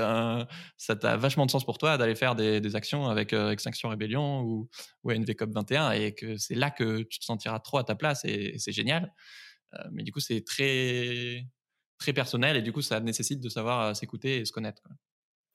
ça 0.77 0.95
a 1.03 1.17
vachement 1.17 1.47
de 1.47 1.51
sens 1.51 1.65
pour 1.65 1.79
toi 1.79 1.99
d'aller 1.99 2.15
faire 2.15 2.37
des, 2.37 2.77
actions 2.77 3.09
avec 3.09 3.33
euh, 3.33 3.51
Extinction 3.51 3.89
Rébellion 3.89 4.43
ou, 4.43 4.69
ou 5.03 5.13
NVCOP 5.13 5.51
21 5.53 5.91
et 5.91 6.15
que 6.15 6.37
c'est 6.37 6.55
là 6.55 6.71
que 6.71 7.03
tu 7.03 7.19
te 7.19 7.25
sentiras 7.25 7.59
trop 7.59 7.79
à 7.79 7.85
ta 7.85 7.97
place 7.97 8.25
et, 8.25 8.57
c'est 8.59 8.71
génial. 8.71 9.13
Euh, 9.75 9.79
mais 9.91 10.05
du 10.05 10.13
coup, 10.13 10.21
c'est 10.21 10.45
très, 10.45 11.45
très 11.99 12.13
personnel 12.13 12.57
et 12.57 12.63
du 12.63 12.73
coup, 12.73 12.83
ça 12.83 13.01
nécessite 13.01 13.41
de 13.41 13.49
savoir 13.49 13.81
euh, 13.89 13.95
s'écouter 13.95 14.37
et 14.37 14.45
se 14.45 14.53
connaître. 14.53 14.81
Quoi. 14.85 14.95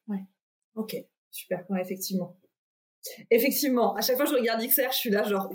Ouais, 0.08 0.24
ok. 0.76 0.98
Super, 1.32 1.66
effectivement. 1.80 2.38
Effectivement, 3.32 3.96
à 3.96 4.02
chaque 4.02 4.18
fois 4.18 4.26
que 4.26 4.32
je 4.32 4.36
regarde 4.36 4.62
XR, 4.66 4.92
je 4.92 4.98
suis 4.98 5.10
là 5.12 5.24
genre, 5.24 5.50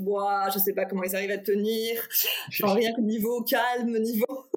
je 0.54 0.58
sais 0.58 0.72
pas 0.72 0.86
comment 0.86 1.02
ils 1.02 1.14
arrivent 1.14 1.32
à 1.32 1.38
tenir. 1.38 2.00
Genre 2.48 2.74
rien 2.74 2.94
que 2.94 3.02
niveau 3.02 3.42
calme, 3.42 3.98
niveau. 3.98 4.49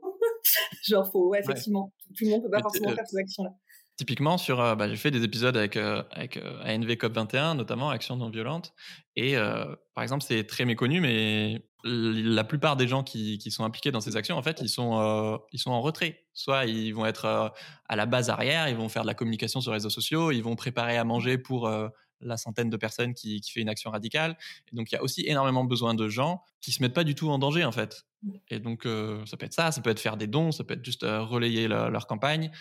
genre, 0.88 1.10
faut, 1.12 1.30
ouais, 1.30 1.40
effectivement, 1.40 1.94
tout 2.18 2.26
le 2.26 2.32
monde 2.32 2.44
peut 2.44 2.50
pas 2.50 2.62
forcément 2.62 2.90
euh, 2.90 2.96
faire 2.96 3.08
ces 3.08 3.18
actions-là. 3.18 3.52
Typiquement, 3.96 4.38
sur, 4.38 4.60
euh, 4.60 4.76
bah, 4.76 4.90
j'ai 4.90 4.96
fait 4.96 5.12
des 5.12 5.24
épisodes 5.24 5.56
avec, 5.56 5.78
euh, 5.78 6.04
avec 6.12 6.38
ANV 6.38 6.96
COP21, 6.96 7.56
notamment 7.56 7.90
Action 7.90 8.16
non 8.16 8.30
violente. 8.30 8.74
Et 9.16 9.36
par 9.36 10.04
exemple, 10.04 10.24
c'est 10.28 10.46
très 10.46 10.66
méconnu, 10.66 11.00
mais 11.00 11.64
la 11.84 12.44
plupart 12.44 12.78
des 12.78 12.88
gens 12.88 13.04
qui, 13.04 13.38
qui, 13.38 13.52
sont 13.52 13.66
impliqués 13.66 13.92
dans 13.92 14.00
ces 14.00 14.16
actions, 14.16 14.38
en 14.38 14.42
fait, 14.42 14.60
ils 14.62 14.70
sont, 14.70 15.00
euh, 15.00 15.38
ils 15.52 15.60
sont 15.60 15.72
en 15.72 15.82
retrait. 15.82 16.24
Soit 16.34 16.66
ils 16.66 16.92
vont 16.92 17.06
être 17.06 17.26
euh, 17.26 17.50
à 17.90 17.96
la 17.96 18.06
base 18.06 18.30
arrière, 18.30 18.70
ils 18.70 18.76
vont 18.76 18.90
faire 18.90 19.02
de 19.02 19.08
la 19.08 19.14
communication 19.14 19.60
sur 19.60 19.72
les 19.72 19.78
réseaux 19.78 19.90
sociaux, 19.90 20.32
ils 20.32 20.42
vont 20.42 20.56
préparer 20.56 20.98
à 20.98 21.04
manger 21.04 21.38
pour 21.38 21.68
euh, 21.68 21.90
la 22.26 22.38
centaine 22.38 22.70
de 22.70 22.78
personnes 22.78 23.14
qui, 23.14 23.42
qui 23.42 23.52
fait 23.52 23.62
une 23.62 23.70
action 23.70 23.92
radicale. 23.92 24.38
Et 24.72 24.76
donc 24.76 24.92
il 24.92 24.96
y 24.96 24.98
a 24.98 25.04
aussi 25.04 25.24
énormément 25.28 25.64
besoin 25.64 25.94
de 25.94 26.08
gens 26.08 26.44
qui 26.62 26.72
se 26.72 26.82
mettent 26.82 26.94
pas 26.94 27.04
du 27.04 27.16
tout 27.16 27.30
en 27.30 27.40
danger 27.40 27.66
en 27.66 27.72
fait. 27.72 28.06
Et 28.50 28.60
donc 28.60 28.84
ça 28.84 29.38
peut 29.38 29.46
être 29.46 29.54
ça, 29.54 29.72
ça 29.72 29.82
peut 29.82 29.90
être 29.90 30.00
faire 30.00 30.16
des 30.16 30.28
dons, 30.28 30.52
ça 30.52 30.64
peut 30.64 30.76
être 30.76 30.86
juste 30.86 31.04
relayer 31.04 31.68
leur 31.68 32.08
campagne. 32.08 32.52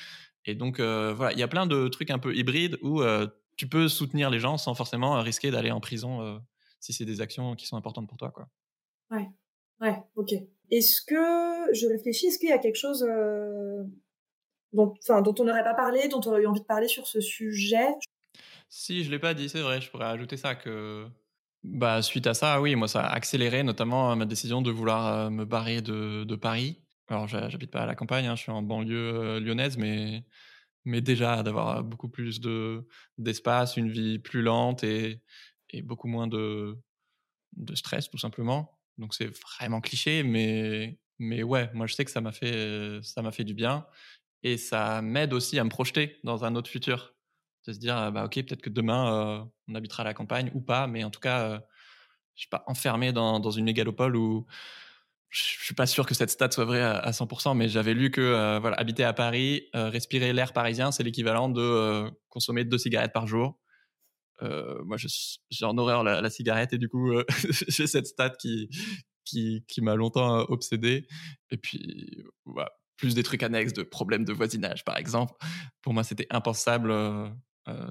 Et 0.44 0.54
donc 0.54 0.80
voilà, 0.80 1.32
il 1.32 1.38
y 1.38 1.42
a 1.42 1.48
plein 1.48 1.66
de 1.66 1.88
trucs 1.88 2.10
un 2.10 2.18
peu 2.18 2.34
hybrides 2.34 2.78
où 2.82 3.00
tu 3.56 3.68
peux 3.68 3.88
soutenir 3.88 4.28
les 4.30 4.40
gens 4.40 4.58
sans 4.58 4.74
forcément 4.74 5.20
risquer 5.20 5.50
d'aller 5.50 5.70
en 5.70 5.80
prison 5.80 6.40
si 6.80 6.92
c'est 6.92 7.04
des 7.04 7.20
actions 7.20 7.54
qui 7.54 7.66
sont 7.66 7.76
importantes 7.76 8.08
pour 8.08 8.18
toi 8.18 8.30
quoi. 8.30 8.48
Ouais. 9.10 9.28
Ouais, 9.82 10.00
ok. 10.14 10.32
Est-ce 10.70 11.02
que, 11.02 11.74
je 11.74 11.88
réfléchis, 11.88 12.26
est-ce 12.26 12.38
qu'il 12.38 12.48
y 12.48 12.52
a 12.52 12.58
quelque 12.58 12.76
chose 12.76 13.02
euh, 13.02 13.82
dont, 14.72 14.94
dont 15.08 15.34
on 15.40 15.44
n'aurait 15.44 15.64
pas 15.64 15.74
parlé, 15.74 16.06
dont 16.06 16.20
on 16.24 16.30
aurait 16.30 16.42
eu 16.42 16.46
envie 16.46 16.60
de 16.60 16.66
parler 16.66 16.86
sur 16.86 17.08
ce 17.08 17.20
sujet? 17.20 17.88
Si, 18.74 19.02
je 19.04 19.08
ne 19.08 19.12
l'ai 19.12 19.18
pas 19.18 19.34
dit, 19.34 19.50
c'est 19.50 19.60
vrai, 19.60 19.82
je 19.82 19.90
pourrais 19.90 20.06
ajouter 20.06 20.38
ça 20.38 20.54
que. 20.54 21.06
Bah, 21.62 22.00
suite 22.00 22.26
à 22.26 22.32
ça, 22.32 22.58
oui, 22.62 22.74
moi, 22.74 22.88
ça 22.88 23.02
a 23.02 23.12
accéléré 23.12 23.62
notamment 23.62 24.16
ma 24.16 24.24
décision 24.24 24.62
de 24.62 24.70
vouloir 24.70 25.26
euh, 25.26 25.30
me 25.30 25.44
barrer 25.44 25.82
de, 25.82 26.24
de 26.24 26.36
Paris. 26.36 26.82
Alors, 27.08 27.28
j'habite 27.28 27.70
pas 27.70 27.82
à 27.82 27.86
la 27.86 27.94
campagne, 27.94 28.26
hein, 28.26 28.34
je 28.34 28.42
suis 28.42 28.50
en 28.50 28.62
banlieue 28.62 28.96
euh, 29.14 29.40
lyonnaise, 29.40 29.76
mais, 29.76 30.24
mais 30.86 31.02
déjà 31.02 31.42
d'avoir 31.42 31.84
beaucoup 31.84 32.08
plus 32.08 32.40
de, 32.40 32.88
d'espace, 33.18 33.76
une 33.76 33.90
vie 33.90 34.18
plus 34.18 34.40
lente 34.42 34.84
et, 34.84 35.20
et 35.70 35.82
beaucoup 35.82 36.08
moins 36.08 36.26
de, 36.26 36.78
de 37.56 37.74
stress, 37.74 38.10
tout 38.10 38.18
simplement. 38.18 38.78
Donc 38.98 39.14
c'est 39.14 39.30
vraiment 39.58 39.80
cliché, 39.82 40.22
mais, 40.22 40.98
mais 41.18 41.42
ouais, 41.42 41.70
moi 41.74 41.86
je 41.86 41.94
sais 41.94 42.04
que 42.04 42.10
ça 42.12 42.20
m'a 42.22 42.32
fait, 42.32 43.00
ça 43.02 43.22
m'a 43.22 43.32
fait 43.32 43.44
du 43.44 43.54
bien. 43.54 43.86
Et 44.44 44.56
ça 44.58 45.02
m'aide 45.02 45.34
aussi 45.34 45.58
à 45.58 45.64
me 45.64 45.70
projeter 45.70 46.18
dans 46.24 46.44
un 46.44 46.56
autre 46.56 46.70
futur. 46.70 47.14
De 47.66 47.72
se 47.72 47.78
dire, 47.78 48.10
bah 48.12 48.24
ok, 48.24 48.34
peut-être 48.34 48.60
que 48.60 48.70
demain, 48.70 49.48
on 49.68 49.74
habitera 49.74 50.02
à 50.02 50.04
la 50.04 50.14
campagne 50.14 50.50
ou 50.54 50.60
pas, 50.60 50.86
mais 50.88 51.04
en 51.04 51.10
tout 51.10 51.20
cas, 51.20 51.60
je 52.34 52.40
suis 52.40 52.48
pas 52.48 52.64
enfermé 52.66 53.12
dans, 53.12 53.38
dans, 53.38 53.52
une 53.52 53.64
mégalopole 53.64 54.16
où 54.16 54.46
je 55.30 55.42
suis 55.42 55.74
pas 55.74 55.86
sûr 55.86 56.04
que 56.04 56.14
cette 56.14 56.30
stat 56.30 56.50
soit 56.50 56.64
vraie 56.64 56.82
à, 56.82 57.10
100%, 57.12 57.56
mais 57.56 57.68
j'avais 57.68 57.94
lu 57.94 58.10
que 58.10 58.58
voilà, 58.58 58.76
habiter 58.78 59.04
à 59.04 59.12
Paris, 59.12 59.68
respirer 59.74 60.32
l'air 60.32 60.52
parisien, 60.52 60.90
c'est 60.90 61.04
l'équivalent 61.04 61.48
de 61.48 62.10
consommer 62.30 62.64
deux 62.64 62.78
cigarettes 62.78 63.12
par 63.12 63.28
jour. 63.28 63.60
Euh, 64.42 64.82
moi, 64.84 64.96
j'ai 64.98 65.64
en 65.64 65.76
horreur 65.78 66.02
la, 66.02 66.30
cigarette 66.30 66.72
et 66.72 66.78
du 66.78 66.88
coup, 66.88 67.12
euh, 67.12 67.24
j'ai 67.68 67.86
cette 67.86 68.06
stat 68.06 68.30
qui, 68.30 68.68
qui, 69.24 69.64
qui 69.68 69.80
m'a 69.80 69.94
longtemps 69.94 70.40
euh, 70.40 70.44
obsédé. 70.48 71.06
Et 71.50 71.56
puis, 71.56 72.24
plus 72.96 73.14
des 73.14 73.22
trucs 73.22 73.42
annexes 73.42 73.72
de 73.72 73.82
problèmes 73.82 74.24
de 74.24 74.32
voisinage, 74.32 74.84
par 74.84 74.96
exemple. 74.96 75.34
Pour 75.80 75.94
moi, 75.94 76.04
c'était 76.04 76.26
impensable 76.30 76.92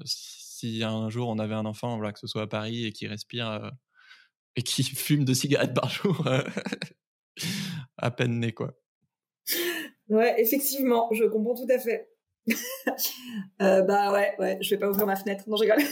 si 0.05 0.83
un 0.83 1.09
jour 1.09 1.29
on 1.29 1.39
avait 1.39 1.55
un 1.55 1.65
enfant, 1.65 1.97
voilà, 1.97 2.13
que 2.13 2.19
ce 2.19 2.27
soit 2.27 2.43
à 2.43 2.47
Paris 2.47 2.85
et 2.85 2.91
qui 2.91 3.07
respire 3.07 3.71
et 4.55 4.61
qui 4.61 4.83
fume 4.95 5.25
deux 5.25 5.33
cigarettes 5.33 5.73
par 5.73 5.89
jour, 5.89 6.27
à 7.97 8.11
peine 8.11 8.39
né, 8.39 8.51
quoi. 8.51 8.73
Ouais, 10.09 10.35
effectivement, 10.41 11.09
je 11.13 11.23
comprends 11.25 11.55
tout 11.55 11.71
à 11.71 11.79
fait. 11.79 12.09
Euh, 13.61 13.83
bah 13.83 14.11
ouais, 14.11 14.33
ouais, 14.39 14.57
je 14.61 14.71
vais 14.71 14.79
pas 14.79 14.89
ouvrir 14.89 15.05
ma 15.05 15.15
fenêtre. 15.15 15.43
Non, 15.47 15.55
je 15.55 15.61
rigole. 15.61 15.83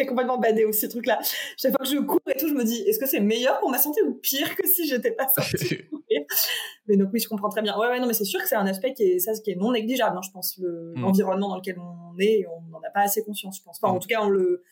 Fait 0.00 0.06
complètement 0.06 0.38
bader 0.38 0.64
aussi, 0.64 0.80
ces 0.80 0.88
trucs-là. 0.88 1.18
Chaque 1.56 1.72
fois 1.72 1.84
que 1.84 1.90
je 1.90 1.98
cours 1.98 2.20
et 2.26 2.38
tout, 2.38 2.48
je 2.48 2.54
me 2.54 2.64
dis, 2.64 2.80
est-ce 2.82 2.98
que 2.98 3.06
c'est 3.06 3.20
meilleur 3.20 3.58
pour 3.60 3.70
ma 3.70 3.78
santé 3.78 4.02
ou 4.02 4.14
pire 4.14 4.54
que 4.56 4.66
si 4.66 4.88
j'étais 4.88 5.12
pas 5.12 5.28
sortie 5.28 5.78
Mais 6.86 6.96
donc 6.96 7.10
oui, 7.12 7.20
je 7.20 7.28
comprends 7.28 7.48
très 7.48 7.62
bien. 7.62 7.78
Ouais, 7.78 7.88
ouais, 7.88 8.00
non, 8.00 8.06
mais 8.06 8.14
c'est 8.14 8.24
sûr 8.24 8.40
que 8.40 8.48
c'est 8.48 8.56
un 8.56 8.66
aspect 8.66 8.94
qui 8.94 9.04
est, 9.04 9.18
ça, 9.18 9.32
qui 9.32 9.52
est 9.52 9.56
non 9.56 9.72
négligeable, 9.72 10.16
hein, 10.16 10.22
je 10.24 10.30
pense, 10.30 10.60
l'environnement 10.96 11.48
dans 11.48 11.56
lequel 11.56 11.78
on 11.78 12.18
est, 12.18 12.46
on 12.46 12.62
n'en 12.70 12.80
a 12.80 12.90
pas 12.90 13.02
assez 13.02 13.22
conscience, 13.24 13.58
je 13.58 13.62
pense. 13.62 13.78
Enfin, 13.82 13.92
en 13.92 13.96
mm. 13.96 14.00
tout 14.00 14.08
cas, 14.08 14.22
on 14.22 14.28
le, 14.28 14.62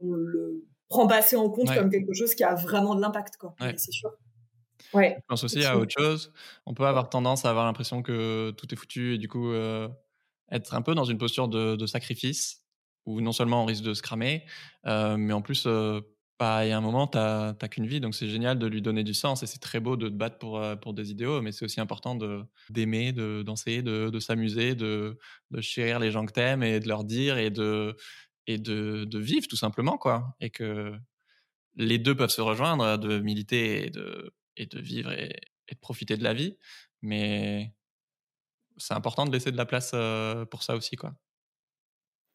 on 0.00 0.12
le 0.12 0.64
prend 0.88 1.06
pas 1.06 1.16
assez 1.16 1.36
en 1.36 1.50
compte 1.50 1.72
comme 1.74 1.90
quelque 1.90 2.14
chose 2.14 2.34
qui 2.34 2.44
a 2.44 2.54
vraiment 2.54 2.94
de 2.94 3.00
l'impact, 3.00 3.36
quoi. 3.36 3.54
C'est 3.76 3.92
sûr. 3.92 4.10
Ouais. 4.94 5.16
Je 5.18 5.24
pense 5.28 5.44
aussi 5.44 5.64
à 5.64 5.76
autre 5.76 5.92
chose. 5.96 6.32
On 6.66 6.74
peut 6.74 6.86
avoir 6.86 7.10
tendance 7.10 7.44
à 7.44 7.50
avoir 7.50 7.66
l'impression 7.66 8.02
que 8.02 8.52
tout 8.52 8.72
est 8.72 8.76
foutu 8.76 9.14
et 9.14 9.18
du 9.18 9.28
coup 9.28 9.50
euh, 9.50 9.88
être 10.50 10.74
un 10.74 10.82
peu 10.82 10.94
dans 10.94 11.04
une 11.04 11.18
posture 11.18 11.48
de, 11.48 11.86
sacrifice 11.86 12.62
où 13.08 13.20
non 13.20 13.32
seulement 13.32 13.62
on 13.62 13.66
risque 13.66 13.84
de 13.84 13.94
se 13.94 14.02
cramer, 14.02 14.44
euh, 14.86 15.16
mais 15.16 15.32
en 15.32 15.40
plus, 15.42 15.64
euh, 15.66 16.00
bah, 16.38 16.66
il 16.66 16.68
y 16.68 16.72
a 16.72 16.76
un 16.78 16.80
moment, 16.82 17.06
tu 17.08 17.16
n'as 17.18 17.54
qu'une 17.54 17.86
vie, 17.86 18.00
donc 18.00 18.14
c'est 18.14 18.28
génial 18.28 18.58
de 18.58 18.66
lui 18.66 18.82
donner 18.82 19.02
du 19.02 19.14
sens 19.14 19.42
et 19.42 19.46
c'est 19.46 19.58
très 19.58 19.80
beau 19.80 19.96
de 19.96 20.08
te 20.08 20.14
battre 20.14 20.38
pour, 20.38 20.62
pour 20.82 20.94
des 20.94 21.10
idéaux, 21.10 21.40
mais 21.40 21.50
c'est 21.50 21.64
aussi 21.64 21.80
important 21.80 22.16
d'aimer, 22.70 23.12
de, 23.12 23.42
danser, 23.42 23.82
de, 23.82 24.10
de 24.10 24.20
s'amuser, 24.20 24.74
de, 24.74 25.18
de 25.50 25.60
chérir 25.60 25.98
les 25.98 26.10
gens 26.12 26.26
que 26.26 26.32
t'aimes 26.32 26.62
et 26.62 26.80
de 26.80 26.86
leur 26.86 27.02
dire 27.04 27.38
et 27.38 27.50
de, 27.50 27.96
et 28.46 28.58
de, 28.58 29.04
de 29.04 29.18
vivre 29.18 29.48
tout 29.48 29.56
simplement, 29.56 29.98
quoi. 29.98 30.36
Et 30.40 30.50
que 30.50 30.92
les 31.76 31.98
deux 31.98 32.14
peuvent 32.16 32.30
se 32.30 32.40
rejoindre, 32.40 32.98
de 32.98 33.18
militer 33.20 33.86
et 33.86 33.90
de, 33.90 34.32
et 34.56 34.66
de 34.66 34.80
vivre 34.80 35.12
et, 35.12 35.40
de 35.70 35.78
profiter 35.80 36.16
de 36.16 36.24
la 36.24 36.34
vie. 36.34 36.56
Mais 37.02 37.74
c'est 38.76 38.94
important 38.94 39.26
de 39.26 39.32
laisser 39.32 39.52
de 39.52 39.56
la 39.56 39.66
place 39.66 39.94
pour 40.50 40.62
ça 40.62 40.76
aussi, 40.76 40.96
quoi. 40.96 41.14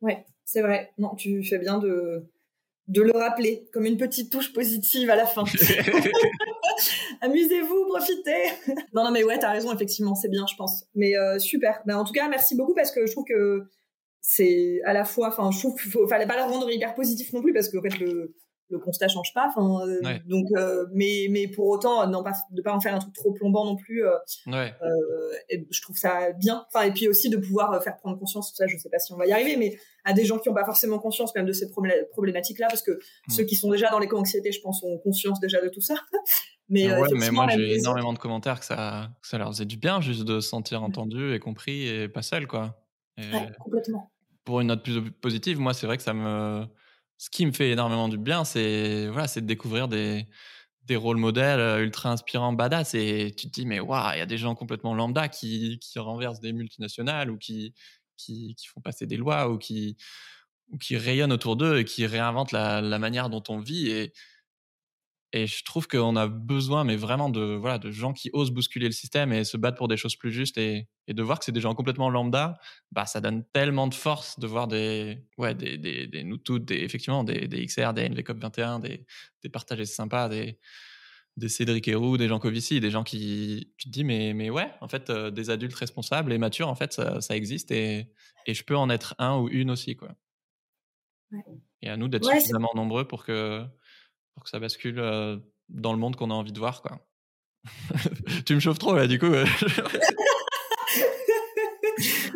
Ouais, 0.02 0.26
c'est 0.46 0.62
vrai. 0.62 0.92
Non, 0.98 1.16
tu 1.16 1.44
fais 1.44 1.58
bien 1.58 1.80
de, 1.80 2.24
de 2.88 3.02
le 3.02 3.12
rappeler 3.12 3.68
comme 3.74 3.86
une 3.86 3.98
petite 3.98 4.32
touche 4.32 4.54
positive 4.54 5.10
à 5.10 5.16
la 5.16 5.26
fin. 5.26 5.44
Amusez-vous, 7.22 7.86
profitez. 7.88 8.50
non, 8.94 9.04
non, 9.04 9.12
mais 9.12 9.24
ouais, 9.24 9.40
t'as 9.40 9.52
raison, 9.52 9.74
effectivement, 9.74 10.16
c'est 10.16 10.30
bien, 10.30 10.46
je 10.50 10.56
pense. 10.56 10.86
Mais 10.96 11.14
super. 11.40 11.82
Ben, 11.86 11.98
en 11.98 12.04
tout 12.04 12.14
cas, 12.14 12.28
merci 12.28 12.56
beaucoup 12.56 12.74
parce 12.74 12.92
que 12.92 13.06
je 13.06 13.12
trouve 13.12 13.26
que 13.26 13.64
c'est 14.20 14.82
à 14.86 14.94
la 14.94 15.04
fois, 15.04 15.28
enfin, 15.28 15.52
je 15.52 15.60
trouve 15.60 15.76
qu'il 15.76 15.92
fallait 16.08 16.26
pas 16.26 16.38
la 16.38 16.46
rendre 16.46 16.70
hyper 16.72 16.96
positif 16.96 17.34
non 17.34 17.42
plus 17.42 17.54
parce 17.54 17.70
que 17.70 17.78
en 17.78 17.82
fait, 17.82 18.00
le, 18.00 18.34
le 18.70 18.80
constat 18.80 19.08
change 19.10 19.34
pas. 19.34 19.48
Enfin, 19.48 19.88
euh, 19.88 20.20
donc, 20.26 20.48
euh, 20.56 20.86
mais 20.94 21.28
mais 21.30 21.48
pour 21.48 21.68
autant, 21.68 22.08
non 22.08 22.24
pas 22.24 22.34
de 22.50 22.62
pas 22.62 22.74
en 22.74 22.80
faire 22.80 22.96
un 22.96 23.00
truc 23.00 23.14
trop 23.14 23.34
plombant 23.34 23.66
non 23.66 23.76
plus. 23.76 24.06
Euh, 24.06 24.18
je 24.48 25.82
trouve 25.82 25.98
ça 25.98 26.32
bien. 26.32 26.66
Enfin, 26.74 26.86
et 26.86 26.92
puis 26.92 27.08
aussi 27.08 27.30
de 27.30 27.38
pouvoir 27.38 27.84
faire 27.84 27.98
prendre 27.98 28.18
conscience. 28.18 28.54
Ça, 28.56 28.66
je 28.66 28.78
sais 28.78 28.90
pas 28.90 29.00
si 29.00 29.12
on 29.14 29.18
va 29.18 29.28
y 29.28 29.34
arriver, 29.34 29.58
mais 29.58 29.78
à 30.04 30.14
des 30.14 30.26
gens 30.26 30.40
qui 30.40 30.50
n'ont 30.50 30.56
pas 30.56 30.66
forcément 30.66 31.00
conscience 31.00 31.34
même 31.36 31.46
de 31.46 31.54
ces 31.54 31.70
problématiques-là, 32.12 32.68
parce 32.68 32.82
que 32.82 32.92
mm. 32.92 33.32
ceux 33.32 33.44
qui 33.44 33.56
sont 33.56 33.70
déjà 33.70 33.90
dans 33.90 34.00
l'éco-anxiété, 34.00 34.52
je 34.52 34.62
pense, 34.62 34.84
ont 34.84 34.98
conscience 35.00 35.40
déjà 35.40 35.62
de 35.62 35.70
tout 35.70 35.82
ça. 35.82 35.96
mais, 36.70 36.88
mais 37.14 37.32
moi, 37.32 37.48
j'ai 37.50 37.78
énormément 37.78 38.14
de 38.14 38.20
commentaires 38.20 38.60
que 38.60 38.66
ça, 38.66 39.10
ça 39.22 39.38
leur 39.38 39.50
faisait 39.50 39.66
du 39.66 39.78
bien 39.78 40.02
juste 40.02 40.24
de 40.24 40.40
se 40.40 40.50
sentir 40.50 40.84
entendu 40.84 41.34
et 41.34 41.40
compris 41.40 41.88
et 41.88 42.08
pas 42.10 42.22
seul, 42.22 42.48
quoi. 42.48 42.78
complètement. 43.60 44.12
Pour 44.46 44.60
une 44.60 44.68
note 44.68 44.84
plus 44.84 45.12
positive, 45.12 45.60
moi, 45.60 45.74
c'est 45.74 45.88
vrai 45.88 45.98
que 45.98 46.04
ça 46.04 46.14
me 46.14 46.66
ce 47.24 47.30
qui 47.30 47.46
me 47.46 47.54
fait 47.54 47.72
énormément 47.72 48.10
du 48.10 48.18
bien, 48.18 48.44
c'est 48.44 49.08
voilà, 49.08 49.30
c'est 49.30 49.40
de 49.40 49.46
découvrir 49.46 49.88
des, 49.88 50.28
des 50.86 50.98
rôles 50.98 51.18
modèles 51.18 51.60
euh, 51.60 51.84
ultra 51.84 52.10
inspirants, 52.10 52.52
badass. 52.52 52.96
Et 52.96 53.34
tu 53.38 53.48
te 53.48 53.52
dis, 53.54 53.66
mais 53.66 53.80
waouh, 53.80 54.14
il 54.14 54.20
y 54.20 54.22
a 54.22 54.26
des 54.26 54.38
gens 54.38 54.56
complètement 54.56 54.94
lambda 54.94 55.30
qui, 55.30 55.80
qui 55.80 56.00
renversent 56.00 56.42
des 56.42 56.52
multinationales 56.54 57.32
ou 57.32 57.38
qui, 57.38 57.74
qui, 58.18 58.56
font 58.74 58.82
passer 58.82 59.06
des 59.06 59.18
lois 59.18 59.50
ou 59.50 59.58
qui, 59.58 59.98
rayonnent 60.92 61.34
autour 61.34 61.56
d'eux 61.56 61.80
et 61.80 61.86
qui 61.86 62.06
réinventent 62.06 62.52
la, 62.52 62.82
manière 63.00 63.30
dont 63.30 63.44
on 63.50 63.60
vit. 63.60 63.90
Et, 63.90 64.14
je 65.36 65.64
trouve 65.64 65.88
qu'on 65.88 66.16
a 66.16 66.28
besoin, 66.28 66.84
mais 66.84 66.96
vraiment, 66.96 67.30
de, 67.30 67.60
gens 67.90 68.14
qui 68.14 68.30
osent 68.34 68.52
bousculer 68.52 68.86
le 68.86 68.92
système 68.92 69.34
et 69.34 69.44
se 69.44 69.58
battre 69.58 69.78
pour 69.78 69.88
des 69.88 69.98
choses 69.98 70.16
plus 70.16 70.32
justes. 70.32 70.58
Et, 70.58 70.88
de 71.08 71.22
voir 71.22 71.40
que 71.40 71.46
c'est 71.46 71.52
des 71.52 71.60
gens 71.60 71.76
complètement 71.76 72.10
lambda, 72.10 72.58
bah, 72.92 73.06
ça 73.06 73.20
donne 73.20 73.44
tellement 73.52 73.88
de 73.88 73.94
force 73.94 74.40
de 74.40 74.48
voir 74.48 74.68
des, 74.68 75.26
ouais, 75.38 75.54
nous 76.24 76.38
toutes, 76.38 76.72
effectivement, 76.72 77.24
des, 77.24 77.66
XR, 77.66 77.94
des 77.94 78.08
NVCOP 78.10 78.40
21, 78.40 78.80
des, 78.80 79.06
des 79.42 79.50
partagés 79.50 79.86
sympas, 79.86 80.30
des 81.38 81.50
Cédric 81.50 81.88
Héroux, 81.88 82.18
des 82.18 82.28
gens 82.28 82.40
Covici, 82.40 82.80
des 82.80 82.92
gens 82.92 83.04
qui, 83.04 83.74
tu 83.78 83.88
te 83.88 83.94
dis, 83.94 84.04
mais, 84.04 84.34
mais 84.34 84.50
ouais, 84.50 84.72
en 84.82 84.88
fait, 84.88 85.10
euh, 85.10 85.32
des 85.32 85.50
adultes 85.50 85.76
responsables 85.76 86.32
et 86.32 86.38
matures, 86.38 86.68
en 86.68 86.76
fait, 86.76 86.94
ça, 86.94 87.22
ça 87.22 87.36
existe 87.36 87.72
et, 87.72 88.12
et, 88.46 88.54
je 88.54 88.64
peux 88.64 88.78
en 88.78 88.90
être 88.90 89.16
un 89.18 89.38
ou 89.38 89.50
une 89.50 89.72
aussi, 89.72 89.96
quoi. 89.96 90.10
Ouais. 91.32 91.44
Et 91.82 91.90
à 91.90 91.98
nous 91.98 92.08
d'être 92.08 92.30
suffisamment 92.30 92.72
nombreux 92.76 93.08
pour 93.08 93.26
que, 93.26 93.64
pour 94.36 94.44
que 94.44 94.50
ça 94.50 94.60
bascule 94.60 95.02
dans 95.70 95.94
le 95.94 96.00
monde 96.00 96.16
qu'on 96.16 96.30
a 96.30 96.36
envie 96.36 96.54
de 96.54 96.60
voir, 96.60 96.82
quoi. 96.82 97.06
tu 98.46 98.56
me 98.56 98.60
chauffes 98.60 98.80
trop 98.80 98.96
là, 98.96 99.08
du 99.08 99.20
coup. 99.20 99.34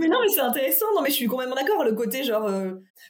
Mais 0.07 0.13
non, 0.13 0.21
mais 0.21 0.29
c'est 0.29 0.41
intéressant. 0.41 0.85
Non, 0.95 1.01
mais 1.01 1.09
je 1.09 1.15
suis 1.15 1.27
complètement 1.27 1.55
d'accord. 1.55 1.83
Le 1.83 1.93
côté 1.93 2.23
genre, 2.23 2.45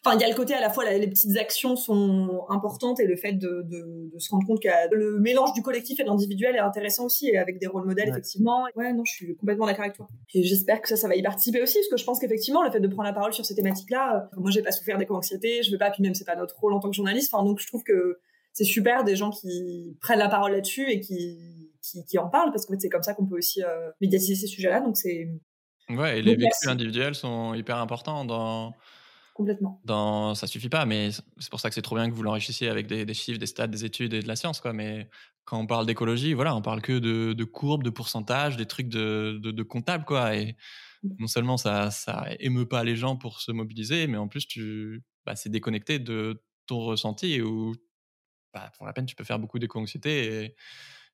enfin, 0.04 0.16
il 0.18 0.22
y 0.22 0.24
a 0.24 0.30
le 0.30 0.36
côté 0.36 0.54
à 0.54 0.62
la 0.62 0.70
fois 0.70 0.90
les 0.90 1.08
petites 1.08 1.38
actions 1.38 1.76
sont 1.76 2.46
importantes 2.50 3.00
et 3.00 3.06
le 3.06 3.16
fait 3.16 3.34
de, 3.34 3.64
de, 3.66 4.10
de 4.14 4.20
se 4.20 4.30
rendre 4.30 4.46
compte 4.46 4.62
que 4.62 4.70
le 4.96 5.20
mélange 5.20 5.54
du 5.54 5.62
collectif 5.62 6.00
et 6.00 6.04
de 6.04 6.08
l'individuel 6.08 6.56
est 6.56 6.60
intéressant 6.60 7.06
aussi 7.06 7.30
et 7.30 7.38
avec 7.38 7.60
des 7.60 7.68
rôles 7.68 7.86
modèles 7.86 8.10
effectivement. 8.10 8.66
Ouais, 8.76 8.94
non, 8.94 9.04
je 9.06 9.12
suis 9.12 9.36
complètement 9.36 9.66
d'accord 9.66 9.84
avec 9.84 9.96
toi. 9.96 10.08
Et 10.34 10.44
j'espère 10.44 10.82
que 10.82 10.90
ça, 10.90 10.96
ça 10.96 11.08
va 11.08 11.16
y 11.16 11.22
participer 11.22 11.62
aussi 11.62 11.78
parce 11.80 11.90
que 11.90 11.98
je 11.98 12.06
pense 12.06 12.20
qu'effectivement 12.20 12.64
le 12.64 12.72
fait 12.72 12.80
de 12.80 12.88
prendre 12.88 13.08
la 13.08 13.14
parole 13.14 13.34
sur 13.34 13.46
ces 13.46 13.56
thématiques-là, 13.56 14.30
moi 14.38 14.52
j'ai 14.52 14.62
pas 14.62 14.72
souffert 14.72 14.98
d'éco-anxiété, 14.98 15.64
je 15.64 15.72
veux 15.72 15.78
pas, 15.78 15.92
puis 15.92 16.04
même 16.04 16.16
c'est 16.16 16.26
pas 16.26 16.36
notre 16.36 16.58
rôle 16.60 16.74
en 16.74 16.80
tant 16.80 16.90
que 16.90 16.96
journaliste. 16.96 17.34
Enfin, 17.34 17.44
donc 17.44 17.60
je 17.60 17.68
trouve 17.68 17.84
que 17.84 18.20
c'est 18.54 18.64
super 18.64 19.04
des 19.04 19.16
gens 19.16 19.30
qui 19.30 19.96
prennent 20.02 20.20
la 20.20 20.30
parole 20.30 20.52
là-dessus 20.52 20.90
et 20.90 21.00
qui, 21.00 21.38
qui, 22.08 22.18
en 22.18 22.28
parlent 22.28 22.52
parce 22.52 22.66
que 22.66 22.74
c'est 22.80 22.90
comme 22.90 23.04
ça 23.04 23.14
qu'on 23.14 23.28
peut 23.28 23.38
aussi 23.38 23.64
euh, 23.64 23.92
médiatiser 24.02 24.36
ces 24.36 24.48
sujets-là. 24.48 24.82
Donc 24.82 24.98
c'est 24.98 25.30
ouais, 25.90 26.20
et 26.20 26.22
les 26.22 26.36
vécus 26.36 26.68
individuels 26.68 27.16
sont 27.16 27.54
hyper 27.54 27.78
importants 27.78 28.26
dans 28.26 28.76
complètement. 29.38 29.80
Dans, 29.86 30.34
ça 30.34 30.48
suffit 30.48 30.68
pas, 30.68 30.86
mais 30.86 31.12
c'est 31.12 31.50
pour 31.52 31.60
ça 31.60 31.70
que 31.70 31.76
c'est 31.76 31.84
trop 31.84 31.96
bien 31.96 32.10
que 32.10 32.16
vous 32.16 32.24
l'enrichissiez 32.24 32.70
avec 32.70 32.88
des, 32.88 33.14
chiffres, 33.14 33.38
des 33.38 33.46
stats, 33.46 33.68
des 33.68 33.86
études 33.86 34.16
et 34.16 34.22
de 34.22 34.28
la 34.28 34.36
science, 34.36 34.60
quoi. 34.60 34.74
Mais 34.74 35.10
quand 35.46 35.60
on 35.60 35.68
parle 35.68 35.86
d'écologie, 35.86 36.34
voilà, 36.34 36.56
on 36.56 36.64
parle 36.64 36.82
que 36.82 36.98
de, 36.98 37.44
courbes, 37.44 37.84
de 37.84 37.92
pourcentages, 37.92 38.58
des 38.58 38.66
trucs 38.66 38.90
de, 38.90 39.40
de, 39.40 39.64
comptable, 39.64 40.06
quoi. 40.06 40.36
Et 40.36 40.58
mmh. 41.04 41.10
non 41.20 41.28
seulement 41.28 41.58
ça, 41.58 41.92
ça 41.92 42.26
émeut 42.40 42.68
pas 42.68 42.84
les 42.84 42.96
gens 42.96 43.16
pour 43.16 43.40
se 43.40 43.52
mobiliser, 43.52 44.08
mais 44.08 44.18
en 44.18 44.28
plus, 44.28 44.48
tu, 44.48 45.04
bah, 45.24 45.36
c'est 45.36 45.50
déconnecté 45.50 46.00
de 46.00 46.44
ton 46.66 46.80
ressenti 46.80 47.40
où, 47.40 47.76
bah, 48.56 48.72
pour 48.76 48.88
la 48.88 48.94
peine, 48.94 49.06
tu 49.06 49.16
peux 49.16 49.24
faire 49.24 49.38
beaucoup 49.38 49.60
d'éco-anxiété 49.60 50.46
et, 50.46 50.56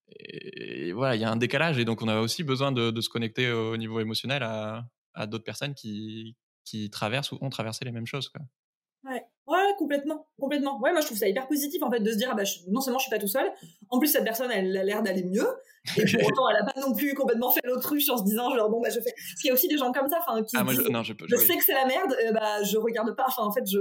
et, 0.10 0.92
voilà, 0.92 1.16
il 1.16 1.22
y 1.22 1.26
a 1.26 1.32
un 1.32 1.36
décalage 1.36 1.78
et 1.80 1.86
donc 1.86 2.02
on 2.02 2.08
a 2.08 2.20
aussi 2.20 2.44
besoin 2.44 2.72
de, 2.72 3.02
se 3.02 3.10
connecter 3.10 3.52
au 3.52 3.78
niveau 3.78 4.00
émotionnel 4.00 4.44
à, 4.44 4.86
à 5.14 5.28
d'autres 5.28 5.44
personnes 5.44 5.74
qui, 5.74 6.36
qui 6.66 6.90
traversent 6.90 7.32
ou 7.32 7.38
ont 7.42 7.50
traversé 7.50 7.86
les 7.86 7.92
mêmes 7.92 8.08
choses. 8.08 8.30
Quoi. 8.30 8.42
Ouais. 9.06 9.22
ouais, 9.48 9.58
complètement, 9.78 10.28
complètement. 10.40 10.80
Ouais, 10.80 10.92
moi 10.92 11.02
je 11.02 11.08
trouve 11.08 11.18
ça 11.18 11.28
hyper 11.28 11.48
positif 11.48 11.84
en 11.84 11.92
fait 11.92 12.00
de 12.00 12.12
se 12.12 12.18
dire 12.18 12.30
ah 12.32 12.36
bah, 12.36 12.44
non 12.70 12.80
seulement 12.80 13.00
je 13.00 13.04
suis 13.04 13.10
pas 13.10 13.20
tout 13.20 13.28
seul, 13.28 13.52
en 13.90 14.00
plus 14.00 14.08
cette 14.08 14.24
personne 14.24 14.50
elle 14.50 14.76
a 14.78 14.84
l'air 14.84 15.04
d'aller 15.04 15.26
mieux 15.26 15.48
et 15.98 16.06
pour 16.06 16.24
autant 16.28 16.50
elle 16.50 16.62
a 16.62 16.72
pas 16.72 16.80
non 16.80 16.96
plus 16.96 17.14
complètement 17.14 17.52
fait 17.52 17.60
l'autruche 17.66 18.08
en 18.10 18.18
se 18.18 18.24
disant 18.24 18.56
genre 18.56 18.70
bon 18.70 18.82
bah 18.82 18.90
je 18.90 19.02
fais. 19.02 19.14
Parce 19.14 19.42
qu'il 19.42 19.50
y 19.50 19.52
a 19.52 19.54
aussi 19.54 19.68
des 19.68 19.78
gens 19.78 19.92
comme 19.92 20.08
ça, 20.08 20.20
enfin 20.26 20.42
qui 20.44 20.56
ah, 20.58 20.64
moi, 20.64 20.74
je, 20.74 20.82
non, 20.84 21.04
je, 21.04 21.14
je, 21.28 21.36
sais 21.36 21.58
que 21.58 21.64
c'est 21.66 21.74
la 21.74 21.86
merde, 21.86 22.16
euh, 22.26 22.32
bah 22.32 22.64
je 22.64 22.78
regarde 22.78 23.14
pas. 23.16 23.26
Enfin 23.28 23.44
en 23.44 23.52
fait 23.52 23.66
je 23.70 23.80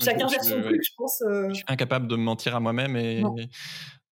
chacun 0.00 0.28
gère 0.28 0.44
son 0.44 0.62
truc, 0.62 0.82
je 0.84 0.92
pense. 0.96 1.20
Euh. 1.22 1.48
Je 1.48 1.54
suis 1.54 1.64
incapable 1.66 2.06
de 2.06 2.14
me 2.14 2.22
mentir 2.22 2.54
à 2.54 2.60
moi-même 2.60 2.96
et. 2.96 3.24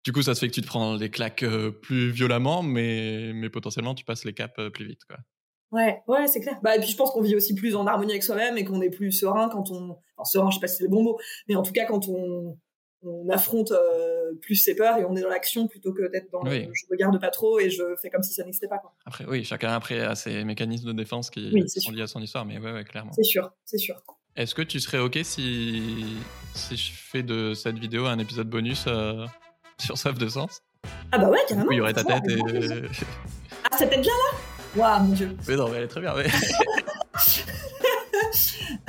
Du 0.03 0.11
coup, 0.11 0.21
ça 0.21 0.35
se 0.35 0.41
fait 0.41 0.47
que 0.47 0.53
tu 0.53 0.61
te 0.61 0.67
prends 0.67 0.97
des 0.97 1.09
claques 1.09 1.43
euh, 1.43 1.71
plus 1.71 2.11
violemment, 2.11 2.61
mais, 2.61 3.31
mais 3.33 3.49
potentiellement, 3.49 3.95
tu 3.95 4.03
passes 4.03 4.25
les 4.25 4.33
caps 4.33 4.59
plus 4.73 4.85
vite. 4.85 5.05
Quoi. 5.05 5.17
Ouais, 5.73 6.03
ouais, 6.07 6.27
c'est 6.27 6.39
clair. 6.39 6.59
Bah, 6.61 6.75
et 6.75 6.79
puis 6.79 6.89
je 6.89 6.95
pense 6.95 7.09
qu'on 7.09 7.21
vit 7.21 7.35
aussi 7.35 7.55
plus 7.55 7.75
en 7.75 7.87
harmonie 7.87 8.11
avec 8.11 8.23
soi-même 8.23 8.57
et 8.57 8.63
qu'on 8.63 8.79
est 8.81 8.91
plus 8.91 9.11
serein 9.11 9.49
quand 9.49 9.71
on. 9.71 9.97
Enfin, 10.15 10.25
serein, 10.25 10.51
je 10.51 10.55
sais 10.55 10.61
pas 10.61 10.67
si 10.67 10.77
c'est 10.77 10.83
le 10.83 10.89
bon 10.89 11.01
mot, 11.01 11.17
mais 11.47 11.55
en 11.55 11.63
tout 11.63 11.71
cas 11.71 11.85
quand 11.85 12.07
on, 12.07 12.59
on 13.01 13.27
affronte 13.29 13.71
euh, 13.71 14.35
plus 14.39 14.55
ses 14.55 14.75
peurs 14.75 14.99
et 14.99 15.03
on 15.03 15.15
est 15.15 15.21
dans 15.21 15.29
l'action 15.29 15.67
plutôt 15.67 15.91
que 15.91 16.11
d'être 16.11 16.31
dans 16.31 16.43
le, 16.43 16.51
je 16.51 16.85
regarde 16.91 17.19
pas 17.19 17.31
trop 17.31 17.59
et 17.59 17.71
je 17.71 17.95
fais 17.99 18.11
comme 18.11 18.21
si 18.21 18.35
ça 18.35 18.43
n'existait 18.43 18.67
pas. 18.67 18.77
Quoi. 18.77 18.93
Après, 19.05 19.25
oui, 19.25 19.43
chacun 19.43 19.73
après 19.73 19.99
a 19.99 20.13
ses 20.13 20.43
mécanismes 20.43 20.89
de 20.89 20.93
défense 20.93 21.31
qui 21.31 21.51
sont 21.67 21.91
liés 21.91 22.03
à 22.03 22.07
son 22.07 22.21
histoire, 22.21 22.45
mais 22.45 22.59
ouais, 22.59 22.71
ouais 22.71 22.83
clairement. 22.83 23.11
C'est 23.13 23.23
sûr, 23.23 23.51
c'est 23.65 23.79
sûr. 23.79 23.99
Est-ce 24.35 24.53
que 24.53 24.61
tu 24.61 24.79
serais 24.79 24.99
ok 24.99 25.19
si 25.23 26.17
si 26.53 26.77
je 26.77 26.91
fais 26.93 27.23
de 27.23 27.55
cette 27.55 27.79
vidéo 27.79 28.05
un 28.05 28.19
épisode 28.19 28.47
bonus 28.47 28.85
euh, 28.87 29.25
sur 29.77 29.97
Soif 29.97 30.17
de 30.17 30.27
Sens 30.27 30.61
Ah 31.11 31.17
bah 31.17 31.29
ouais, 31.29 31.39
carrément. 31.47 31.71
il 31.71 31.77
y 31.77 31.81
aurait 31.81 31.93
ta 31.93 32.03
tête 32.03 32.23
et. 32.29 32.39
Ah, 33.71 33.77
cette 33.77 33.89
tête-là, 33.89 34.11
là? 34.11 34.37
Waouh, 34.75 35.03
mon 35.03 35.13
dieu. 35.13 35.37
Mais 35.47 35.55
non, 35.55 35.69
mais 35.69 35.77
elle 35.77 35.83
est 35.83 35.87
très 35.87 36.01
bien. 36.01 36.13
Ouais. 36.15 36.27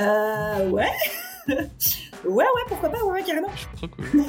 euh, 0.00 0.68
ouais. 0.70 0.90
ouais, 1.48 1.58
ouais, 2.24 2.44
pourquoi 2.68 2.88
pas, 2.88 3.04
ouais, 3.04 3.22
carrément. 3.22 3.50
Trop 3.76 3.88
cool. 3.88 4.06